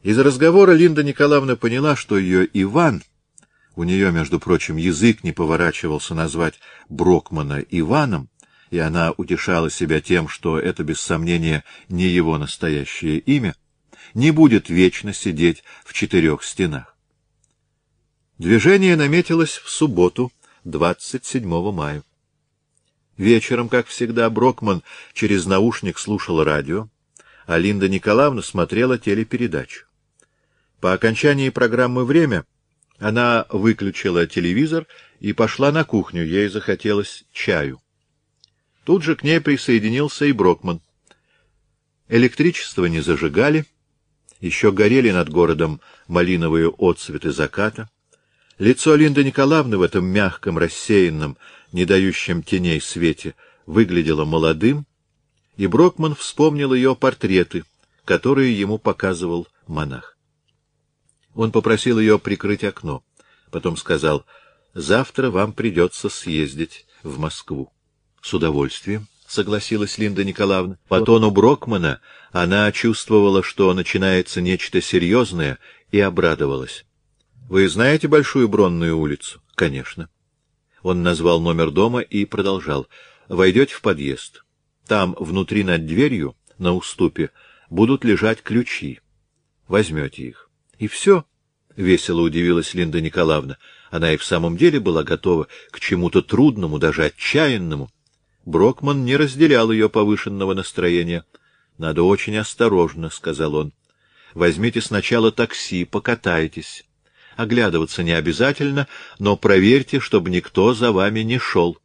Из 0.03 0.19
разговора 0.19 0.73
Линда 0.73 1.05
Николаевна 1.05 1.55
поняла, 1.55 1.95
что 1.95 2.19
ее 2.19 2.49
Иван, 2.53 3.05
у 3.75 3.85
нее, 3.85 4.13
между 4.13 4.39
прочим, 4.39 4.77
язык 4.77 5.25
не 5.25 5.33
поворачивался 5.33 6.15
назвать 6.15 6.61
Брокмана 6.89 7.65
Иваном, 7.71 8.29
и 8.71 8.79
она 8.79 9.13
утешала 9.17 9.71
себя 9.71 10.01
тем, 10.01 10.29
что 10.29 10.59
это, 10.59 10.85
без 10.85 11.01
сомнения, 11.01 11.65
не 11.89 12.05
его 12.05 12.39
настоящее 12.39 13.19
имя, 13.19 13.55
не 14.15 14.31
будет 14.31 14.69
вечно 14.69 15.13
сидеть 15.13 15.63
в 15.85 15.95
четырех 15.95 16.43
стенах. 16.43 16.97
Движение 18.39 18.97
наметилось 18.97 19.59
в 19.59 19.71
субботу, 19.71 20.33
27 20.65 21.73
мая. 21.73 22.03
Вечером, 23.17 23.69
как 23.69 23.87
всегда, 23.87 24.29
Брокман 24.31 24.83
через 25.13 25.47
наушник 25.47 25.99
слушал 25.99 26.43
радио, 26.43 26.89
а 27.47 27.59
Линда 27.59 27.89
Николаевна 27.89 28.43
смотрела 28.43 28.99
телепередачу. 28.99 29.87
По 30.81 30.93
окончании 30.93 31.51
программы 31.51 32.05
«Время» 32.05 32.45
она 33.03 33.47
выключила 33.51 34.29
телевизор 34.29 34.87
и 35.19 35.33
пошла 35.33 35.73
на 35.73 35.83
кухню, 35.83 36.25
ей 36.25 36.47
захотелось 36.47 37.25
чаю. 37.33 37.81
Тут 38.85 39.03
же 39.03 39.17
к 39.17 39.25
ней 39.25 39.41
присоединился 39.41 40.25
и 40.27 40.33
Брокман. 40.33 40.81
Электричество 42.09 42.85
не 42.87 43.01
зажигали, 43.01 43.65
еще 44.41 44.71
горели 44.71 45.11
над 45.11 45.31
городом 45.31 45.81
малиновые 46.07 46.69
отцветы 46.69 47.33
заката. 47.33 47.91
Лицо 48.61 48.95
Линды 48.95 49.25
Николаевны 49.25 49.79
в 49.79 49.83
этом 49.83 50.05
мягком, 50.05 50.57
рассеянном, 50.57 51.37
не 51.73 51.85
дающем 51.85 52.45
теней 52.45 52.81
свете 52.81 53.35
выглядело 53.67 54.25
молодым, 54.25 54.87
и 55.57 55.67
Брокман 55.67 56.15
вспомнил 56.15 56.73
ее 56.73 56.95
портреты, 56.95 57.65
которые 58.05 58.57
ему 58.57 58.79
показывал 58.79 59.49
монах. 59.67 60.12
Он 61.35 61.53
попросил 61.53 61.99
ее 61.99 62.19
прикрыть 62.19 62.65
окно, 62.65 63.03
потом 63.51 63.77
сказал, 63.77 64.25
«Завтра 64.75 65.31
вам 65.31 65.53
придется 65.53 66.09
съездить 66.09 66.87
в 67.03 67.19
Москву». 67.19 67.73
«С 68.21 68.33
удовольствием»,— 68.35 69.09
согласилась 69.27 69.99
Линда 69.99 70.25
Николаевна. 70.25 70.79
По 70.89 71.01
тону 71.01 71.31
Брокмана 71.31 72.01
она 72.33 72.71
чувствовала, 72.73 73.43
что 73.43 73.73
начинается 73.75 74.41
нечто 74.41 74.81
серьезное, 74.81 75.59
и 75.91 76.01
обрадовалась.— 76.01 76.85
Вы 77.49 77.69
знаете 77.69 78.09
Большую 78.09 78.49
Бронную 78.49 78.99
улицу?— 78.99 79.43
Конечно. 79.55 80.09
Он 80.83 81.03
назвал 81.03 81.41
номер 81.41 81.71
дома 81.71 82.01
и 82.01 82.25
продолжал.— 82.25 82.89
Войдете 83.29 83.75
в 83.75 83.83
подъезд. 83.83 84.45
Там, 84.87 85.15
внутри 85.19 85.63
над 85.63 85.87
дверью, 85.87 86.35
на 86.59 86.73
уступе, 86.73 87.31
будут 87.69 88.05
лежать 88.05 88.43
ключи. 88.43 89.01
Возьмете 89.69 90.23
их. 90.29 90.42
И 90.83 90.89
все.— 90.89 91.25
весело 91.77 92.23
удивилась 92.23 92.75
Линда 92.75 93.01
Николаевна. 93.01 93.57
Она 93.93 94.15
и 94.15 94.17
в 94.17 94.25
самом 94.25 94.57
деле 94.57 94.81
была 94.81 95.05
готова 95.05 95.47
к 95.71 95.79
чему-то 95.79 96.23
трудному, 96.23 96.81
даже 96.81 97.05
отчаянному. 97.05 97.89
Брокман 98.47 99.05
не 99.05 99.17
разделял 99.17 99.71
ее 99.71 99.89
повышенного 99.89 100.55
настроения— 100.55 101.25
надо 101.79 102.03
очень 102.03 102.37
осторожно,— 102.37 103.11
сказал 103.13 103.55
он.— 103.55 103.73
Возьмите 104.35 104.81
сначала 104.81 105.31
такси, 105.31 105.85
покатайтесь. 105.85 106.85
Оглядываться 107.37 108.03
не 108.03 108.11
обязательно, 108.11 108.89
но 109.21 109.37
проверьте, 109.37 110.01
чтобы 110.01 110.31
никто 110.31 110.75
за 110.75 110.91
вами 110.91 111.21
не 111.21 111.39
шел. 111.39 111.79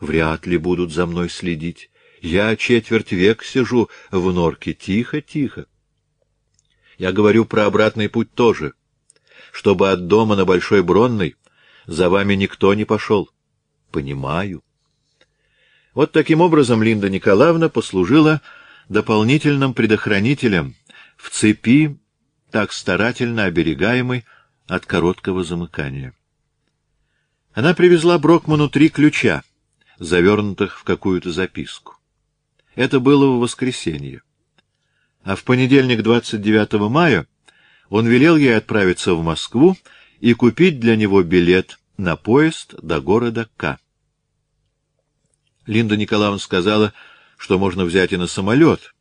Вряд 0.00 0.46
ли 0.46 0.58
будут 0.58 0.92
за 0.92 1.06
мной 1.06 1.30
следить. 1.30 1.90
Я 2.20 2.56
четверть 2.56 3.12
век 3.12 3.42
сижу 3.42 3.88
в 4.10 4.34
норке. 4.34 4.74
Тихо, 4.74 5.22
тихо. 5.22 5.64
Я 7.02 7.10
говорю 7.10 7.46
про 7.46 7.66
обратный 7.66 8.08
путь 8.08 8.32
тоже. 8.32 8.74
чтобы 9.50 9.90
от 9.90 10.06
дома 10.06 10.36
на 10.36 10.44
Большой 10.44 10.84
Бронной 10.84 11.34
за 11.84 12.08
вами 12.08 12.34
никто 12.34 12.72
не 12.74 12.84
пошел. 12.84 13.28
Понимаю. 13.90 14.62
Вот 15.94 16.12
таким 16.12 16.40
образом 16.40 16.80
Линда 16.80 17.10
Николаевна 17.10 17.68
послужила 17.68 18.40
дополнительным 18.88 19.74
предохранителем 19.74 20.76
в 21.16 21.30
цепи, 21.30 21.98
так 22.52 22.72
старательно 22.72 23.46
оберегаемой 23.46 24.24
от 24.68 24.86
короткого 24.86 25.42
замыкания. 25.42 26.14
Она 27.52 27.74
привезла 27.74 28.16
Брокману 28.16 28.68
три 28.68 28.88
ключа, 28.90 29.42
завернутых 29.98 30.78
в 30.78 30.84
какую-то 30.84 31.32
записку. 31.32 31.96
Это 32.76 33.00
было 33.00 33.26
в 33.26 33.40
воскресенье. 33.40 34.22
А 35.24 35.36
в 35.36 35.44
понедельник, 35.44 36.02
29 36.02 36.72
мая, 36.90 37.26
он 37.88 38.06
велел 38.06 38.36
ей 38.36 38.56
отправиться 38.56 39.14
в 39.14 39.22
Москву 39.22 39.76
и 40.20 40.34
купить 40.34 40.80
для 40.80 40.96
него 40.96 41.22
билет 41.22 41.78
на 41.96 42.16
поезд 42.16 42.74
до 42.82 43.00
города 43.00 43.48
К. 43.56 43.78
Линда 45.66 45.96
Николаевна 45.96 46.38
сказала, 46.38 46.92
что 47.36 47.58
можно 47.58 47.84
взять 47.84 48.12
и 48.12 48.16
на 48.16 48.26
самолет, 48.26 48.94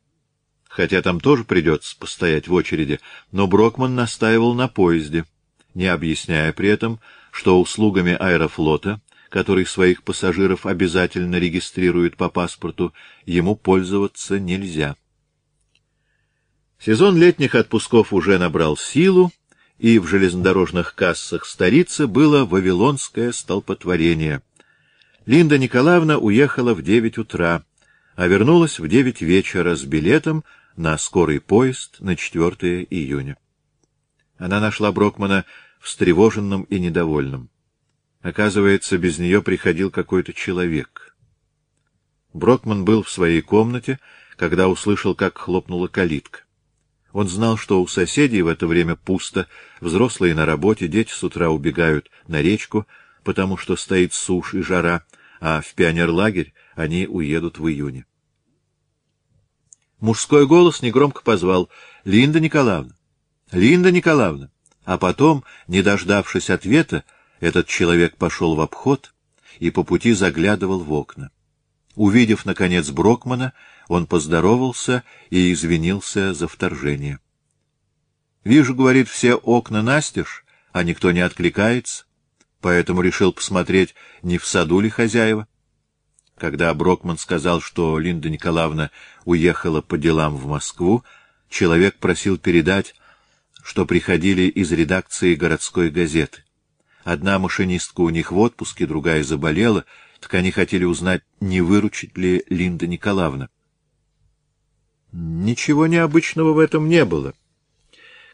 хотя 0.68 1.02
там 1.02 1.20
тоже 1.20 1.44
придется 1.44 1.98
постоять 1.98 2.48
в 2.48 2.54
очереди, 2.54 3.00
но 3.32 3.48
Брокман 3.48 3.96
настаивал 3.96 4.54
на 4.54 4.68
поезде, 4.68 5.26
не 5.74 5.88
объясняя 5.88 6.54
при 6.54 6.70
этом, 6.70 7.00
что 7.32 7.60
услугами 7.60 8.14
аэрофлота, 8.14 9.02
который 9.30 9.66
своих 9.66 10.04
пассажиров 10.04 10.66
обязательно 10.66 11.38
регистрирует 11.38 12.16
по 12.18 12.30
паспорту, 12.30 12.94
ему 13.26 13.56
пользоваться 13.56 14.40
нельзя. 14.40 14.96
Сезон 16.84 17.16
летних 17.16 17.54
отпусков 17.54 18.12
уже 18.12 18.40
набрал 18.40 18.76
силу, 18.76 19.32
и 19.78 20.00
в 20.00 20.08
железнодорожных 20.08 20.96
кассах 20.96 21.46
столицы 21.46 22.08
было 22.08 22.44
вавилонское 22.44 23.32
столпотворение. 23.34 24.42
Линда 25.28 25.60
Николаевна 25.60 26.18
уехала 26.18 26.74
в 26.74 26.82
девять 26.82 27.20
утра, 27.20 27.64
а 28.16 28.26
вернулась 28.26 28.80
в 28.80 28.88
девять 28.88 29.22
вечера 29.22 29.76
с 29.76 29.84
билетом 29.84 30.44
на 30.76 30.98
скорый 30.98 31.40
поезд 31.40 31.98
на 32.00 32.16
4 32.16 32.88
июня. 32.90 33.38
Она 34.40 34.60
нашла 34.60 34.92
Брокмана 34.92 35.46
встревоженным 35.80 36.64
и 36.64 36.80
недовольным. 36.80 37.52
Оказывается, 38.22 38.98
без 38.98 39.20
нее 39.20 39.44
приходил 39.44 39.92
какой-то 39.92 40.34
человек. 40.34 41.16
Брокман 42.34 42.86
был 42.86 43.04
в 43.04 43.12
своей 43.12 43.42
комнате, 43.42 44.00
когда 44.36 44.68
услышал, 44.68 45.14
как 45.14 45.38
хлопнула 45.38 45.88
калитка. 45.88 46.42
Он 47.14 47.28
знал, 47.28 47.58
что 47.58 47.82
у 47.82 47.88
соседей 47.88 48.42
в 48.42 48.48
это 48.48 48.68
время 48.68 48.96
пусто, 48.96 49.48
взрослые 49.82 50.34
на 50.34 50.46
работе, 50.46 50.88
дети 50.88 51.12
с 51.12 51.24
утра 51.24 51.50
убегают 51.50 52.10
на 52.28 52.42
речку, 52.42 52.88
потому 53.24 53.58
что 53.58 53.76
стоит 53.76 54.14
сушь 54.14 54.54
и 54.54 54.62
жара, 54.62 55.04
а 55.40 55.62
в 55.62 55.74
пионерлагерь 55.74 56.54
они 56.76 57.08
уедут 57.08 57.60
в 57.60 57.68
июне. 57.68 58.06
Мужской 60.00 60.48
голос 60.48 60.82
негромко 60.82 61.22
позвал 61.22 61.70
«Линда 62.06 62.40
Николаевна! 62.40 62.96
Линда 63.52 63.92
Николаевна!» 63.92 64.50
А 64.84 64.98
потом, 64.98 65.44
не 65.68 65.84
дождавшись 65.84 66.50
ответа, 66.50 67.04
этот 67.40 67.68
человек 67.68 68.18
пошел 68.18 68.56
в 68.56 68.62
обход 68.62 69.14
и 69.60 69.70
по 69.70 69.84
пути 69.84 70.14
заглядывал 70.14 70.80
в 70.80 70.92
окна. 70.92 71.30
Увидев, 71.96 72.46
наконец, 72.46 72.90
Брокмана, 72.90 73.54
он 73.92 74.08
поздоровался 74.08 75.04
и 75.32 75.52
извинился 75.52 76.34
за 76.34 76.48
вторжение. 76.48 77.20
«Вижу,— 78.46 78.74
говорит,— 78.76 79.10
все 79.10 79.36
окна 79.36 79.82
настежь, 79.82 80.46
а 80.72 80.84
никто 80.84 81.12
не 81.12 81.20
откликается, 81.20 82.06
поэтому 82.62 83.02
решил 83.02 83.34
посмотреть, 83.34 83.94
не 84.22 84.38
в 84.38 84.46
саду 84.46 84.80
ли 84.80 84.90
хозяева». 84.90 85.46
Когда 86.38 86.74
Брокман 86.74 87.18
сказал, 87.18 87.60
что 87.60 88.00
Линда 88.00 88.30
Николаевна 88.30 88.92
уехала 89.26 89.82
по 89.82 89.98
делам 89.98 90.38
в 90.38 90.46
Москву, 90.48 91.04
человек 91.50 91.98
просил 91.98 92.38
передать, 92.38 92.96
что 93.62 93.86
приходили 93.86 94.44
из 94.44 94.72
редакции 94.72 95.36
городской 95.36 95.90
газеты. 95.90 96.46
Одна 97.04 97.40
машинистка 97.40 98.00
у 98.00 98.10
них 98.10 98.32
в 98.32 98.38
отпуске, 98.38 98.88
другая 98.88 99.22
заболела, 99.26 99.84
так 100.22 100.34
они 100.36 100.52
хотели 100.52 100.86
узнать, 100.86 101.24
не 101.42 101.60
выручит 101.60 102.18
ли 102.18 102.46
Линда 102.48 102.88
Николаевна. 102.88 103.50
Ничего 105.12 105.88
необычного 105.88 106.54
в 106.54 106.60
этом 106.60 106.88
не 106.88 107.06
было. 107.06 107.34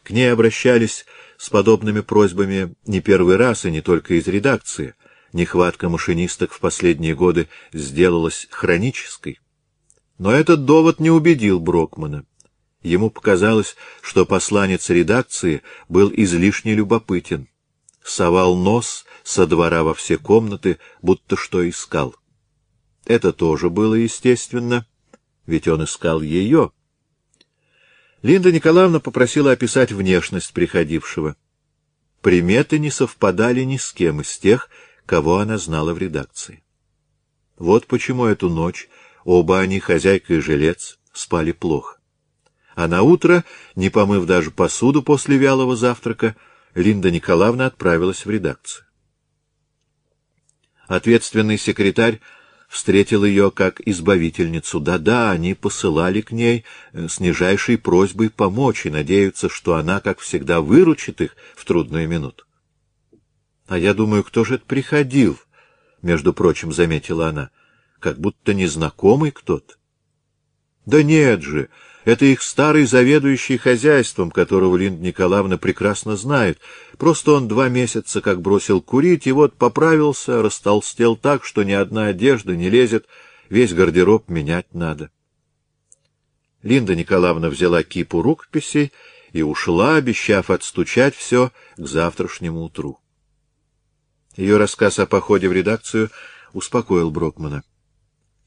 К 0.04 0.12
ней 0.12 0.32
обращались 0.32 1.06
с 1.38 1.50
подобными 1.50 2.02
просьбами 2.02 2.76
не 2.86 3.02
первый 3.02 3.36
раз 3.36 3.66
и 3.66 3.72
не 3.72 3.82
только 3.82 4.16
из 4.16 4.28
редакции— 4.28 4.96
нехватка 5.34 5.90
машинисток 5.90 6.52
в 6.52 6.60
последние 6.60 7.16
годы 7.16 7.48
сделалась 7.74 8.48
хронической. 8.52 9.40
Но 10.18 10.32
этот 10.32 10.66
довод 10.66 11.00
не 11.00 11.12
убедил 11.12 11.60
Брокмана. 11.60 12.26
Ему 12.82 13.10
показалось, 13.10 13.76
что 14.02 14.26
посланец 14.26 14.90
редакции 14.90 15.62
был 15.90 16.12
излишне 16.14 16.74
любопытен. 16.74 17.48
Совал 18.04 18.56
нос 18.56 19.06
со 19.24 19.46
двора 19.46 19.84
во 19.84 19.94
все 19.94 20.18
комнаты, 20.18 20.80
будто 21.02 21.36
что 21.36 21.68
искал. 21.68 22.16
Это 23.06 23.34
тоже 23.34 23.70
было 23.70 23.96
естественно, 23.96 24.86
ведь 25.48 25.68
он 25.68 25.84
искал 25.84 26.22
ее. 26.22 26.72
Линда 28.22 28.52
Николаевна 28.52 29.00
попросила 29.00 29.52
описать 29.52 29.92
внешность 29.92 30.54
приходившего. 30.54 31.36
Приметы 32.22 32.78
не 32.78 32.92
совпадали 32.92 33.62
ни 33.62 33.78
с 33.78 33.94
кем 33.94 34.22
из 34.22 34.38
тех, 34.38 34.70
кого 35.06 35.38
она 35.38 35.58
знала 35.58 35.94
в 35.94 35.98
редакции. 35.98 36.64
Вот 37.58 37.88
почему 37.88 38.26
эту 38.26 38.50
ночь 38.50 38.90
оба 39.24 39.60
они, 39.60 39.80
хозяйка 39.80 40.36
и 40.36 40.40
жилец, 40.40 41.00
спали 41.14 41.54
плохо. 41.54 41.98
А 42.76 42.88
на 42.88 43.02
утро, 43.02 43.44
не 43.76 43.90
помыв 43.90 44.26
даже 44.26 44.52
посуду 44.52 45.02
после 45.02 45.38
вялого 45.38 45.76
завтрака, 45.76 46.36
Линда 46.76 47.10
Николаевна 47.10 47.68
отправилась 47.68 48.26
в 48.26 48.30
редакцию. 48.30 48.86
Ответственный 50.88 51.58
секретарь 51.58 52.22
встретил 52.68 53.24
ее 53.24 53.50
как 53.52 53.82
избавительницу. 53.86 54.80
Да-да, 54.80 55.32
они 55.32 55.54
посылали 55.54 56.22
к 56.22 56.32
ней 56.32 56.66
э, 56.94 57.08
с 57.08 57.20
нижайшей 57.20 57.78
просьбой 57.78 58.30
помочь 58.30 58.86
и 58.86 58.90
надеются, 58.90 59.50
что 59.50 59.76
она, 59.76 60.00
как 60.00 60.20
всегда, 60.20 60.62
выручит 60.62 61.22
их 61.22 61.36
в 61.56 61.66
трудную 61.66 62.08
минуту. 62.08 62.46
А 63.68 63.78
я 63.78 63.94
думаю, 63.94 64.24
кто 64.24 64.44
же 64.44 64.56
это 64.56 64.66
приходил? 64.66 65.38
Между 66.02 66.34
прочим, 66.34 66.72
заметила 66.72 67.30
она, 67.30 67.50
как 68.00 68.20
будто 68.20 68.54
незнакомый 68.54 69.32
кто-то. 69.32 69.76
Да 70.86 71.04
нет 71.04 71.42
же, 71.42 71.70
это 72.08 72.24
их 72.24 72.42
старый 72.42 72.86
заведующий 72.86 73.58
хозяйством, 73.58 74.32
которого 74.32 74.78
Линда 74.78 75.04
Николаевна 75.04 75.58
прекрасно 75.58 76.16
знает. 76.16 76.58
Просто 76.98 77.34
он 77.34 77.50
два 77.50 77.68
месяца 77.68 78.22
как 78.22 78.40
бросил 78.40 78.82
курить, 78.82 79.28
и 79.28 79.34
вот 79.34 79.58
поправился, 79.58 80.42
растолстел 80.42 81.18
так, 81.18 81.44
что 81.44 81.64
ни 81.64 81.74
одна 81.74 82.06
одежда 82.06 82.56
не 82.56 82.70
лезет, 82.70 83.08
весь 83.50 83.74
гардероб 83.74 84.30
менять 84.30 84.74
надо. 84.74 85.12
Линда 86.64 86.96
Николаевна 86.96 87.50
взяла 87.50 87.84
кипу 87.84 88.22
рукописей 88.22 88.94
и 89.34 89.42
ушла, 89.42 89.98
обещав 89.98 90.50
отстучать 90.50 91.14
все 91.14 91.52
к 91.76 91.86
завтрашнему 91.86 92.62
утру. 92.62 93.02
Ее 94.38 94.56
рассказ 94.56 94.98
о 95.00 95.08
походе 95.08 95.50
в 95.50 95.52
редакцию 95.52 96.10
успокоил 96.54 97.12
Брокмана. 97.12 97.64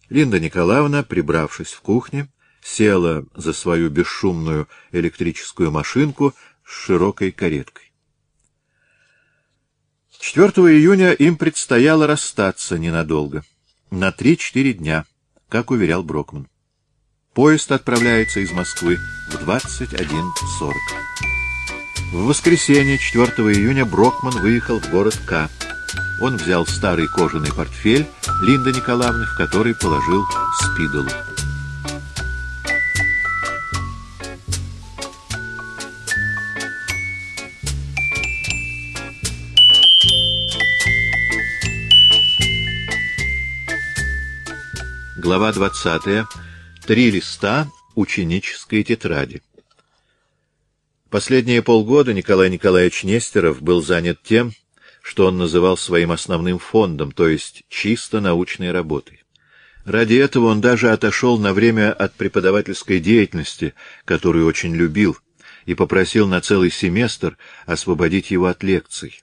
Линда 0.09 0.41
Николаевна, 0.41 1.03
прибравшись 1.03 1.73
в 1.73 1.83
кухне, 1.83 2.31
села 2.63 3.25
за 3.35 3.53
свою 3.53 3.91
бесшумную 3.91 4.69
электрическую 4.93 5.71
машинку 5.71 6.35
с 6.65 6.71
широкой 6.71 7.33
кареткой. 7.33 7.91
4 10.21 10.51
июня 10.77 11.13
им 11.13 11.37
предстояло 11.37 12.07
расстаться 12.07 12.79
ненадолго, 12.79 13.43
на 13.91 14.11
3-4 14.11 14.75
дня, 14.75 15.07
как 15.49 15.71
уверял 15.71 16.03
Брокман. 16.03 16.47
Поезд 17.33 17.73
отправляется 17.73 18.41
из 18.41 18.53
Москвы 18.53 18.99
в 19.31 19.35
21.40. 19.37 20.73
В 22.13 22.27
воскресенье, 22.27 22.99
4 22.99 23.25
июня, 23.55 23.87
Брокман 23.87 24.39
выехал 24.41 24.79
в 24.79 24.91
город 24.91 25.19
К. 25.27 25.49
Он 26.21 26.37
взял 26.37 26.67
старый 26.67 27.07
кожаный 27.09 27.53
портфель 27.53 28.07
Линды 28.43 28.73
Николаевны, 28.73 29.25
в 29.25 29.37
который 29.39 29.75
положил 29.75 30.23
спидолу. 30.61 31.09
Глава 45.23 45.53
20. 45.53 46.25
Три 46.87 47.11
листа 47.11 47.69
ученической 47.95 48.83
тетради. 48.83 49.43
Последние 51.11 51.61
полгода 51.61 52.15
Николай 52.15 52.49
Николаевич 52.49 53.05
Нестеров 53.05 53.61
был 53.61 53.83
занят 53.83 54.23
тем, 54.23 54.53
что 55.03 55.27
он 55.27 55.37
называл 55.37 55.77
своим 55.77 56.11
основным 56.11 56.59
фондом, 56.59 57.13
то 57.13 57.29
есть 57.29 57.65
чисто 57.69 58.23
научной 58.23 58.73
работой. 58.73 59.23
Ради 59.85 60.15
этого 60.15 60.47
он 60.47 60.63
даже 60.63 60.91
отошел 60.91 61.37
на 61.39 61.53
время 61.53 61.93
от 61.93 62.15
преподавательской 62.15 62.99
деятельности, 62.99 63.75
которую 64.07 64.47
очень 64.47 64.75
любил, 64.75 65.19
и 65.67 65.75
попросил 65.75 66.29
на 66.29 66.41
целый 66.41 66.71
семестр 66.71 67.37
освободить 67.67 68.31
его 68.31 68.47
от 68.47 68.63
лекций. 68.63 69.23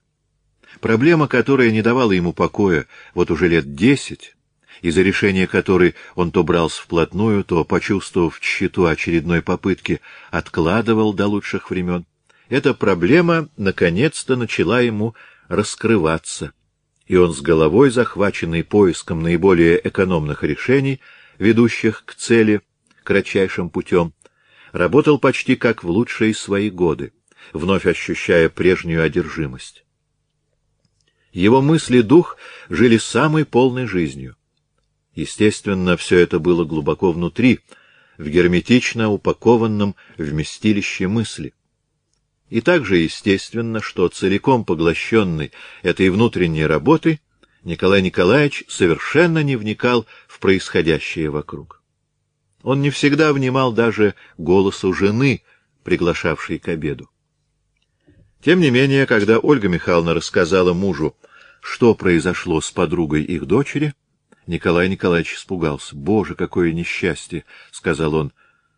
Проблема, 0.80 1.28
которая 1.28 1.72
не 1.72 1.82
давала 1.82 2.12
ему 2.12 2.34
покоя 2.34 2.86
вот 3.16 3.32
уже 3.32 3.48
лет 3.48 3.74
десять, 3.74 4.37
из-за 4.82 5.02
решения 5.02 5.48
которой 5.48 5.96
он 6.16 6.32
то 6.32 6.44
брался 6.44 6.82
вплотную, 6.82 7.44
то, 7.44 7.64
почувствовав 7.64 8.40
тщету 8.40 8.86
очередной 8.86 9.42
попытки, 9.42 10.02
откладывал 10.32 11.14
до 11.14 11.28
лучших 11.28 11.70
времен. 11.70 12.06
Эта 12.50 12.74
проблема 12.74 13.50
наконец-то 13.58 14.36
начала 14.36 14.80
ему 14.82 15.16
раскрываться, 15.48 16.54
и 17.06 17.16
он 17.16 17.34
с 17.34 17.42
головой, 17.42 17.90
захваченный 17.90 18.64
поиском 18.64 19.22
наиболее 19.22 19.80
экономных 19.86 20.44
решений, 20.44 21.02
ведущих 21.38 22.04
к 22.06 22.16
цели 22.16 22.62
кратчайшим 23.04 23.70
путем, 23.70 24.14
работал 24.72 25.20
почти 25.20 25.56
как 25.56 25.84
в 25.84 25.90
лучшие 25.90 26.34
свои 26.34 26.70
годы, 26.70 27.14
вновь 27.54 27.86
ощущая 27.86 28.50
прежнюю 28.50 29.04
одержимость. 29.04 29.86
Его 31.32 31.62
мысли 31.62 32.02
дух 32.02 32.38
жили 32.70 32.98
самой 32.98 33.46
полной 33.46 33.86
жизнью. 33.86 34.37
Естественно, 35.18 35.98
все 35.98 36.20
это 36.20 36.38
было 36.38 36.64
глубоко 36.64 37.12
внутри, 37.12 37.62
в 38.20 38.30
герметично 38.30 39.10
упакованном 39.10 39.96
вместилище 40.16 41.08
мысли. 41.08 41.56
И 42.52 42.62
также 42.62 42.98
естественно, 42.98 43.82
что 43.82 44.08
целиком 44.10 44.64
поглощенный 44.64 45.52
этой 45.82 46.12
внутренней 46.12 46.68
работой, 46.68 47.20
Николай 47.64 48.04
Николаевич 48.04 48.64
совершенно 48.68 49.42
не 49.42 49.56
вникал 49.56 50.06
в 50.28 50.40
происходящее 50.40 51.32
вокруг. 51.32 51.82
Он 52.62 52.84
не 52.84 52.92
всегда 52.92 53.34
внимал 53.34 53.74
даже 53.74 54.14
голосу 54.38 54.94
жены, 54.94 55.42
приглашавшей 55.84 56.60
к 56.60 56.68
обеду. 56.68 57.10
Тем 58.44 58.60
не 58.60 58.70
менее, 58.70 59.08
когда 59.08 59.40
Ольга 59.40 59.68
Михайловна 59.68 60.14
рассказала 60.14 60.74
мужу, 60.74 61.18
что 61.60 61.96
произошло 61.96 62.62
с 62.62 62.70
подругой 62.72 63.24
их 63.24 63.48
дочери, 63.48 63.96
Николай 64.48 64.88
Николаевич 64.88 65.36
испугался. 65.36 65.96
«Боже, 65.96 66.34
какое 66.34 66.72
несчастье!»— 66.72 67.44
сказал 67.72 68.16
он. 68.16 68.32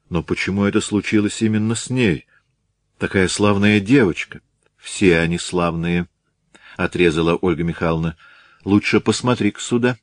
«Но 0.10 0.24
почему 0.24 0.66
это 0.66 0.82
случилось 0.82 1.42
именно 1.44 1.76
с 1.76 1.92
ней? 1.92 2.26
Такая 2.98 3.28
славная 3.28 3.80
девочка!» 3.80 4.42
«Все 4.78 5.20
они 5.20 5.38
славные!»— 5.38 6.08
отрезала 6.78 7.36
Ольга 7.36 7.64
Михайловна. 7.64 8.18
«Лучше 8.66 9.00
посмотри-ка 9.00 9.62
сюда». 9.62 9.98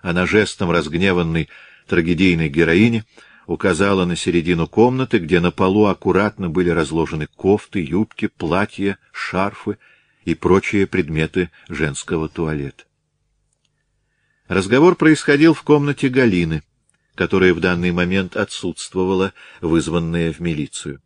Она 0.00 0.26
жестом 0.26 0.70
разгневанной 0.70 1.48
трагедийной 1.86 2.48
героини 2.48 3.04
указала 3.46 4.04
на 4.04 4.16
середину 4.16 4.66
комнаты, 4.66 5.18
где 5.18 5.38
на 5.38 5.52
полу 5.52 5.86
аккуратно 5.86 6.50
были 6.50 6.70
разложены 6.70 7.28
кофты, 7.36 7.84
юбки, 7.84 8.26
платья, 8.26 8.98
шарфы 9.12 9.78
и 10.24 10.34
прочие 10.34 10.86
предметы 10.88 11.50
женского 11.68 12.28
туалета. 12.28 12.84
Разговор 14.52 14.96
происходил 14.96 15.54
в 15.54 15.62
комнате 15.62 16.10
Галины, 16.10 16.62
которая 17.14 17.54
в 17.54 17.60
данный 17.60 17.90
момент 17.90 18.36
отсутствовала, 18.36 19.32
вызванная 19.62 20.30
в 20.30 20.40
милицию. 20.40 21.00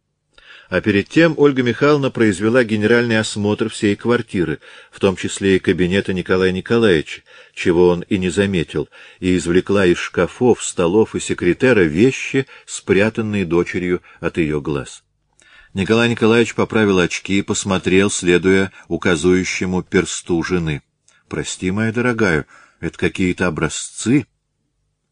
А 0.69 0.81
перед 0.81 1.09
тем 1.09 1.33
Ольга 1.37 1.63
Михайловна 1.63 2.11
произвела 2.11 2.65
генеральный 2.65 3.21
осмотр 3.21 3.69
всей 3.69 3.95
квартиры, 3.95 4.59
в 4.91 4.99
том 4.99 5.15
числе 5.15 5.57
и 5.57 5.59
кабинета 5.61 6.13
Николая 6.13 6.51
Николаевича, 6.51 7.23
чего 7.55 7.91
он 7.91 8.01
и 8.01 8.19
не 8.19 8.31
заметил, 8.31 8.89
и 9.21 9.37
извлекла 9.37 9.87
из 9.87 9.99
шкафов, 9.99 10.65
столов 10.65 11.15
и 11.15 11.21
секретера 11.21 11.83
вещи, 11.83 12.49
спрятанные 12.67 13.45
дочерью 13.45 14.03
от 14.19 14.39
ее 14.39 14.61
глаз. 14.61 15.05
Николай 15.73 16.09
Николаевич 16.09 16.57
поправил 16.57 16.99
очки 16.99 17.39
и 17.39 17.43
посмотрел, 17.43 18.11
следуя 18.11 18.73
указующему 18.89 19.85
персту 19.85 20.43
жены.— 20.43 20.83
Прости, 21.29 21.71
моя 21.71 21.93
дорогая,— 21.93 22.47
это 22.81 22.99
какие-то 22.99 23.47
образцы. 23.47 24.27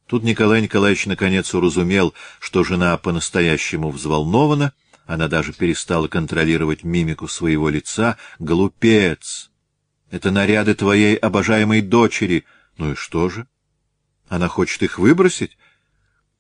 Тут 0.06 0.22
Николай 0.22 0.60
Николаевич 0.60 1.06
наконец 1.06 1.54
уразумел, 1.54 2.14
что 2.38 2.62
жена 2.64 2.96
по-настоящему 2.98 3.90
взволнована, 3.90 4.72
она 5.06 5.28
даже 5.28 5.52
перестала 5.52 6.08
контролировать 6.08 6.82
мимику 6.82 7.28
своего 7.28 7.68
лица. 7.68 8.16
«Глупец! 8.38 9.50
Это 10.10 10.30
наряды 10.30 10.74
твоей 10.74 11.16
обожаемой 11.16 11.82
дочери. 11.82 12.44
Ну 12.78 12.92
и 12.92 12.94
что 12.94 13.28
же? 13.28 13.46
Она 14.28 14.48
хочет 14.48 14.82
их 14.82 14.98
выбросить? 14.98 15.58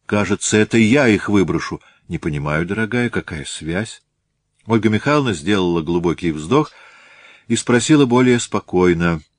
Кажется, 0.06 0.56
это 0.56 0.78
я 0.78 1.08
их 1.08 1.28
выброшу. 1.28 1.82
Не 2.08 2.18
понимаю, 2.18 2.66
дорогая, 2.66 3.10
какая 3.10 3.44
связь?» 3.44 4.02
Ольга 4.66 4.88
Михайловна 4.88 5.34
сделала 5.34 5.82
глубокий 5.82 6.32
вздох 6.32 6.72
и 7.48 7.56
спросила 7.56 8.06
более 8.06 8.40
спокойно— 8.40 9.20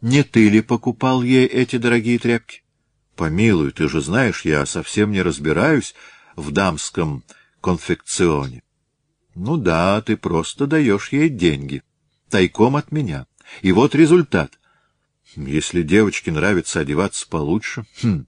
не 0.00 0.22
ты 0.22 0.48
ли 0.48 0.60
покупал 0.60 1.22
ей 1.22 1.46
эти 1.46 1.76
дорогие 1.76 2.18
тряпки? 2.18 2.62
Помилуй, 3.16 3.72
ты 3.72 3.88
же 3.88 4.00
знаешь, 4.00 4.44
я 4.44 4.64
совсем 4.64 5.10
не 5.10 5.22
разбираюсь 5.22 5.94
в 6.36 6.52
дамском 6.52 7.24
конфекционе. 7.60 8.62
Ну 9.34 9.56
да, 9.56 10.00
ты 10.02 10.16
просто 10.16 10.66
даешь 10.66 11.10
ей 11.10 11.28
деньги, 11.28 11.82
тайком 12.30 12.76
от 12.76 12.92
меня. 12.92 13.26
И 13.62 13.72
вот 13.72 13.94
результат. 13.94 14.58
Если 15.36 15.82
девочке 15.82 16.30
нравится 16.30 16.80
одеваться 16.80 17.28
получше, 17.28 17.84
хм, 18.02 18.26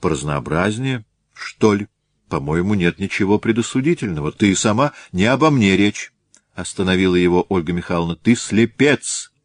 поразнообразнее, 0.00 1.04
что 1.32 1.74
ли, 1.74 1.88
по-моему, 2.28 2.74
нет 2.74 2.98
ничего 2.98 3.38
предосудительного. 3.38 4.32
Ты 4.32 4.54
сама 4.54 4.92
не 5.12 5.24
обо 5.24 5.50
мне 5.50 5.76
речь,— 5.76 6.12
остановила 6.54 7.14
его 7.14 7.46
Ольга 7.48 7.72
Михайловна. 7.72 8.16
Ты 8.16 8.34
слепец!— 8.36 9.32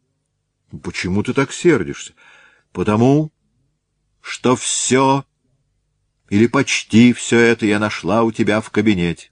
Почему 0.82 1.22
ты 1.22 1.32
так 1.32 1.52
сердишься?— 1.52 2.14
Потому 2.74 3.32
что 4.20 4.56
все 4.56 5.24
или 6.28 6.48
почти 6.48 7.12
все 7.12 7.38
это 7.38 7.66
я 7.66 7.78
нашла 7.78 8.24
у 8.24 8.32
тебя 8.32 8.60
в 8.60 8.70
кабинете. 8.70 9.30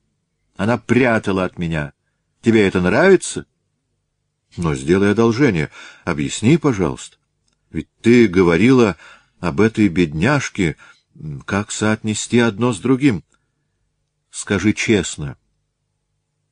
Она 0.57 0.79
прятала 0.79 1.45
от 1.45 1.59
меня. 1.59 1.93
Тебе 2.41 2.69
это 2.69 2.81
нравится? 2.81 3.47
Но 4.57 4.77
сделай 4.77 5.11
одолжение. 5.11 5.71
Объясни, 6.05 6.57
пожалуйста. 6.57 7.17
Ведь 7.71 7.89
ты 8.01 8.29
говорила 8.29 8.97
об 9.41 9.61
этой 9.61 9.89
бедняжке, 9.89 10.77
как 11.47 11.73
соотнести 11.73 12.39
одно 12.39 12.73
с 12.73 12.79
другим. 12.79 13.25
Скажи 14.31 14.73
честно, 14.73 15.37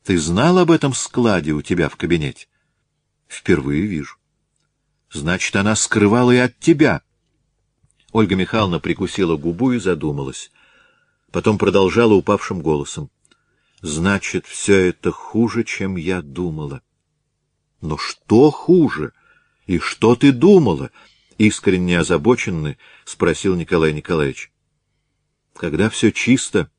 ты 0.03 0.19
знал 0.19 0.59
об 0.59 0.73
этом 0.73 0.93
складе 0.93 1.53
у 1.53 1.63
тебя 1.63 1.89
в 1.89 1.95
кабинете? 1.95 2.49
Впервые 3.29 3.83
вижу. 3.83 4.20
Значит, 5.13 5.57
она 5.57 5.75
скрывала 5.75 6.31
и 6.31 6.39
от 6.39 6.59
тебя. 6.59 7.03
Ольга 8.13 8.37
Михайловна 8.37 8.81
прикусила 8.81 9.37
губу 9.37 9.73
и 9.73 9.79
задумалась. 9.79 10.51
Потом 11.33 11.59
продолжала 11.59 12.15
упавшим 12.15 12.61
голосом. 12.61 13.11
Значит, 13.83 14.47
все 14.47 14.89
это 14.89 15.11
хуже, 15.11 15.65
чем 15.65 15.97
я 15.97 16.23
думала. 16.23 16.83
Но 17.81 17.97
что 17.97 18.51
хуже? 18.51 19.13
И 19.67 19.79
что 19.79 20.17
ты 20.17 20.33
думала? 20.33 20.91
Искренне 21.39 21.99
озабоченный 21.99 22.79
спросил 23.05 23.57
Николай 23.57 23.93
Николаевич. 23.93 24.53
Когда 25.55 25.89
все 25.89 26.13
чисто, 26.13 26.71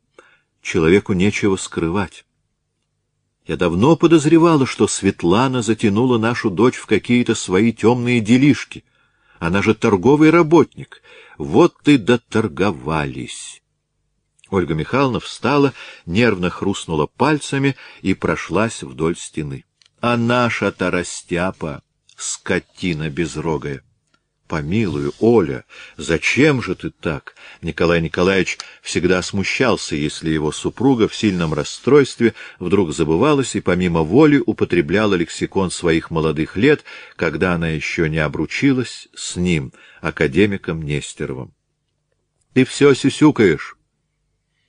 человеку 0.61 1.13
нечего 1.13 1.55
скрывать. 1.55 2.25
Я 3.45 3.57
давно 3.57 3.95
подозревала, 3.95 4.65
что 4.65 4.87
Светлана 4.87 5.61
затянула 5.61 6.17
нашу 6.17 6.49
дочь 6.49 6.75
в 6.75 6.85
какие-то 6.85 7.35
свои 7.35 7.73
темные 7.73 8.19
делишки. 8.19 8.83
Она 9.39 9.61
же 9.61 9.73
торговый 9.73 10.29
работник. 10.29 11.01
Вот 11.37 11.75
и 11.87 11.97
доторговались. 11.97 13.63
Ольга 14.51 14.73
Михайловна 14.75 15.19
встала, 15.19 15.73
нервно 16.05 16.49
хрустнула 16.49 17.07
пальцами 17.07 17.75
и 18.01 18.13
прошлась 18.13 18.83
вдоль 18.83 19.17
стены. 19.17 19.65
А 20.01 20.17
наша-то 20.17 20.91
растяпа, 20.91 21.81
скотина 22.15 23.09
безрогая! 23.09 23.81
Помилуй, 24.51 25.13
Оля, 25.21 25.63
зачем 25.95 26.61
же 26.61 26.75
ты 26.75 26.89
так? 26.89 27.35
Николай 27.61 28.01
Николаевич 28.01 28.57
всегда 28.81 29.21
смущался, 29.21 29.95
если 29.95 30.29
его 30.29 30.51
супруга 30.51 31.07
в 31.07 31.15
сильном 31.15 31.53
расстройстве 31.53 32.33
вдруг 32.59 32.93
забывалась 32.93 33.55
и 33.55 33.61
помимо 33.61 34.01
воли 34.01 34.43
употребляла 34.45 35.15
лексикон 35.15 35.71
своих 35.71 36.11
молодых 36.11 36.57
лет, 36.57 36.83
когда 37.15 37.53
она 37.53 37.69
еще 37.69 38.09
не 38.09 38.17
обручилась 38.17 39.07
с 39.15 39.37
ним, 39.37 39.71
академиком 40.01 40.81
Нестеровым. 40.81 41.53
Ты 42.53 42.65
все 42.65 42.93
сюсюкаешь, 42.93 43.77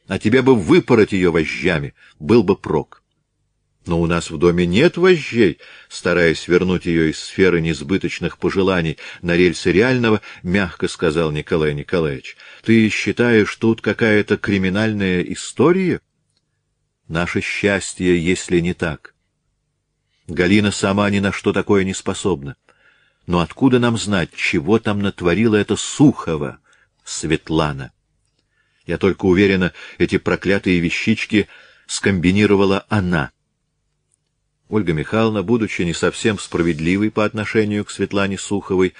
а 0.07 0.21
тебе 0.21 0.43
бы 0.43 0.55
выпороть 0.55 1.11
ее 1.11 1.33
вожжами, 1.33 1.95
был 2.21 2.45
бы 2.45 2.55
прок. 2.55 3.02
Но 3.85 4.01
у 4.01 4.07
нас 4.07 4.31
в 4.31 4.39
доме 4.39 4.65
нет 4.65 4.97
вожжей, 4.97 5.59
стараясь 5.89 6.47
вернуть 6.47 6.87
ее 6.87 7.11
из 7.11 7.19
сферы 7.19 7.61
несбыточных 7.61 8.39
пожеланий 8.39 8.97
на 9.23 9.37
рельсы 9.37 9.73
реального, 9.73 10.21
мягко 10.45 10.87
сказал 10.87 11.33
Николай 11.33 11.75
Николаевич. 11.75 12.37
Ты 12.63 12.89
считаешь, 12.91 13.55
тут 13.57 13.81
какая-то 13.81 14.37
криминальная 14.37 15.23
история? 15.23 16.01
Наше 17.09 17.41
счастье, 17.41 18.25
если 18.25 18.61
не 18.61 18.73
так. 18.73 19.15
Галина 20.29 20.71
сама 20.71 21.11
ни 21.11 21.19
на 21.19 21.33
что 21.33 21.53
такое 21.53 21.83
не 21.83 21.93
способна. 21.93 22.55
Но 23.27 23.41
откуда 23.41 23.81
нам 23.81 23.99
знать, 23.99 24.31
чего 24.35 24.79
там 24.79 25.01
натворила 25.01 25.57
эта 25.57 25.75
Сухова, 25.75 26.59
Светлана? 27.05 27.93
Я 28.87 28.97
только 28.99 29.27
уверена, 29.27 29.73
эти 29.99 30.19
проклятые 30.19 30.79
вещички 30.79 31.49
скомбинировала 31.89 32.87
она— 32.89 33.33
Ольга 34.73 34.95
Михайловна, 34.95 35.43
будучи 35.43 35.83
не 35.83 35.93
совсем 35.93 36.39
справедливой 36.39 37.11
по 37.11 37.27
отношению 37.27 37.85
к 37.85 37.91
Светлане 37.91 38.39
Суховой, 38.39 38.95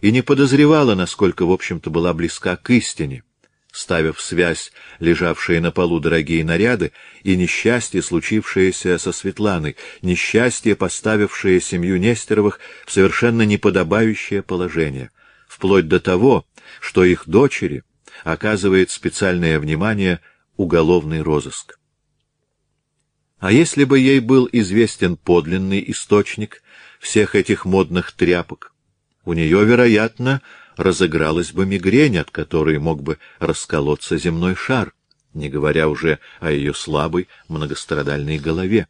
и 0.00 0.12
не 0.12 0.22
подозревала, 0.22 0.94
насколько, 0.94 1.44
в 1.44 1.50
общем-то, 1.50 1.90
была 1.90 2.14
близка 2.14 2.54
к 2.54 2.70
истине, 2.70 3.24
ставя 3.72 4.12
в 4.12 4.20
связь 4.20 4.70
лежавшие 5.00 5.60
на 5.60 5.72
полу 5.72 5.98
дорогие 5.98 6.44
наряды 6.44 6.92
и 7.24 7.34
несчастье, 7.34 8.02
случившееся 8.02 8.98
со 8.98 9.10
Светланой, 9.10 9.74
несчастье, 10.00 10.76
поставившее 10.76 11.60
семью 11.60 11.98
Нестеровых 11.98 12.60
в 12.86 12.92
совершенно 12.92 13.42
неподобающее 13.42 14.44
положение, 14.44 15.10
вплоть 15.48 15.88
до 15.88 15.98
того, 15.98 16.46
что 16.78 17.02
их 17.02 17.24
дочери 17.26 17.82
оказывает 18.22 18.92
специальное 18.92 19.58
внимание 19.58 20.20
уголовный 20.56 21.20
розыск. 21.20 21.80
А 23.38 23.52
если 23.52 23.84
бы 23.84 23.98
ей 23.98 24.20
был 24.20 24.48
известен 24.50 25.16
подлинный 25.16 25.84
источник 25.88 26.62
всех 26.98 27.34
этих 27.34 27.64
модных 27.64 28.12
тряпок, 28.12 28.72
у 29.24 29.34
нее, 29.34 29.64
вероятно, 29.64 30.40
разыгралась 30.76 31.52
бы 31.52 31.66
мигрень, 31.66 32.18
от 32.18 32.30
которой 32.30 32.78
мог 32.78 33.02
бы 33.02 33.18
расколоться 33.38 34.16
земной 34.16 34.54
шар, 34.54 34.94
не 35.34 35.50
говоря 35.50 35.88
уже 35.88 36.18
о 36.40 36.50
ее 36.50 36.72
слабой 36.72 37.28
многострадальной 37.48 38.38
голове. 38.38 38.88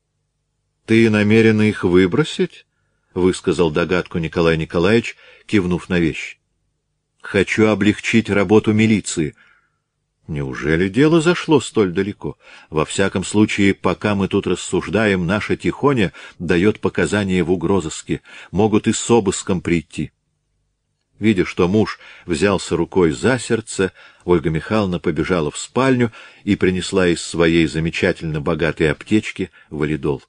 —Ты 0.86 1.10
намерена 1.10 1.62
их 1.62 1.84
выбросить?— 1.84 2.66
высказал 3.14 3.70
догадку 3.70 4.18
Николай 4.18 4.56
Николаевич, 4.56 5.16
кивнув 5.46 5.88
на 5.88 5.98
вещь.— 5.98 6.38
Хочу 7.20 7.66
облегчить 7.66 8.30
работу 8.30 8.72
милиции— 8.72 9.34
Неужели 10.30 10.88
дело 10.88 11.20
зашло 11.20 11.60
столь 11.60 11.90
далеко? 11.90 12.38
Во 12.70 12.84
всяком 12.84 13.24
случае, 13.24 13.74
пока 13.74 14.14
мы 14.14 14.28
тут 14.28 14.46
рассуждаем, 14.46 15.26
наша 15.26 15.56
Тихоня 15.56 16.12
дает 16.38 16.78
показания 16.78 17.42
в 17.42 17.50
угрозыске. 17.50 18.22
Могут 18.52 18.86
и 18.86 18.92
с 18.92 19.10
обыском 19.10 19.60
прийти. 19.60 20.12
Видя, 21.18 21.44
что 21.44 21.66
муж 21.66 21.98
взялся 22.26 22.76
рукой 22.76 23.10
за 23.10 23.40
сердце, 23.40 23.92
Ольга 24.24 24.50
Михайловна 24.50 25.00
побежала 25.00 25.50
в 25.50 25.58
спальню 25.58 26.12
и 26.44 26.54
принесла 26.54 27.08
из 27.08 27.20
своей 27.20 27.66
замечательно 27.66 28.40
богатой 28.40 28.92
аптечки 28.92 29.50
валидол. 29.68 30.22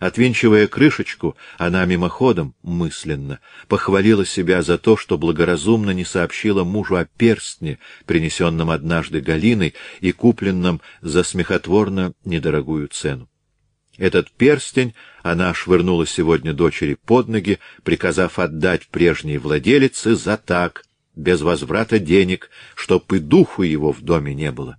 Отвинчивая 0.00 0.66
крышечку, 0.66 1.36
она 1.58 1.84
мимоходом, 1.84 2.54
мысленно, 2.62 3.38
похвалила 3.68 4.24
себя 4.24 4.62
за 4.62 4.78
то, 4.78 4.96
что 4.96 5.18
благоразумно 5.18 5.90
не 5.90 6.06
сообщила 6.06 6.64
мужу 6.64 6.96
о 6.96 7.04
перстне, 7.04 7.78
принесенном 8.06 8.70
однажды 8.70 9.20
Галиной 9.20 9.74
и 10.00 10.12
купленном 10.12 10.80
за 11.02 11.22
смехотворно 11.22 12.14
недорогую 12.24 12.88
цену. 12.88 13.28
Этот 13.98 14.30
перстень 14.30 14.94
она 15.22 15.52
швырнула 15.52 16.06
сегодня 16.06 16.54
дочери 16.54 16.94
под 16.94 17.28
ноги, 17.28 17.58
приказав 17.82 18.38
отдать 18.38 18.88
прежней 18.88 19.36
владелице 19.36 20.16
за 20.16 20.38
так, 20.38 20.86
без 21.14 21.42
возврата 21.42 21.98
денег, 21.98 22.48
чтоб 22.74 23.12
и 23.12 23.18
духу 23.18 23.64
его 23.64 23.92
в 23.92 24.00
доме 24.00 24.34
не 24.34 24.50
было. 24.50 24.78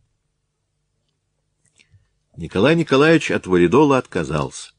Николай 2.35 2.75
Николаевич 2.75 3.29
от 3.29 3.45
валидола 3.45 3.99
отказался. 3.99 4.70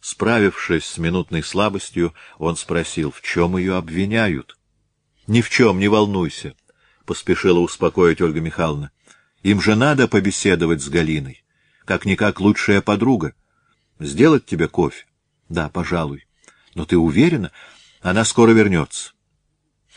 Справившись 0.00 0.86
с 0.86 0.98
минутной 0.98 1.42
слабостью, 1.42 2.14
он 2.38 2.56
спросил, 2.56 3.10
в 3.10 3.20
чем 3.20 3.56
ее 3.56 3.76
обвиняют.— 3.76 4.56
Ни 5.26 5.42
в 5.42 5.50
чем, 5.50 5.78
не 5.78 5.88
волнуйся,— 5.88 6.54
поспешила 7.04 7.58
успокоить 7.58 8.20
Ольга 8.20 8.40
Михайловна.— 8.40 8.90
Им 9.42 9.60
же 9.60 9.74
надо 9.74 10.08
побеседовать 10.08 10.82
с 10.82 10.88
Галиной. 10.88 11.44
Как-никак 11.84 12.40
лучшая 12.40 12.80
подруга. 12.80 13.34
Сделать 13.98 14.46
тебе 14.46 14.68
кофе?— 14.68 15.04
Да, 15.50 15.68
пожалуй. 15.68 16.26
Но 16.74 16.86
ты 16.86 16.96
уверена? 16.96 17.52
Она 18.00 18.24
скоро 18.24 18.52
вернется. 18.52 19.12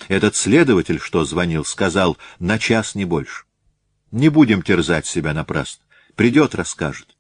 Этот 0.10 0.36
следователь, 0.36 1.00
что 1.00 1.24
звонил, 1.24 1.64
сказал 1.64 2.18
на 2.40 2.60
час 2.60 2.96
не 2.96 3.06
больше. 3.06 3.46
Не 4.12 4.30
будем 4.30 4.62
терзать 4.62 5.06
себя 5.06 5.34
напрасно. 5.34 5.84
Придет, 6.16 6.56
расскажет. 6.56 7.16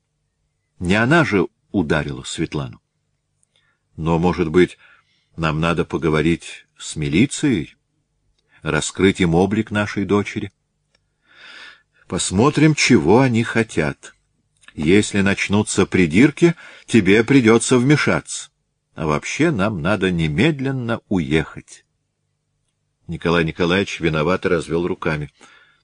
Не 0.79 0.95
она 0.95 1.23
же 1.23 1.47
ударила 1.73 2.23
Светлану. 2.23 2.81
Но, 3.97 4.17
может 4.17 4.49
быть, 4.49 4.77
нам 5.35 5.59
надо 5.59 5.83
поговорить 5.83 6.65
с 6.77 6.95
милицией? 6.95 7.75
Раскрыть 8.61 9.19
им 9.19 9.35
облик 9.35 9.71
нашей 9.71 10.05
дочери? 10.05 10.53
Посмотрим, 12.07 12.75
чего 12.75 13.19
они 13.19 13.43
хотят. 13.43 14.15
Если 14.75 15.21
начнутся 15.21 15.85
придирки, 15.85 16.55
тебе 16.85 17.23
придется 17.23 17.77
вмешаться. 17.77 18.49
А 18.95 19.05
вообще 19.05 19.51
нам 19.51 19.81
надо 19.81 20.11
немедленно 20.11 21.01
уехать. 21.09 21.85
Николай 23.07 23.43
Николаевич 23.43 23.99
виновато 23.99 24.49
развел 24.49 24.87
руками. 24.87 25.31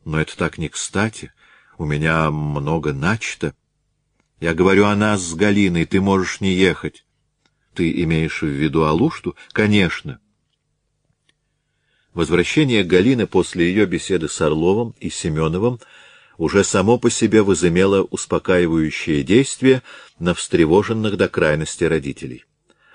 Но 0.05 0.21
это 0.21 0.37
так 0.37 0.57
не 0.57 0.69
кстати. 0.69 1.33
У 1.77 1.85
меня 1.85 2.29
много 2.31 2.93
начато. 2.93 3.55
Я 4.39 4.53
говорю 4.53 4.85
о 4.85 4.95
нас 4.95 5.21
с 5.21 5.33
Галиной, 5.33 5.85
ты 5.85 5.99
можешь 5.99 6.39
не 6.39 6.53
ехать. 6.53 7.05
Ты 7.73 7.91
имеешь 8.03 8.41
в 8.41 8.47
виду 8.47 8.83
Алушту? 8.83 9.35
Конечно. 9.51 10.19
Возвращение 12.13 12.83
Галины 12.83 13.27
после 13.27 13.67
ее 13.67 13.85
беседы 13.85 14.29
с 14.29 14.41
Орловым 14.41 14.95
и 14.99 15.09
Семеновым 15.09 15.79
уже 16.37 16.63
само 16.63 16.97
по 16.97 17.09
себе 17.09 17.41
возымело 17.43 18.01
успокаивающее 18.03 19.23
действие 19.23 19.83
на 20.19 20.33
встревоженных 20.33 21.17
до 21.17 21.27
крайности 21.27 21.83
родителей. 21.83 22.45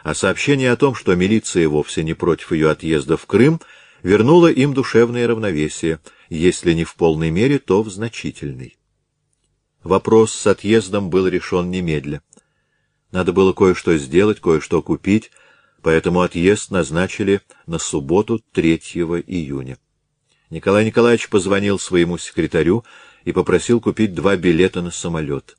А 0.02 0.14
сообщение 0.14 0.72
о 0.72 0.76
том, 0.76 0.94
что 0.94 1.14
милиция 1.14 1.68
вовсе 1.68 2.02
не 2.04 2.14
против 2.14 2.52
ее 2.52 2.70
отъезда 2.70 3.16
в 3.16 3.26
Крым, 3.26 3.60
вернуло 4.02 4.50
им 4.50 4.72
душевное 4.74 5.26
равновесие, 5.26 6.00
если 6.30 6.72
не 6.72 6.84
в 6.84 6.94
полной 6.94 7.30
мере, 7.30 7.58
то 7.58 7.82
в 7.82 7.90
значительной. 7.90 8.76
Вопрос 9.84 10.32
с 10.32 10.46
отъездом 10.46 11.10
был 11.10 11.28
решен 11.28 11.70
немедля. 11.70 12.22
Надо 13.12 13.34
было 13.34 13.52
кое-что 13.52 13.98
сделать, 13.98 14.40
кое-что 14.40 14.80
купить, 14.80 15.30
поэтому 15.82 16.22
отъезд 16.22 16.70
назначили 16.70 17.42
на 17.66 17.78
субботу 17.78 18.42
3 18.52 18.76
июня. 19.26 19.76
Николай 20.48 20.86
Николаевич 20.86 21.28
позвонил 21.28 21.78
своему 21.78 22.16
секретарю 22.16 22.82
и 23.24 23.32
попросил 23.32 23.78
купить 23.78 24.14
два 24.14 24.36
билета 24.36 24.80
на 24.80 24.90
самолет. 24.90 25.58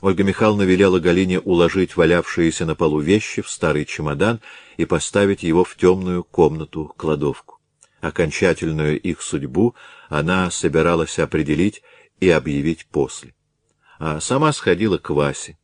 Ольга 0.00 0.22
Михайловна 0.22 0.62
велела 0.62 1.00
Галине 1.00 1.40
уложить 1.40 1.96
валявшиеся 1.96 2.66
на 2.66 2.76
полу 2.76 3.00
вещи 3.00 3.42
в 3.42 3.50
старый 3.50 3.86
чемодан 3.86 4.40
и 4.76 4.84
поставить 4.84 5.42
его 5.42 5.64
в 5.64 5.74
темную 5.76 6.22
комнату-кладовку. 6.22 7.58
Окончательную 8.00 9.00
их 9.00 9.20
судьбу 9.20 9.74
она 10.08 10.52
собиралась 10.52 11.18
определить 11.18 11.82
и 12.20 12.28
объявить 12.28 12.86
после 12.86 13.34
а 13.98 14.20
сама 14.20 14.52
сходила 14.52 14.98
к 14.98 15.10
Васе. 15.10 15.58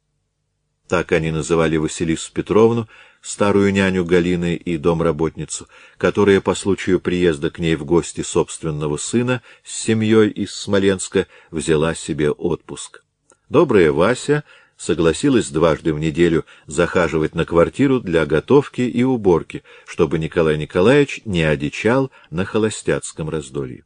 Так 0.89 1.13
они 1.13 1.31
называли 1.31 1.77
Василису 1.77 2.33
Петровну, 2.33 2.89
старую 3.21 3.73
няню 3.73 4.05
Галины 4.05 4.57
и 4.57 4.77
домработницу, 4.77 5.69
которая 5.99 6.41
по 6.41 6.55
случаю 6.55 7.01
приезда 7.01 7.51
к 7.51 7.59
ней 7.59 7.77
в 7.77 7.85
гости 7.85 8.23
собственного 8.23 8.97
сына 8.97 9.43
с 9.63 9.73
семьей 9.73 10.31
из 10.31 10.53
Смоленска 10.53 11.27
взяла 11.51 11.95
себе 11.95 12.31
отпуск. 12.31 13.05
Добрая 13.49 13.93
Вася 13.93 14.45
согласилась 14.77 15.51
дважды 15.51 15.93
в 15.93 15.99
неделю 15.99 16.45
захаживать 16.67 17.35
на 17.35 17.45
квартиру 17.45 18.01
для 18.01 18.25
готовки 18.25 18.81
и 18.81 19.03
уборки, 19.03 19.63
чтобы 19.87 20.19
Николай 20.19 20.57
Николаевич 20.57 21.21
не 21.25 21.43
одичал 21.43 22.11
на 22.31 22.45
холостяцком 22.45 23.29
раздолье. 23.29 23.85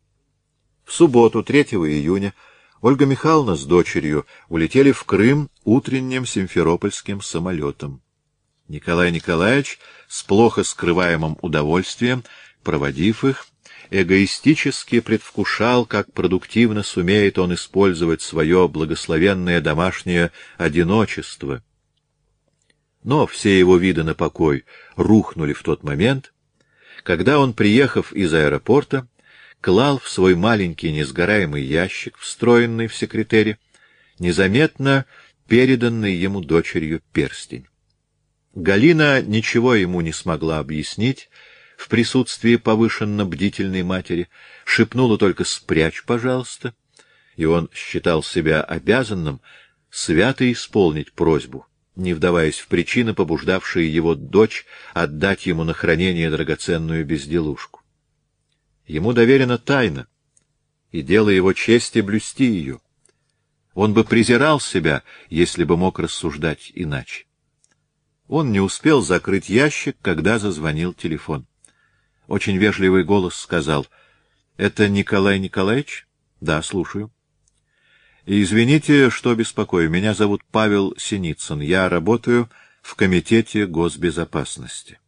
В 0.84 0.92
субботу, 0.92 1.42
3 1.42 1.62
июня, 1.62 2.32
Ольга 2.84 3.06
Михайловна 3.06 3.56
с 3.56 3.64
дочерью 3.64 4.26
улетели 4.50 4.92
в 4.92 5.04
Крым 5.04 5.48
утренним 5.64 6.26
симферопольским 6.26 7.22
самолетом. 7.22 8.02
Николай 8.68 9.10
Николаевич 9.10 9.78
с 10.06 10.22
плохо 10.22 10.64
скрываемым 10.64 11.38
удовольствием, 11.40 12.24
проводив 12.62 13.24
их, 13.24 13.46
эгоистически 13.88 15.00
предвкушал, 15.00 15.86
как 15.86 16.12
продуктивно 16.12 16.82
сумеет 16.82 17.38
он 17.38 17.54
использовать 17.54 18.20
свое 18.20 18.68
благословенное 18.68 19.62
домашнее 19.62 20.30
одиночество, 20.58 21.62
Но 23.02 23.26
все 23.26 23.58
его 23.58 23.78
виды 23.78 24.02
на 24.02 24.14
покой 24.14 24.66
рухнули 24.96 25.54
в 25.54 25.62
тот 25.62 25.84
момент, 25.84 26.34
когда 27.02 27.38
он, 27.38 27.54
приехав 27.54 28.12
из 28.12 28.34
аэропорта, 28.34 29.08
клал 29.64 29.98
в 29.98 30.10
свой 30.10 30.34
маленький 30.34 30.92
несгораемый 30.92 31.62
ящик, 31.62 32.18
встроенный 32.18 32.86
в 32.86 32.94
секретаре, 32.94 33.56
незаметно 34.18 35.06
переданный 35.48 36.14
ему 36.14 36.42
дочерью 36.42 37.00
перстень. 37.14 37.66
Галина 38.54 39.22
ничего 39.22 39.74
ему 39.74 40.02
не 40.02 40.12
смогла 40.12 40.58
объяснить 40.58 41.30
в 41.78 41.88
присутствии 41.88 42.56
повышенно 42.56 43.24
бдительной 43.24 43.82
матери, 43.84 44.28
шепнула 44.66 45.16
только 45.16 45.44
«спрячь, 45.44 46.04
пожалуйста», 46.04 46.74
и 47.34 47.46
он 47.46 47.70
считал 47.72 48.22
себя 48.22 48.60
обязанным 48.60 49.40
свято 49.90 50.52
исполнить 50.52 51.14
просьбу, 51.14 51.66
не 51.96 52.12
вдаваясь 52.12 52.58
в 52.58 52.66
причины, 52.66 53.14
побуждавшие 53.14 53.90
его 53.90 54.14
дочь 54.14 54.66
отдать 54.92 55.46
ему 55.46 55.64
на 55.64 55.72
хранение 55.72 56.30
драгоценную 56.30 57.06
безделушку. 57.06 57.80
Ему 58.86 59.12
доверена 59.12 59.58
тайна, 59.58 60.06
и 60.90 61.02
дело 61.02 61.30
его 61.30 61.52
чести 61.52 62.00
блюсти 62.00 62.44
ее. 62.44 62.80
Он 63.72 63.94
бы 63.94 64.04
презирал 64.04 64.60
себя, 64.60 65.02
если 65.30 65.64
бы 65.64 65.76
мог 65.76 65.98
рассуждать 65.98 66.70
иначе. 66.74 67.26
Он 68.28 68.52
не 68.52 68.60
успел 68.60 69.02
закрыть 69.02 69.48
ящик, 69.48 69.96
когда 70.00 70.38
зазвонил 70.38 70.92
телефон. 70.94 71.46
Очень 72.26 72.56
вежливый 72.56 73.04
голос 73.04 73.34
сказал,— 73.34 73.86
Это 74.56 74.88
Николай 74.88 75.38
Николаевич?— 75.38 76.06
Да, 76.40 76.62
слушаю.— 76.62 77.10
Извините, 78.26 79.10
что 79.10 79.34
беспокою. 79.34 79.90
Меня 79.90 80.14
зовут 80.14 80.42
Павел 80.50 80.94
Синицын. 80.96 81.60
Я 81.60 81.88
работаю 81.88 82.48
в 82.80 82.94
Комитете 82.94 83.66
госбезопасности. 83.66 84.98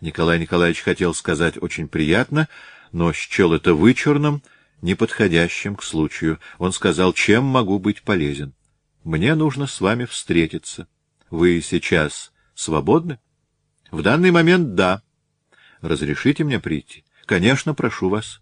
Николай 0.00 0.38
Николаевич 0.38 0.82
хотел 0.82 1.14
сказать 1.14 1.60
«очень 1.60 1.88
приятно», 1.88 2.48
но 2.92 3.12
счел 3.12 3.52
это 3.52 3.74
вычурным, 3.74 4.42
неподходящим 4.82 5.76
к 5.76 5.82
случаю. 5.82 6.38
Он 6.58 6.72
сказал, 6.72 7.12
чем 7.12 7.44
могу 7.44 7.78
быть 7.78 8.02
полезен. 8.02 8.54
Мне 9.04 9.34
нужно 9.34 9.66
с 9.66 9.80
вами 9.80 10.04
встретиться. 10.04 10.86
Вы 11.30 11.60
сейчас 11.62 12.32
свободны? 12.54 13.18
В 13.90 14.02
данный 14.02 14.30
момент 14.30 14.74
да. 14.74 15.02
Разрешите 15.80 16.44
мне 16.44 16.60
прийти? 16.60 17.04
Конечно, 17.26 17.74
прошу 17.74 18.08
вас. 18.08 18.40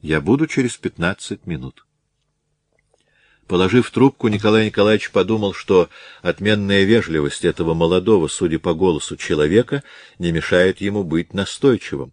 Я 0.00 0.20
буду 0.20 0.46
через 0.46 0.76
пятнадцать 0.76 1.46
минут. 1.46 1.84
Положив 3.48 3.90
трубку, 3.90 4.28
Николай 4.28 4.66
Николаевич 4.66 5.10
подумал, 5.10 5.54
что 5.54 5.88
отменная 6.20 6.84
вежливость 6.84 7.46
этого 7.46 7.72
молодого, 7.72 8.28
судя 8.28 8.58
по 8.58 8.74
голосу, 8.74 9.16
человека 9.16 9.82
не 10.18 10.32
мешает 10.32 10.82
ему 10.82 11.02
быть 11.02 11.32
настойчивым. 11.32 12.12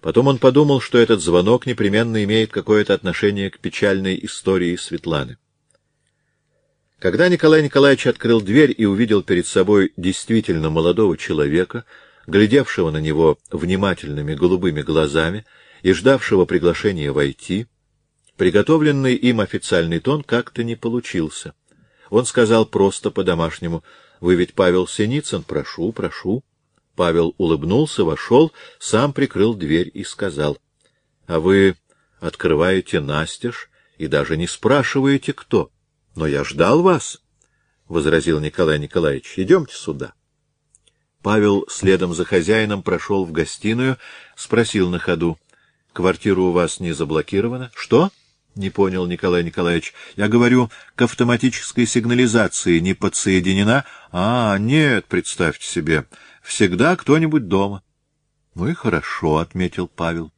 Потом 0.00 0.28
он 0.28 0.38
подумал, 0.38 0.80
что 0.80 0.98
этот 0.98 1.20
звонок 1.20 1.66
непременно 1.66 2.24
имеет 2.24 2.50
какое-то 2.50 2.94
отношение 2.94 3.50
к 3.50 3.58
печальной 3.58 4.18
истории 4.22 4.76
Светланы. 4.76 5.36
Когда 6.98 7.28
Николай 7.28 7.62
Николаевич 7.62 8.06
открыл 8.06 8.40
дверь 8.40 8.74
и 8.76 8.86
увидел 8.86 9.22
перед 9.22 9.46
собой 9.46 9.92
действительно 9.96 10.70
молодого 10.70 11.16
человека, 11.16 11.84
глядевшего 12.26 12.90
на 12.90 12.98
него 12.98 13.38
внимательными 13.50 14.34
голубыми 14.34 14.82
глазами 14.82 15.46
и 15.82 15.92
ждавшего 15.92 16.44
приглашения 16.44 17.12
войти, 17.12 17.66
приготовленный 18.36 19.14
им 19.14 19.40
официальный 19.40 20.00
тон 20.00 20.22
как-то 20.22 20.62
не 20.62 20.76
получился. 20.76 21.54
Он 22.10 22.26
сказал 22.26 22.66
просто 22.66 23.10
по-домашнему, 23.10 23.82
«Вы 24.20 24.34
ведь 24.34 24.54
Павел 24.54 24.86
Синицын? 24.86 25.42
Прошу, 25.42 25.92
прошу». 25.92 26.42
Павел 27.00 27.34
улыбнулся, 27.38 28.04
вошел, 28.04 28.52
сам 28.78 29.14
прикрыл 29.14 29.54
дверь 29.54 29.90
и 29.94 30.04
сказал,— 30.04 30.58
А 31.26 31.40
вы 31.40 31.76
открываете 32.20 33.00
настежь 33.00 33.70
и 33.96 34.06
даже 34.06 34.36
не 34.36 34.46
спрашиваете, 34.46 35.32
кто.— 35.32 35.70
Но 36.14 36.26
я 36.26 36.44
ждал 36.44 36.82
вас,— 36.82 37.22
возразил 37.88 38.38
Николай 38.38 38.78
Николаевич.— 38.78 39.32
Идемте 39.38 39.76
сюда. 39.76 40.12
Павел 41.22 41.64
следом 41.70 42.12
за 42.12 42.26
хозяином 42.26 42.82
прошел 42.82 43.24
в 43.24 43.32
гостиную, 43.32 43.96
спросил 44.36 44.90
на 44.90 44.98
ходу.— 44.98 45.38
Квартира 45.94 46.40
у 46.40 46.52
вас 46.52 46.80
не 46.80 46.92
заблокирована?— 46.92 47.70
Что?— 47.74 48.10
не 48.56 48.68
понял 48.68 49.06
Николай 49.06 49.42
Николаевич.— 49.42 49.94
Я 50.16 50.28
говорю, 50.28 50.70
к 50.96 51.00
автоматической 51.00 51.86
сигнализации 51.86 52.78
не 52.78 52.92
подсоединена?— 52.92 53.86
А, 54.12 54.58
нет, 54.58 55.06
представьте 55.06 55.66
себе. 55.66 56.04
Всегда 56.50 56.96
кто-нибудь 56.96 57.46
дома.— 57.46 57.84
Ну 58.56 58.66
и 58.66 58.74
хорошо,— 58.74 59.36
отметил 59.38 59.86
Павел. 59.86 60.32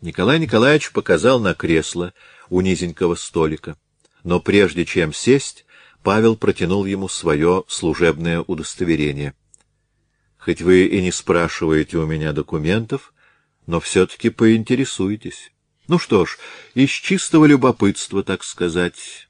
Николай 0.00 0.38
Николаевич 0.38 0.90
показал 0.90 1.38
на 1.38 1.52
кресло 1.52 2.14
у 2.48 2.62
низенького 2.62 3.14
столика. 3.14 3.76
Но 4.22 4.40
прежде 4.40 4.86
чем 4.86 5.12
сесть, 5.12 5.66
Павел 6.02 6.34
протянул 6.34 6.86
ему 6.86 7.10
свое 7.10 7.64
служебное 7.68 8.40
удостоверение.— 8.40 9.34
Хоть 10.38 10.62
вы 10.62 10.86
и 10.86 11.02
не 11.02 11.12
спрашиваете 11.12 11.98
у 11.98 12.06
меня 12.06 12.32
документов, 12.32 13.12
но 13.66 13.80
все-таки 13.80 14.30
поинтересуйтесь. 14.30 15.52
Ну 15.88 15.98
что 15.98 16.24
ж, 16.24 16.38
из 16.72 16.88
чистого 16.88 17.44
любопытства, 17.44 18.22
так 18.24 18.42
сказать. 18.42 19.28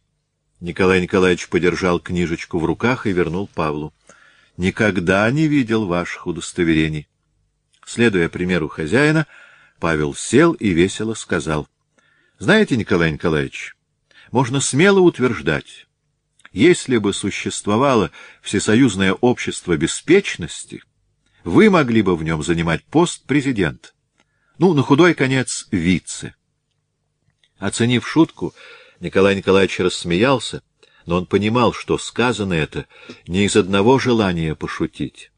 Николай 0.61 1.03
Николаевич 1.03 1.49
подержал 1.49 1.99
книжечку 1.99 2.61
в 2.61 2.65
руках 2.65 3.09
и 3.09 3.13
вернул 3.13 3.49
Павлу 3.53 3.93
никогда 4.57 5.31
не 5.31 5.47
видел 5.47 5.87
ваших 5.87 6.27
удостоверений. 6.27 7.09
Следуя 7.87 8.29
примеру 8.29 8.69
хозяина, 8.69 9.27
Павел 9.81 10.15
сел 10.15 10.53
и 10.53 10.71
весело 10.71 11.15
сказал.— 11.15 11.69
Знаете, 12.39 12.77
Николай 12.77 13.13
Николаевич, 13.13 13.77
можно 14.31 14.61
смело 14.61 15.01
утверждать, 15.01 15.87
если 16.53 16.99
бы 16.99 17.13
существовало 17.13 18.11
Всесоюзное 18.41 19.13
общество 19.13 19.77
беспечности, 19.77 20.83
вы 21.43 21.69
могли 21.69 22.01
бы 22.03 22.17
в 22.17 22.23
нем 22.23 22.43
занимать 22.43 22.85
пост 22.85 23.25
президента. 23.27 23.91
Ну, 24.59 24.73
на 24.73 24.83
худой 24.83 25.15
конец, 25.15 25.67
вице. 25.71 26.35
Оценив 27.59 28.09
шутку, 28.09 28.55
Николай 29.01 29.35
Николаевич 29.35 29.81
рассмеялся, 29.81 30.63
но 31.07 31.17
он 31.17 31.27
понимал, 31.27 31.73
что 31.73 31.99
сказано 31.99 32.55
это 32.55 32.87
не 33.27 33.45
из 33.45 33.57
одного 33.57 33.99
желания 33.99 34.55
пошутить. 34.55 35.31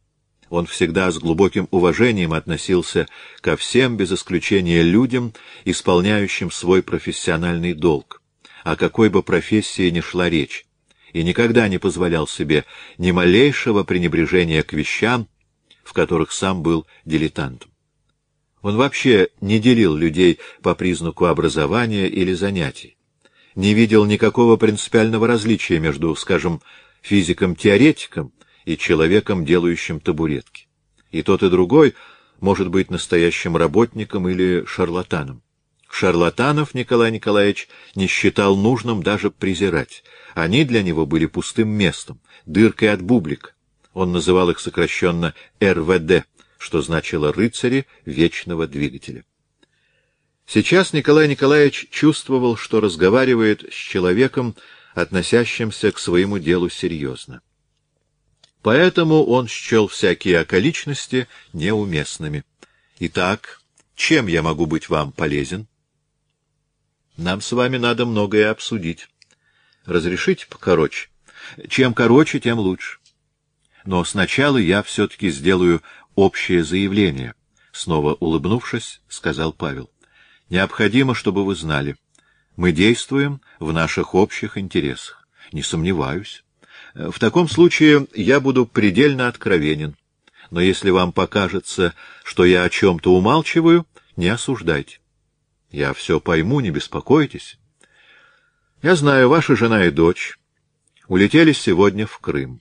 Он 0.49 0.67
всегда 0.67 1.11
с 1.11 1.19
глубоким 1.19 1.67
уважением 1.73 2.33
относился 2.33 3.09
ко 3.41 3.57
всем, 3.57 3.97
без 3.97 4.13
исключения 4.13 4.83
людям, 4.83 5.33
исполняющим 5.65 6.53
свой 6.53 6.83
профессиональный 6.83 7.75
долг, 7.75 8.23
о 8.63 8.77
какой 8.77 9.09
бы 9.09 9.25
профессии 9.25 9.91
ни 9.91 10.01
шла 10.01 10.31
речь, 10.31 10.67
и 11.13 11.25
никогда 11.25 11.67
не 11.67 11.79
позволял 11.79 12.29
себе 12.29 12.65
ни 12.97 13.11
малейшего 13.11 13.83
пренебрежения 13.83 14.63
к 14.63 14.73
вещам, 14.73 15.29
в 15.83 15.93
которых 15.93 16.31
сам 16.31 16.63
был 16.63 16.87
дилетантом. 17.05 17.71
Он 18.63 18.77
вообще 18.77 19.29
не 19.41 19.59
делил 19.59 19.97
людей 19.97 20.39
по 20.63 20.77
признаку 20.77 21.27
образования 21.27 22.09
или 22.09 22.35
занятий 22.35 22.96
не 23.57 23.73
видел 23.75 24.05
никакого 24.05 24.57
принципиального 24.57 25.27
различия 25.27 25.81
между, 25.81 26.15
скажем, 26.15 26.61
физиком-теоретиком 27.03 28.33
и 28.65 28.77
человеком, 28.77 29.45
делающим 29.45 29.99
табуретки. 29.99 30.69
И 31.11 31.23
тот, 31.23 31.43
и 31.43 31.49
другой 31.49 31.95
может 32.39 32.69
быть 32.69 32.91
настоящим 32.91 33.57
работником 33.57 34.29
или 34.29 34.65
шарлатаном. 34.67 35.43
Шарлатанов 35.89 36.75
Николай 36.75 37.11
Николаевич 37.11 37.69
не 37.95 38.07
считал 38.07 38.57
нужным 38.57 39.03
даже 39.03 39.31
презирать. 39.31 40.05
Они 40.35 40.65
для 40.65 40.83
него 40.83 41.07
были 41.07 41.25
пустым 41.27 41.71
местом, 41.71 42.21
дыркой 42.45 42.93
от 42.93 43.01
бублика. 43.01 43.53
Он 43.95 44.13
называл 44.13 44.51
их 44.51 44.61
сокращенно 44.61 45.33
РВД, 45.63 46.27
что 46.59 46.83
значило 46.83 47.33
«рыцари 47.33 47.87
вечного 48.05 48.67
двигателя». 48.67 49.25
Сейчас 50.47 50.93
Николай 50.93 51.27
Николаевич 51.27 51.89
чувствовал, 51.91 52.57
что 52.57 52.81
разговаривает 52.81 53.63
с 53.63 53.75
человеком, 53.75 54.55
относящимся 54.95 55.91
к 55.91 55.99
своему 55.99 56.39
делу 56.39 56.71
серьезно. 56.71 57.43
Поэтому 58.63 59.25
он 59.25 59.49
счел 59.49 59.89
всякие 59.89 60.41
околичности 60.41 61.29
неуместными. 61.53 62.45
Итак, 63.01 63.61
чем 63.97 64.29
я 64.29 64.43
могу 64.43 64.67
быть 64.67 64.89
вам 64.89 65.13
полезен? 65.13 65.67
Нам 67.17 67.41
с 67.41 67.53
вами 67.53 67.77
надо 67.77 68.07
многое 68.07 68.51
обсудить. 68.51 69.09
Разрешите 69.85 70.47
покороче? 70.47 71.09
Чем 71.69 71.93
короче, 71.93 72.41
тем 72.41 72.59
лучше. 72.59 72.99
Но 73.85 74.05
сначала 74.05 74.59
я 74.59 74.83
все-таки 74.83 75.31
сделаю 75.31 75.83
общее 76.15 76.65
заявление. 76.65 77.35
Снова 77.73 78.15
улыбнувшись, 78.15 79.01
сказал 79.09 79.53
Павел. 79.53 79.91
Необходимо, 80.49 81.15
чтобы 81.15 81.45
вы 81.45 81.55
знали. 81.55 81.97
Мы 82.57 82.73
действуем 82.73 83.41
в 83.59 83.73
наших 83.73 84.15
общих 84.15 84.57
интересах. 84.57 85.27
Не 85.53 85.63
сомневаюсь. 85.63 86.45
В 86.95 87.19
таком 87.19 87.49
случае 87.49 88.07
я 88.15 88.41
буду 88.41 88.65
предельно 88.67 89.29
откровенен. 89.29 89.97
Но 90.51 90.61
если 90.61 90.91
вам 90.91 91.13
покажется, 91.13 91.95
что 92.25 92.45
я 92.45 92.63
о 92.63 92.71
чем-то 92.71 93.15
умалчиваю, 93.15 93.87
не 94.17 94.29
осуждайте. 94.29 95.01
Я 95.71 95.93
все 95.93 96.21
пойму, 96.21 96.61
не 96.61 96.71
беспокойтесь. 96.71 97.59
Я 98.83 98.95
знаю, 98.95 99.29
ваша 99.29 99.57
жена 99.57 99.87
и 99.87 99.91
дочь 99.91 100.39
улетели 101.09 101.53
сегодня 101.53 102.07
в 102.07 102.19
Крым. 102.19 102.61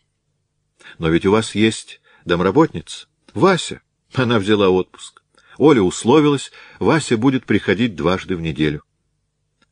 Но 0.97 1.09
ведь 1.09 1.25
у 1.25 1.31
вас 1.31 1.55
есть 1.55 2.01
домработница, 2.25 3.07
Вася. 3.33 3.81
Она 4.13 4.39
взяла 4.39 4.69
отпуск. 4.69 5.21
Оля 5.57 5.81
условилась, 5.81 6.51
Вася 6.79 7.17
будет 7.17 7.45
приходить 7.45 7.95
дважды 7.95 8.35
в 8.35 8.41
неделю. 8.41 8.83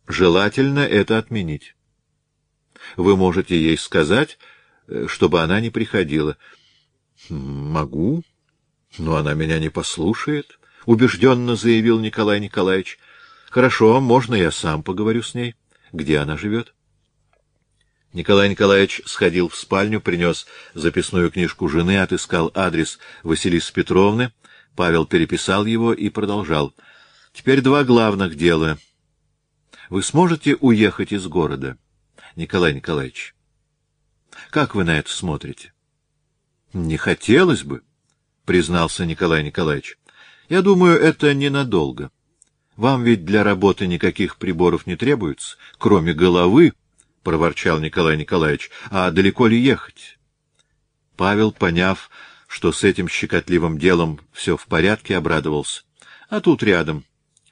Желательно 0.08 0.80
это 0.80 1.18
отменить. 1.18 1.76
Вы 2.98 3.16
можете 3.16 3.56
ей 3.56 3.78
сказать, 3.78 4.38
э, 4.88 5.08
чтобы 5.08 5.42
она 5.42 5.60
не 5.60 5.70
приходила. 5.70 6.38
Могу, 7.30 8.24
но 8.98 9.16
она 9.16 9.34
меня 9.34 9.60
не 9.60 9.70
послушает,— 9.70 10.60
убежденно 10.86 11.56
заявил 11.56 12.00
Николай 12.00 12.40
Николаевич. 12.40 13.00
Хорошо, 13.50 14.02
можно 14.02 14.36
я 14.36 14.52
сам 14.52 14.84
поговорю 14.84 15.22
с 15.22 15.34
ней. 15.34 15.56
Где 15.92 16.18
она 16.18 16.38
живет? 16.38 16.74
Николай 18.12 18.50
Николаевич 18.50 19.02
сходил 19.06 19.48
в 19.48 19.56
спальню, 19.56 20.02
принес 20.02 20.46
записную 20.74 21.32
книжку 21.32 21.68
жены, 21.68 22.02
отыскал 22.02 22.52
адрес 22.54 23.00
Василисы 23.24 23.72
Петровны. 23.74 24.32
Павел 24.76 25.06
переписал 25.06 25.66
его 25.66 25.94
и 25.94 26.10
продолжал. 26.10 26.74
Теперь 27.32 27.62
два 27.62 27.84
главных 27.84 28.36
дела. 28.36 28.78
Вы 29.90 30.04
сможете 30.04 30.56
уехать 30.56 31.12
из 31.12 31.28
города, 31.28 31.78
Николай 32.36 32.74
Николаевич? 32.74 33.36
Как 34.50 34.76
вы 34.76 34.84
на 34.84 34.98
это 34.98 35.12
смотрите? 35.12 35.74
Не 36.74 36.98
хотелось 36.98 37.64
бы, 37.64 37.82
признался 38.46 39.06
Николай 39.06 39.44
Николаевич. 39.44 39.98
Я 40.50 40.62
думаю, 40.62 41.00
это 41.00 41.34
ненадолго. 41.34 42.12
Вам 42.76 43.04
ведь 43.04 43.26
для 43.26 43.44
работы 43.44 43.86
никаких 43.86 44.38
приборов 44.38 44.88
не 44.88 44.96
требуется, 44.96 45.58
кроме 45.78 46.14
головы,— 46.14 46.74
проворчал 47.24 47.80
Николай 47.80 48.18
Николаевич.— 48.18 48.72
А 48.90 49.12
далеко 49.12 49.46
ли 49.46 49.60
ехать? 49.60 50.18
Павел, 51.16 51.52
поняв, 51.52 52.10
что 52.54 52.72
с 52.72 52.84
этим 52.84 53.10
щекотливым 53.10 53.80
делом 53.80 54.20
все 54.32 54.58
в 54.58 54.68
порядке, 54.68 55.18
обрадовался.— 55.18 55.82
А 56.30 56.40
тут 56.40 56.62
рядом. 56.62 57.04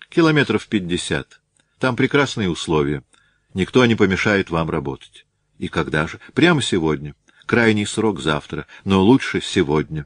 Километров 0.09 0.67
пятьдесят. 0.67 1.41
Там 1.79 1.95
прекрасные 1.95 2.51
условия. 2.51 3.03
Никто 3.55 3.83
не 3.87 3.95
помешает 3.95 4.51
вам 4.51 4.69
работать. 4.69 5.25
И 5.57 5.69
когда 5.69 6.05
же? 6.05 6.19
Прямо 6.35 6.61
сегодня. 6.61 7.15
Крайний 7.47 7.87
срок 7.87 8.19
завтра, 8.19 8.67
но 8.85 9.01
лучше 9.01 9.41
сегодня. 9.41 10.05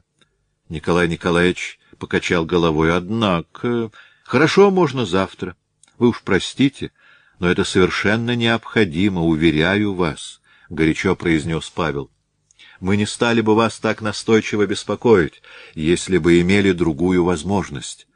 Николай 0.70 1.08
Николаевич 1.08 1.78
покачал 1.98 2.46
головой. 2.46 2.96
Однако... 2.96 3.90
Хорошо, 4.24 4.70
можно 4.70 5.04
завтра. 5.04 5.56
Вы 5.98 6.08
уж 6.08 6.22
простите, 6.22 6.90
но 7.38 7.50
это 7.50 7.64
совершенно 7.64 8.34
необходимо, 8.34 9.24
уверяю 9.24 9.92
вас,— 9.92 10.40
горячо 10.70 11.14
произнес 11.16 11.68
Павел. 11.68 12.10
Мы 12.80 12.96
не 12.96 13.06
стали 13.06 13.40
бы 13.40 13.54
вас 13.54 13.78
так 13.78 14.00
настойчиво 14.02 14.66
беспокоить, 14.66 15.42
если 15.74 16.18
бы 16.18 16.40
имели 16.40 16.72
другую 16.72 17.24
возможность. 17.24 18.06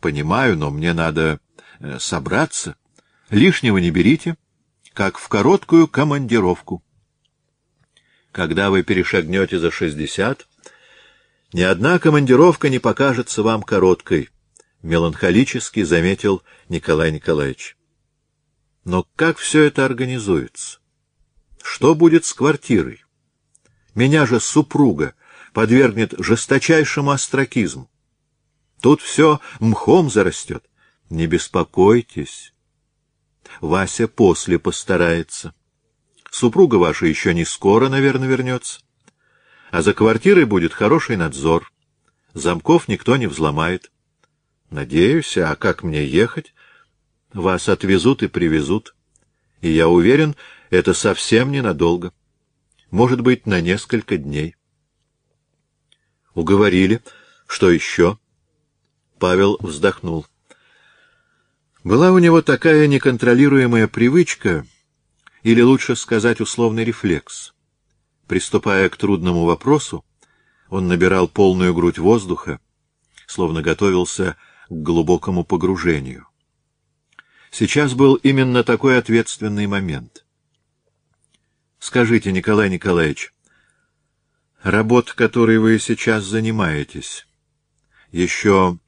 Понимаю, 0.00 0.56
но 0.56 0.70
мне 0.70 0.92
надо 0.92 1.40
э, 1.80 1.98
собраться. 1.98 2.76
Лишнего 3.30 3.78
не 3.78 3.90
берите, 3.90 4.36
как 4.92 5.18
в 5.18 5.28
короткую 5.28 5.88
командировку. 5.88 6.82
Когда 8.32 8.70
вы 8.70 8.82
перешагнете 8.82 9.58
за 9.58 9.70
шестьдесят, 9.70 10.46
ни 11.52 11.62
одна 11.62 11.98
командировка 11.98 12.68
не 12.68 12.78
покажется 12.78 13.42
вам 13.42 13.62
короткой 13.62 14.30
меланхолически 14.84 15.82
заметил 15.82 16.42
Николай 16.68 17.10
Николаевич. 17.10 17.76
Но 18.84 19.06
как 19.16 19.38
все 19.38 19.62
это 19.62 19.84
организуется? 19.86 20.78
Что 21.62 21.94
будет 21.94 22.26
с 22.26 22.34
квартирой? 22.34 23.03
Меня 23.94 24.26
же 24.26 24.40
супруга 24.40 25.14
подвергнет 25.52 26.14
жесточайшему 26.18 27.10
остракизму. 27.10 27.88
Тут 28.80 29.00
все 29.00 29.40
мхом 29.60 30.10
зарастет. 30.10 30.64
Не 31.10 31.26
беспокойтесь. 31.26 32.52
Вася 33.60 34.08
после 34.08 34.58
постарается. 34.58 35.54
Супруга 36.30 36.76
ваша 36.76 37.06
еще 37.06 37.32
не 37.32 37.44
скоро, 37.44 37.88
наверное, 37.88 38.26
вернется. 38.26 38.80
А 39.70 39.82
за 39.82 39.94
квартирой 39.94 40.44
будет 40.44 40.72
хороший 40.72 41.16
надзор. 41.16 41.70
Замков 42.32 42.88
никто 42.88 43.16
не 43.16 43.28
взломает. 43.28 43.92
Надеюсь, 44.70 45.38
а 45.38 45.54
как 45.54 45.84
мне 45.84 46.04
ехать? 46.04 46.52
Вас 47.32 47.68
отвезут 47.68 48.24
и 48.24 48.28
привезут. 48.28 48.96
И 49.60 49.70
я 49.70 49.88
уверен, 49.88 50.34
это 50.70 50.94
совсем 50.94 51.52
ненадолго. 51.52 52.12
Может 52.94 53.22
быть, 53.22 53.44
на 53.44 53.60
несколько 53.60 54.16
дней. 54.18 54.54
Уговорили. 56.32 57.02
Что 57.48 57.68
еще? 57.68 58.20
Павел 59.18 59.56
вздохнул. 59.58 60.26
Была 61.82 62.12
у 62.12 62.20
него 62.20 62.40
такая 62.40 62.86
неконтролируемая 62.86 63.88
привычка, 63.88 64.64
или 65.42 65.60
лучше 65.60 65.96
сказать 65.96 66.40
условный 66.40 66.84
рефлекс. 66.84 67.52
Приступая 68.28 68.88
к 68.88 68.96
трудному 68.96 69.44
вопросу, 69.44 70.04
он 70.68 70.86
набирал 70.86 71.26
полную 71.26 71.74
грудь 71.74 71.98
воздуха, 71.98 72.60
словно 73.26 73.60
готовился 73.60 74.36
к 74.68 74.72
глубокому 74.72 75.42
погружению. 75.42 76.28
Сейчас 77.50 77.94
был 77.94 78.14
именно 78.14 78.62
такой 78.62 78.96
ответственный 78.98 79.66
момент. 79.66 80.23
Скажите, 81.86 82.32
Николай 82.32 82.70
Николаевич, 82.70 83.30
работа, 84.62 85.14
которой 85.14 85.58
вы 85.58 85.78
сейчас 85.78 86.24
занимаетесь, 86.24 87.26
еще 88.10 88.78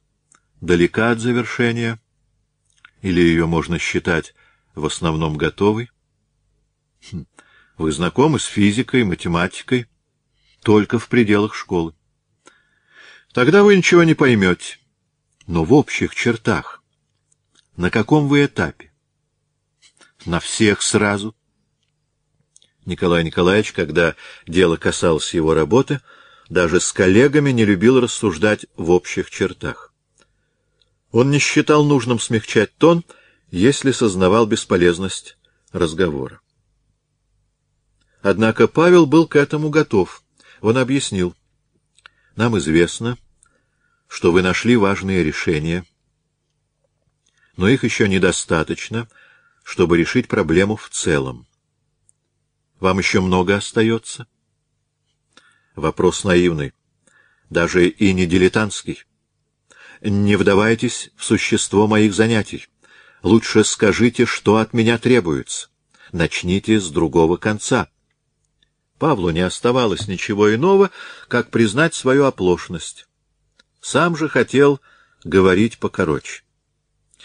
далека 0.61 1.11
от 1.11 1.19
завершения? 1.19 1.99
Или 3.03 3.21
ее 3.21 3.45
можно 3.45 3.77
считать 3.77 4.33
в 4.73 4.83
основном 4.83 5.37
готовой? 5.37 5.91
Хм, 7.11 7.27
вы 7.77 7.91
знакомы 7.91 8.39
с 8.39 8.45
физикой, 8.45 9.03
математикой, 9.03 9.85
только 10.63 10.97
в 10.97 11.07
пределах 11.07 11.53
школы. 11.53 11.93
Тогда 13.31 13.61
вы 13.61 13.77
ничего 13.77 14.01
не 14.01 14.15
поймете 14.15 14.79
но 15.45 15.63
в 15.63 15.71
общих 15.71 16.15
чертах. 16.15 16.83
На 17.75 17.91
каком 17.91 18.27
вы 18.27 18.45
этапе? 18.45 18.91
На 20.25 20.39
всех 20.39 20.81
сразу. 20.81 21.36
Николай 22.87 23.25
Николаевич, 23.25 23.73
когда 23.73 24.15
дело 24.47 24.77
касалось 24.77 25.33
его 25.33 25.53
работы, 25.53 25.99
даже 26.49 26.79
с 26.79 26.93
коллегами 26.93 27.51
не 27.51 27.65
любил 27.65 27.99
рассуждать 27.99 28.65
в 28.77 28.91
общих 28.91 29.29
чертах. 29.29 29.93
Он 31.11 31.29
не 31.29 31.37
считал 31.37 31.83
нужным 31.83 32.17
смягчать 32.17 32.73
тон, 32.77 33.03
если 33.51 33.91
сознавал 33.91 34.45
бесполезность 34.45 35.37
разговора. 35.73 36.39
Однако 38.21 38.69
Павел 38.69 39.05
был 39.05 39.27
к 39.27 39.35
этому 39.35 39.69
готов. 39.69 40.23
Он 40.61 40.77
объяснил. 40.77 41.35
Нам 42.37 42.57
известно, 42.57 43.17
что 44.07 44.31
вы 44.31 44.41
нашли 44.41 44.77
важные 44.77 45.25
решения, 45.25 45.85
но 47.57 47.67
их 47.67 47.83
еще 47.83 48.07
недостаточно, 48.07 49.09
чтобы 49.63 49.97
решить 49.97 50.29
проблему 50.29 50.77
в 50.77 50.87
целом. 50.89 51.47
Вам 52.79 52.99
еще 52.99 53.21
много 53.21 53.55
остается? 53.55 54.27
Вопрос 55.75 56.23
наивный, 56.23 56.73
даже 57.49 57.87
и 57.87 58.13
не 58.13 58.25
дилетантский. 58.25 59.03
Не 60.01 60.35
вдавайтесь 60.35 61.11
в 61.15 61.23
существо 61.23 61.87
моих 61.87 62.13
занятий. 62.13 62.67
Лучше 63.23 63.63
скажите, 63.63 64.25
что 64.25 64.57
от 64.57 64.73
меня 64.73 64.97
требуется. 64.97 65.69
Начните 66.11 66.79
с 66.79 66.89
другого 66.89 67.37
конца. 67.37 67.89
Павлу 68.99 69.31
не 69.31 69.41
оставалось 69.41 70.07
ничего 70.07 70.53
иного, 70.53 70.91
как 71.27 71.49
признать 71.49 71.93
свою 71.93 72.25
оплошность. 72.25 73.07
Сам 73.81 74.15
же 74.15 74.29
хотел 74.29 74.79
говорить 75.23 75.77
покороче. 75.79 76.43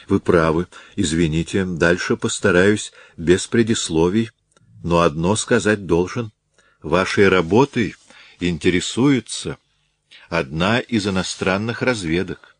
Вы 0.08 0.20
правы, 0.20 0.66
извините, 0.96 1.64
дальше 1.64 2.16
постараюсь 2.16 2.92
без 3.16 3.46
предисловий, 3.46 4.30
но 4.82 5.00
одно 5.00 5.36
сказать 5.36 5.86
должен. 5.86 6.32
Вашей 6.82 7.28
работой 7.28 7.94
интересуется 8.40 9.58
одна 10.28 10.80
из 10.80 11.06
иностранных 11.06 11.82
разведок. 11.82 12.56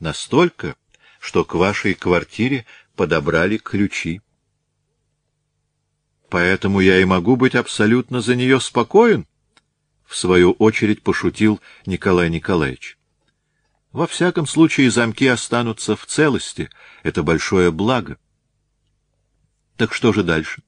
Настолько, 0.00 0.76
что 1.20 1.44
к 1.44 1.54
вашей 1.54 1.94
квартире 1.94 2.66
подобрали 2.96 3.56
ключи. 3.56 4.20
Поэтому 6.28 6.80
я 6.80 7.00
и 7.00 7.04
могу 7.04 7.36
быть 7.36 7.54
абсолютно 7.54 8.20
за 8.20 8.34
нее 8.34 8.60
спокоен,— 8.60 9.26
в 10.04 10.16
свою 10.16 10.52
очередь 10.52 11.02
пошутил 11.02 11.60
Николай 11.86 12.28
Николаевич. 12.28 12.98
Во 13.90 14.06
всяком 14.06 14.46
случае, 14.46 14.90
замки 14.90 15.26
останутся 15.26 15.96
в 15.96 16.04
целости. 16.04 16.68
Это 17.02 17.22
большое 17.22 17.70
благо. 17.70 18.18
Так 19.76 19.94
что 19.94 20.12
же 20.12 20.22
дальше? 20.22 20.62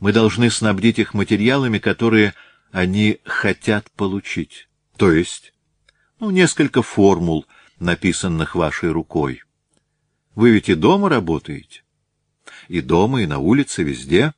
Мы 0.00 0.12
должны 0.12 0.50
снабдить 0.50 0.98
их 0.98 1.14
материалами, 1.14 1.78
которые 1.78 2.34
они 2.70 3.20
хотят 3.24 3.90
получить. 3.92 4.68
То 4.96 5.10
есть, 5.10 5.52
ну, 6.20 6.30
несколько 6.30 6.82
формул, 6.82 7.46
написанных 7.78 8.54
вашей 8.54 8.90
рукой. 8.90 9.42
Вы 10.34 10.50
ведь 10.50 10.68
и 10.68 10.74
дома 10.74 11.08
работаете? 11.08 11.82
И 12.68 12.80
дома, 12.80 13.22
и 13.22 13.26
на 13.26 13.38
улице, 13.38 13.82
везде. 13.82 14.34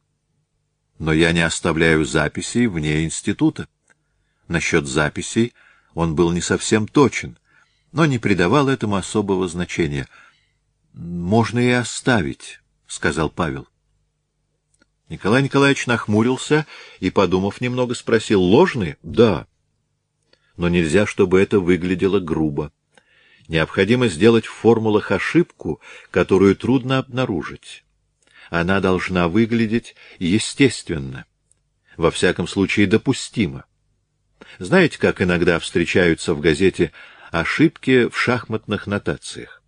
Но 0.98 1.12
я 1.12 1.32
не 1.32 1.40
оставляю 1.40 2.04
записей 2.04 2.66
вне 2.66 3.04
института. 3.04 3.68
Насчет 4.48 4.86
записей 4.86 5.54
он 5.94 6.14
был 6.14 6.32
не 6.32 6.40
совсем 6.40 6.86
точен, 6.86 7.38
но 7.92 8.06
не 8.06 8.18
придавал 8.18 8.68
этому 8.68 8.96
особого 8.96 9.48
значения. 9.48 10.08
«Можно 10.92 11.60
и 11.60 11.70
оставить»,— 11.70 12.60
сказал 12.86 13.30
Павел. 13.30 13.68
Николай 15.10 15.42
Николаевич 15.42 15.86
нахмурился 15.86 16.66
и, 17.00 17.10
подумав 17.10 17.60
немного, 17.60 17.94
спросил, 17.94 18.40
«Ложные?» 18.40 18.96
«Да». 19.02 19.48
«Но 20.56 20.68
нельзя, 20.68 21.04
чтобы 21.04 21.40
это 21.40 21.58
выглядело 21.58 22.20
грубо. 22.20 22.72
Необходимо 23.48 24.06
сделать 24.06 24.46
в 24.46 24.52
формулах 24.52 25.10
ошибку, 25.10 25.80
которую 26.12 26.54
трудно 26.54 26.98
обнаружить. 26.98 27.84
Она 28.50 28.78
должна 28.80 29.26
выглядеть 29.26 29.96
естественно, 30.20 31.24
во 31.96 32.12
всяком 32.12 32.46
случае 32.46 32.86
допустимо. 32.86 33.64
Знаете, 34.60 34.98
как 34.98 35.20
иногда 35.20 35.58
встречаются 35.58 36.34
в 36.34 36.40
газете 36.40 36.92
ошибки 37.32 38.08
в 38.08 38.16
шахматных 38.16 38.86
нотациях? 38.86 39.60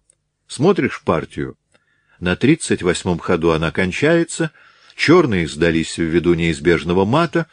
Смотришь 0.46 1.02
партию, 1.02 1.56
на 2.20 2.36
тридцать 2.36 2.82
восьмом 2.82 3.18
ходу 3.18 3.50
она 3.50 3.72
кончается— 3.72 4.52
черные 4.96 5.48
сдались 5.48 5.98
ввиду 5.98 6.34
неизбежного 6.34 7.04
мата, 7.04 7.46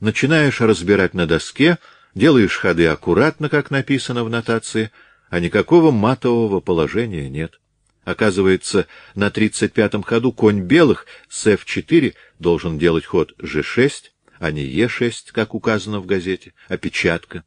начинаешь 0.00 0.60
разбирать 0.60 1.14
на 1.14 1.26
доске, 1.26 1.78
делаешь 2.14 2.56
ходы 2.56 2.86
аккуратно, 2.86 3.48
как 3.48 3.70
написано 3.70 4.24
в 4.24 4.30
нотации, 4.30 4.90
а 5.30 5.40
никакого 5.40 5.90
матового 5.90 6.60
положения 6.60 7.28
нет. 7.28 7.60
Оказывается, 8.04 8.86
на 9.14 9.30
тридцать 9.30 9.72
пятом 9.72 10.02
ходу 10.02 10.30
конь 10.30 10.60
белых 10.60 11.06
с 11.28 11.46
f4 11.46 12.14
должен 12.38 12.78
делать 12.78 13.06
ход 13.06 13.32
g6, 13.38 13.90
а 14.38 14.50
не 14.50 14.64
e6, 14.66 15.32
как 15.32 15.54
указано 15.54 16.00
в 16.00 16.06
газете, 16.06 16.52
опечатка. 16.68 17.44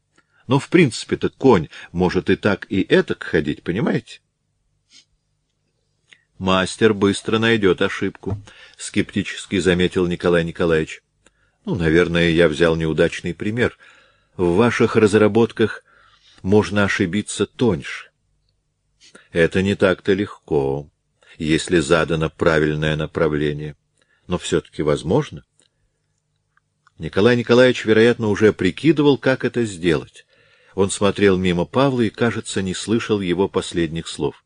Но 0.47 0.59
в 0.59 0.69
принципе-то 0.69 1.29
конь 1.29 1.69
может 1.91 2.29
и 2.29 2.35
так, 2.35 2.65
и 2.69 2.81
этак 2.81 3.23
ходить, 3.23 3.63
понимаете? 3.63 4.21
Мастер 6.37 6.93
быстро 6.93 7.39
найдет 7.39 7.81
ошибку,— 7.81 8.37
скептически 8.77 9.59
заметил 9.59 10.05
Николай 10.05 10.43
Николаевич. 10.43 11.01
Ну, 11.65 11.75
наверное, 11.75 12.29
я 12.29 12.47
взял 12.47 12.75
неудачный 12.75 13.33
пример. 13.33 13.77
В 14.37 14.55
ваших 14.55 14.95
разработках 14.95 15.83
можно 16.43 16.83
ошибиться 16.83 17.47
тоньше. 17.47 18.11
Это 19.31 19.63
не 19.63 19.75
так-то 19.75 20.13
легко, 20.13 20.89
если 21.37 21.79
задано 21.79 22.29
правильное 22.29 22.95
направление. 22.95 23.75
Но 24.27 24.37
все-таки 24.37 24.83
возможно. 24.83 25.43
Николай 26.99 27.35
Николаевич, 27.35 27.85
вероятно, 27.85 28.27
уже 28.27 28.53
прикидывал, 28.53 29.17
как 29.17 29.43
это 29.43 29.65
сделать. 29.65 30.25
Он 30.75 30.91
смотрел 30.91 31.37
мимо 31.37 31.65
Павла 31.65 32.01
и, 32.01 32.09
кажется, 32.09 32.61
не 32.61 32.75
слышал 32.75 33.21
его 33.21 33.49
последних 33.49 34.07
слов. 34.07 34.43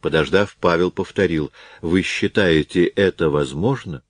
Подождав, 0.00 0.56
Павел 0.60 0.90
повторил.— 0.90 1.52
Вы 1.82 2.02
считаете 2.02 2.86
это 2.86 3.28
возможно? 3.28 4.02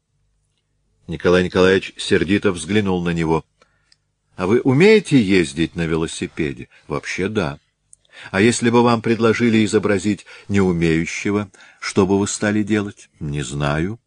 Николай 1.07 1.43
Николаевич 1.43 1.95
сердито 1.97 2.53
взглянул 2.53 3.03
на 3.03 3.11
него.— 3.11 3.45
А 4.37 4.47
вы 4.47 4.61
умеете 4.61 5.21
ездить 5.21 5.75
на 5.75 5.87
велосипеде?— 5.87 6.69
Вообще 6.87 7.29
да.— 7.29 7.59
А 8.31 8.41
если 8.41 8.71
бы 8.71 8.83
вам 8.83 9.03
предложили 9.03 9.65
изобразить 9.65 10.27
неумеющего, 10.49 11.51
что 11.81 12.07
бы 12.07 12.19
вы 12.19 12.29
стали 12.29 12.63
делать?— 12.63 13.11
Не 13.21 13.43
знаю. 13.43 13.99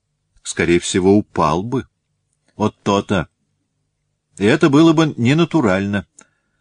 Скорее 0.41 0.79
всего, 0.79 1.15
упал 1.17 1.63
бы. 1.63 1.85
Вот 2.55 2.75
то-то. 2.83 3.27
И 4.37 4.45
это 4.45 4.69
было 4.69 4.93
бы 4.93 5.13
ненатурально. 5.17 6.05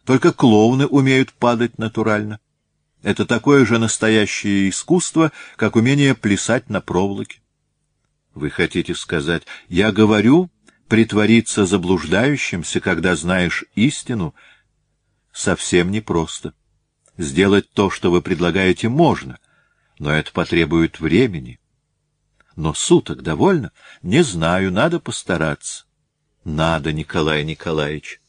Только 0.05 0.33
клоуны 0.33 0.85
умеют 0.85 1.31
падать 1.33 1.77
натурально. 1.77 2.39
Это 3.03 3.25
такое 3.25 3.65
же 3.65 3.77
настоящее 3.79 4.69
искусство, 4.69 5.33
как 5.57 5.75
умение 5.75 6.15
плясать 6.15 6.69
на 6.69 6.79
проволоке. 6.79 7.41
Вы 8.33 8.49
хотите 8.49 8.95
сказать, 8.95 9.43
я 9.67 9.91
говорю, 9.91 10.49
притвориться 10.87 11.65
заблуждающимся, 11.65 12.79
когда 12.79 13.15
знаешь 13.17 13.65
истину, 13.75 14.33
совсем 15.33 15.91
непросто. 15.91 16.53
Сделать 17.17 17.69
то, 17.71 17.89
что 17.89 18.09
вы 18.09 18.21
предлагаете, 18.21 18.87
можно, 18.87 19.37
но 19.99 20.11
это 20.11 20.31
потребует 20.31 21.01
времени. 21.01 21.59
Но 22.55 22.73
суток 22.73 23.21
довольно? 23.21 23.71
Не 24.01 24.23
знаю, 24.23 24.71
надо 24.71 24.99
постараться. 25.01 25.85
Надо, 26.45 26.93
Николай 26.93 27.43
Николаевич. 27.43 28.21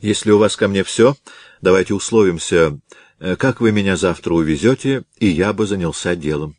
Если 0.00 0.32
у 0.32 0.38
вас 0.38 0.56
ко 0.56 0.66
мне 0.66 0.82
все, 0.82 1.16
давайте 1.60 1.94
условимся 1.94 2.78
как 3.18 3.60
вы 3.60 3.72
меня 3.72 3.96
завтра 3.96 4.34
увезете, 4.34 5.04
и 5.18 5.26
я 5.26 5.52
бы 5.52 5.66
занялся 5.66 6.16
делом. 6.16 6.56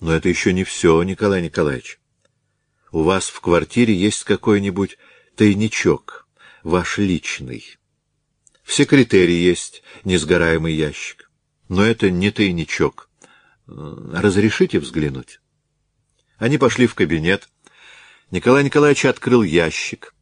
Но 0.00 0.12
это 0.12 0.28
еще 0.28 0.52
не 0.52 0.64
все, 0.64 1.02
Николай 1.02 1.42
Николаевич. 1.42 1.98
У 2.92 3.02
вас 3.02 3.28
в 3.28 3.40
квартире 3.40 3.94
есть 3.94 4.24
какой-нибудь 4.24 4.96
тайничок, 5.36 6.26
ваш 6.62 6.98
личный. 6.98 7.76
В 8.62 8.72
секретаре 8.72 9.42
есть 9.42 9.82
несгораемый 10.04 10.74
ящик. 10.74 11.30
Но 11.68 11.84
это 11.84 12.10
не 12.10 12.30
тайничок. 12.30 13.10
Э, 13.66 13.72
разрешите 14.14 14.78
взглянуть? 14.78 15.40
Они 16.38 16.56
пошли 16.56 16.86
в 16.86 16.94
кабинет. 16.94 17.48
Николай 18.30 18.64
Николаевич 18.64 19.04
открыл 19.04 19.42
ящик. 19.42 20.14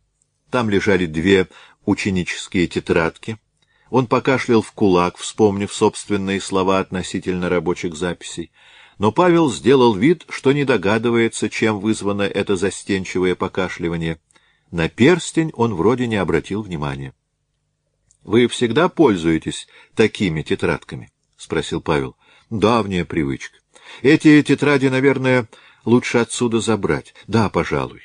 Там 0.51 0.71
лежали 0.71 1.07
две 1.07 1.49
ученические 1.85 2.67
тетрадки— 2.67 3.39
он 3.91 4.07
покашлял 4.07 4.63
в 4.63 4.73
кулак, 4.73 5.17
вспомнив 5.17 5.73
собственные 5.73 6.41
слова 6.41 6.81
относительно 6.81 7.49
рабочих 7.49 7.95
записей. 7.95 8.51
Но 8.99 9.13
Павел 9.13 9.51
сделал 9.53 9.95
вид, 9.95 10.25
что 10.29 10.53
не 10.53 10.65
догадывается, 10.65 11.51
чем 11.51 11.81
вызвано 11.81 12.23
это 12.23 12.57
застенчивое 12.57 13.35
покашливание. 13.35 14.19
На 14.71 14.89
перстень 14.89 15.53
он 15.55 15.75
вроде 15.75 16.07
не 16.07 16.17
обратил 16.17 16.63
внимания.— 16.63 17.15
Вы 18.25 18.49
всегда 18.49 18.89
пользуетесь 18.89 19.69
такими 19.95 20.43
тетрадками?— 20.43 21.13
спросил 21.37 21.81
Павел.— 21.81 22.17
Давняя 22.51 23.05
привычка. 23.05 23.59
Эти 24.03 24.43
тетради, 24.43 24.89
наверное, 24.89 25.49
лучше 25.85 26.19
отсюда 26.19 26.61
забрать. 26.61 27.15
Да, 27.27 27.49
пожалуй. 27.49 28.03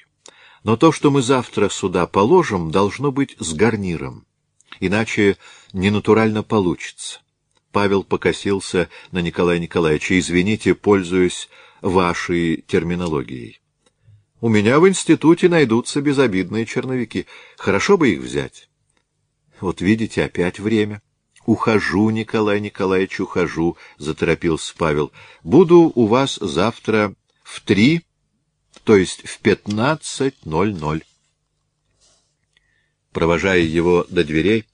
Но 0.64 0.78
то, 0.78 0.92
что 0.92 1.10
мы 1.10 1.24
завтра 1.24 1.70
сюда 1.70 2.06
положим, 2.06 2.70
должно 2.70 3.12
быть 3.12 3.36
с 3.40 3.54
гарниром. 3.54 4.28
Иначе 4.80 5.38
ненатурально 5.74 6.44
получится. 6.44 7.20
Павел 7.72 8.04
покосился 8.04 8.90
на 9.12 9.20
Николая 9.20 9.60
Николаевича. 9.60 10.20
Извините, 10.20 10.76
пользуюсь 10.76 11.50
вашей 11.82 12.64
терминологией. 12.68 13.62
У 14.42 14.50
меня 14.50 14.80
в 14.80 14.88
институте 14.90 15.50
найдутся 15.50 16.02
безобидные 16.02 16.66
черновики. 16.66 17.28
Хорошо 17.58 17.98
бы 17.98 18.10
их 18.10 18.22
взять. 18.22 18.70
Вот 19.60 19.82
видите, 19.82 20.24
опять 20.24 20.60
время. 20.60 21.02
Ухожу, 21.46 22.10
Николай 22.10 22.60
Николаевич, 22.60 23.20
ухожу,— 23.20 23.78
заторопился 23.98 24.74
Павел. 24.78 25.12
Буду 25.44 25.92
у 25.94 26.08
вас 26.08 26.36
завтра 26.36 27.14
в 27.44 27.62
три, 27.62 28.02
то 28.84 28.96
есть 28.96 29.28
в 29.28 29.40
пятнадцать 29.40 30.46
ноль 30.46 30.74
ноль. 30.74 31.04
Провожая 33.12 33.60
его 33.60 34.06
до 34.10 34.24
дверей, 34.24 34.66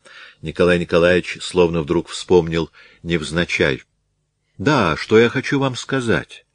Николай 0.42 0.80
Николаевич 0.80 1.40
словно 1.42 1.82
вдруг 1.82 2.10
вспомнил 2.10 2.70
невзначай.— 3.02 3.84
Да, 4.58 4.96
что 4.96 5.18
я 5.20 5.30
хочу 5.30 5.60
вам 5.60 5.76
сказать. 5.76 6.46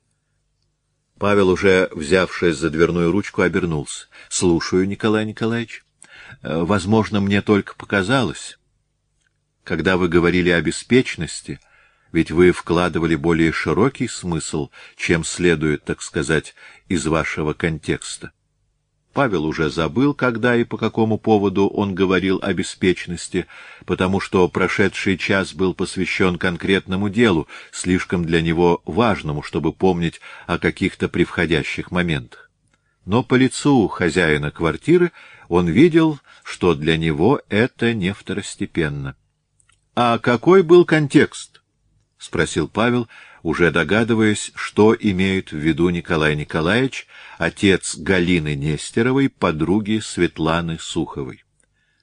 Павел, 1.18 1.48
уже 1.48 1.88
взявшись 1.92 2.56
за 2.56 2.70
дверную 2.70 3.10
ручку, 3.10 3.42
обернулся.— 3.42 4.06
Слушаю, 4.28 4.86
Николай 4.86 5.24
Николаевич. 5.24 5.84
Э, 6.42 6.62
возможно, 6.62 7.20
мне 7.20 7.42
только 7.42 7.74
показалось. 7.74 8.58
Когда 9.64 9.96
вы 9.96 10.08
говорили 10.08 10.50
о 10.50 10.60
беспечности, 10.60 11.60
Ведь 12.12 12.30
вы 12.30 12.52
вкладывали 12.52 13.14
более 13.14 13.52
широкий 13.52 14.06
смысл, 14.06 14.68
чем 14.96 15.24
следует, 15.24 15.84
так 15.84 16.02
сказать, 16.02 16.54
из 16.86 17.06
вашего 17.06 17.54
контекста. 17.54 18.32
Павел 19.12 19.44
уже 19.44 19.70
забыл, 19.70 20.14
когда 20.14 20.56
и 20.56 20.64
по 20.64 20.78
какому 20.78 21.18
поводу 21.18 21.68
он 21.68 21.94
говорил 21.94 22.38
о 22.42 22.54
беспечности, 22.54 23.46
потому 23.84 24.20
что 24.20 24.48
прошедший 24.48 25.18
час 25.18 25.52
был 25.52 25.74
посвящен 25.74 26.38
конкретному 26.38 27.10
делу, 27.10 27.46
слишком 27.72 28.24
для 28.24 28.40
него 28.40 28.80
важному, 28.86 29.42
чтобы 29.42 29.72
помнить 29.72 30.20
о 30.46 30.58
каких-то 30.58 31.08
превходящих 31.08 31.90
моментах. 31.90 32.50
Но 33.04 33.22
по 33.22 33.34
лицу 33.34 33.86
хозяина 33.88 34.50
квартиры 34.50 35.12
он 35.48 35.68
видел, 35.68 36.18
что 36.42 36.74
для 36.74 36.96
него 36.96 37.40
это 37.50 37.92
не 37.92 38.14
второстепенно. 38.14 39.16
А 39.94 40.18
какой 40.18 40.62
был 40.62 40.86
контекст?— 40.86 41.60
спросил 42.18 42.68
Павел, 42.68 43.08
уже 43.42 43.70
догадываясь, 43.70 44.52
что 44.54 44.96
имеет 44.98 45.52
в 45.52 45.56
виду 45.56 45.88
Николай 45.90 46.36
Николаевич, 46.36 47.06
отец 47.38 47.96
Галины 47.96 48.54
Нестеровой, 48.54 49.28
подруги 49.28 50.00
Светланы 50.02 50.78
Суховой. 50.78 51.44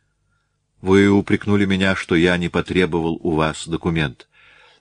—Вы 0.81 1.09
упрекнули 1.09 1.65
меня, 1.65 1.95
что 1.95 2.15
я 2.15 2.37
не 2.37 2.49
потребовал 2.49 3.19
у 3.21 3.31
вас 3.31 3.67
документ. 3.67 4.27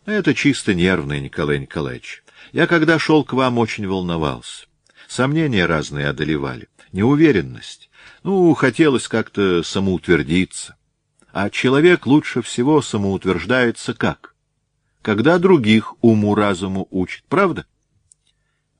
Это 0.06 0.34
чисто 0.34 0.74
нервное, 0.74 1.20
Николай 1.20 1.58
Николаевич. 1.58 2.22
Я, 2.52 2.66
когда 2.66 2.98
шел 2.98 3.24
к 3.24 3.32
вам, 3.32 3.58
очень 3.58 3.86
волновался. 3.86 4.66
Сомнения 5.06 5.66
разные 5.66 6.08
одолевали, 6.08 6.68
неуверенность. 6.92 7.90
Ну, 8.22 8.54
хотелось 8.54 9.08
как-то 9.08 9.62
самоутвердиться. 9.62 10.76
А 11.32 11.50
человек 11.50 12.06
лучше 12.06 12.42
всего 12.42 12.80
самоутверждается 12.80 13.92
как? 13.92 14.34
Когда 15.08 15.38
других 15.38 15.94
уму-разуму 16.04 16.86
учит, 16.90 17.24
правда? 17.30 17.64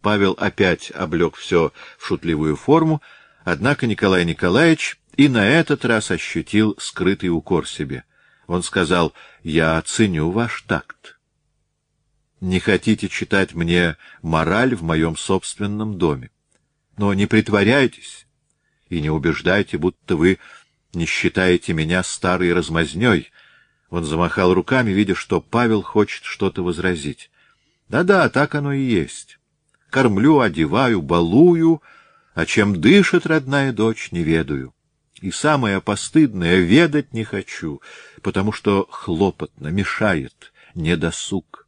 Павел 0.02 0.32
опять 0.32 0.90
облег 0.90 1.36
все 1.36 1.72
в 1.96 2.06
шутливую 2.06 2.54
форму, 2.54 3.00
однако 3.46 3.86
Николай 3.86 4.26
Николаевич 4.26 5.00
и 5.16 5.26
на 5.26 5.48
этот 5.48 5.86
раз 5.86 6.10
ощутил 6.10 6.76
скрытый 6.78 7.30
укор 7.30 7.66
себе. 7.66 8.04
Он 8.46 8.62
сказал, 8.62 9.14
«Я 9.42 9.78
оценю 9.78 10.30
ваш 10.30 10.60
такт. 10.68 11.18
Не 12.42 12.60
хотите 12.60 13.08
читать 13.08 13.54
мне 13.54 13.96
мораль 14.20 14.74
в 14.74 14.82
моем 14.82 15.16
собственном 15.16 15.96
доме. 15.96 16.30
Но 16.98 17.14
не 17.14 17.24
притворяйтесь 17.24 18.26
и 18.90 19.00
не 19.00 19.08
убеждайте, 19.08 19.78
будто 19.78 20.14
вы 20.14 20.38
не 20.92 21.06
считаете 21.06 21.72
меня 21.72 22.02
старой 22.02 22.52
размазней, 22.52 23.30
он 23.90 24.04
замахал 24.04 24.52
руками, 24.52 24.90
видя, 24.90 25.14
что 25.14 25.40
Павел 25.40 25.82
хочет 25.82 26.24
что-то 26.24 26.62
возразить. 26.62 27.30
Да-да, 27.88 28.28
так 28.28 28.54
оно 28.54 28.72
и 28.72 28.82
есть. 28.82 29.38
Кормлю, 29.90 30.40
одеваю, 30.40 31.00
балую, 31.00 31.82
а 32.34 32.44
чем 32.44 32.80
дышит 32.80 33.26
родная 33.26 33.72
дочь, 33.72 34.12
не 34.12 34.22
ведаю. 34.22 34.74
И 35.20 35.30
самое 35.30 35.80
постыдное— 35.80 36.56
ведать 36.60 37.12
не 37.12 37.24
хочу, 37.24 37.80
потому 38.22 38.52
что 38.52 38.86
хлопотно, 38.90 39.68
мешает, 39.68 40.52
недосуг. 40.74 41.66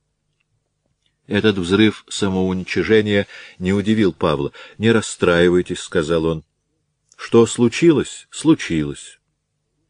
Этот 1.27 1.59
взрыв 1.59 2.05
самоуничижения 2.09 3.27
не 3.59 3.73
удивил 3.73 4.13
Павла.— 4.13 4.53
Не 4.79 4.93
расстраивайтесь,— 4.93 5.79
сказал 5.81 6.25
он.— 6.27 6.45
Что 7.17 7.47
случилось? 7.47 8.29
Случилось. 8.31 9.21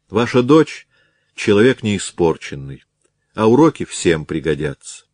Ваша 0.09 0.43
дочь 0.43 0.87
человек 1.41 1.81
не 1.81 1.97
испорченный, 1.97 2.83
а 3.33 3.47
уроки 3.47 3.83
всем 3.83 4.25
пригодятся. 4.25 5.05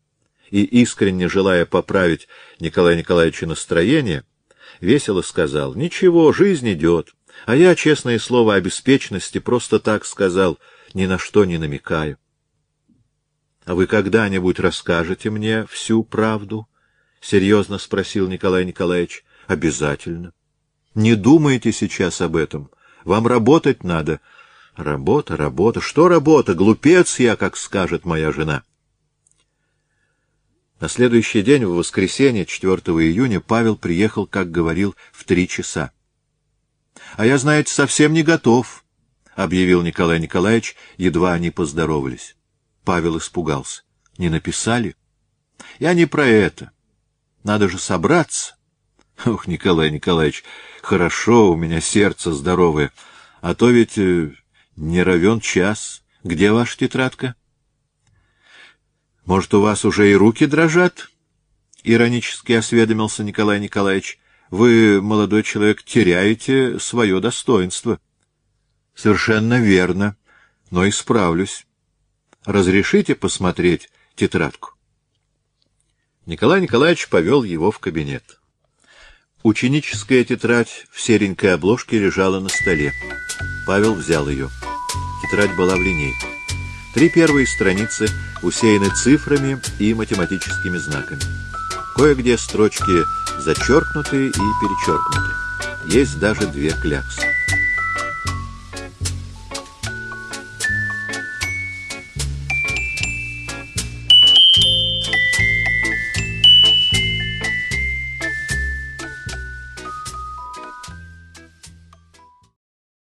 И, 0.50 0.62
искренне 0.62 1.26
желая 1.26 1.64
поправить 1.64 2.28
Николая 2.60 2.96
Николаевича 2.96 3.46
настроение, 3.46 4.24
весело 4.82 5.22
сказал, 5.22 5.74
«Ничего, 5.74 6.30
жизнь 6.34 6.70
идет, 6.70 7.14
а 7.46 7.56
я, 7.56 7.74
честное 7.74 8.18
слово, 8.18 8.56
о 8.56 8.60
беспечности 8.60 9.38
просто 9.38 9.80
так 9.80 10.04
сказал, 10.04 10.58
ни 10.92 11.06
на 11.06 11.16
что 11.16 11.46
не 11.46 11.56
намекаю». 11.56 12.18
«А 13.64 13.74
вы 13.74 13.86
когда-нибудь 13.86 14.60
расскажете 14.60 15.30
мне 15.30 15.64
всю 15.64 16.04
правду?»— 16.04 16.68
серьезно 17.22 17.78
спросил 17.78 18.28
Николай 18.28 18.66
Николаевич. 18.66 19.24
«Обязательно. 19.46 20.34
Не 20.94 21.14
думайте 21.14 21.72
сейчас 21.72 22.20
об 22.20 22.36
этом. 22.36 22.70
Вам 23.04 23.26
работать 23.26 23.82
надо, 23.82 24.20
Работа, 24.78 25.36
работа. 25.36 25.80
Что 25.80 26.06
работа? 26.06 26.54
Глупец 26.54 27.18
я, 27.18 27.34
как 27.34 27.56
скажет 27.56 28.04
моя 28.04 28.30
жена. 28.30 28.62
На 30.78 30.88
следующий 30.88 31.42
день, 31.42 31.64
в 31.64 31.74
воскресенье, 31.74 32.46
4 32.46 32.76
июня, 32.76 33.40
Павел 33.40 33.74
приехал, 33.74 34.24
как 34.28 34.52
говорил, 34.52 34.94
в 35.10 35.24
три 35.24 35.48
часа.— 35.48 35.90
А 37.16 37.26
я, 37.26 37.38
знаете, 37.38 37.72
совсем 37.72 38.12
не 38.12 38.22
готов,— 38.22 38.84
объявил 39.34 39.82
Николай 39.82 40.20
Николаевич, 40.20 40.76
едва 40.96 41.32
они 41.32 41.50
поздоровались. 41.50 42.36
Павел 42.84 43.18
испугался.— 43.18 43.82
Не 44.16 44.28
написали?— 44.28 44.94
Я 45.80 45.92
не 45.92 46.06
про 46.06 46.24
это. 46.24 46.70
Надо 47.42 47.68
же 47.68 47.80
собраться. 47.80 48.56
Ох, 49.26 49.48
Николай 49.48 49.90
Николаевич, 49.90 50.44
хорошо, 50.82 51.50
у 51.50 51.56
меня 51.56 51.80
сердце 51.80 52.32
здоровое, 52.32 52.92
а 53.40 53.56
то 53.56 53.70
ведь 53.70 53.98
э, 53.98 54.34
не 54.78 55.02
равен 55.02 55.40
час. 55.40 56.02
Где 56.24 56.52
ваша 56.52 56.78
тетрадка? 56.78 57.34
Может, 59.24 59.52
у 59.54 59.60
вас 59.60 59.84
уже 59.84 60.10
и 60.10 60.14
руки 60.14 60.46
дрожат? 60.46 61.10
Иронически 61.82 62.52
осведомился 62.52 63.24
Николай 63.24 63.60
Николаевич. 63.60 64.18
Вы, 64.50 65.02
молодой 65.02 65.42
человек, 65.42 65.82
теряете 65.82 66.78
свое 66.78 67.20
достоинство. 67.20 68.00
Совершенно 68.94 69.60
верно, 69.60 70.16
но 70.70 70.88
исправлюсь. 70.88 71.66
Разрешите 72.44 73.14
посмотреть 73.14 73.90
тетрадку? 74.14 74.74
Николай 76.24 76.60
Николаевич 76.60 77.08
повел 77.08 77.42
его 77.42 77.70
в 77.70 77.78
кабинет. 77.78 78.37
Ученическая 79.48 80.24
тетрадь 80.24 80.84
в 80.92 81.00
серенькой 81.00 81.54
обложке 81.54 81.98
лежала 81.98 82.38
на 82.38 82.50
столе. 82.50 82.92
Павел 83.66 83.94
взял 83.94 84.28
ее. 84.28 84.50
Тетрадь 85.22 85.56
была 85.56 85.74
в 85.74 85.80
линейку. 85.80 86.26
Три 86.92 87.08
первые 87.08 87.46
страницы 87.46 88.08
усеяны 88.42 88.94
цифрами 88.94 89.58
и 89.78 89.94
математическими 89.94 90.76
знаками. 90.76 91.22
Кое-где 91.96 92.36
строчки 92.36 92.82
зачеркнуты 93.38 94.26
и 94.26 94.30
перечеркнуты. 94.30 95.32
Есть 95.96 96.18
даже 96.18 96.46
две 96.48 96.72
кляксы. 96.72 97.22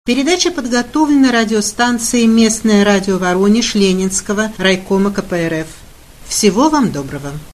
Передача 0.06 0.52
подготовлена 0.52 1.32
радиостанцией 1.32 2.28
«Местное 2.28 2.86
радио 2.86 3.18
Воронеж» 3.18 3.74
Ленинского 3.74 4.52
райкома 4.60 5.10
КПРФ. 5.10 5.66
Всего 6.28 6.70
вам 6.70 6.92
доброго! 6.92 7.32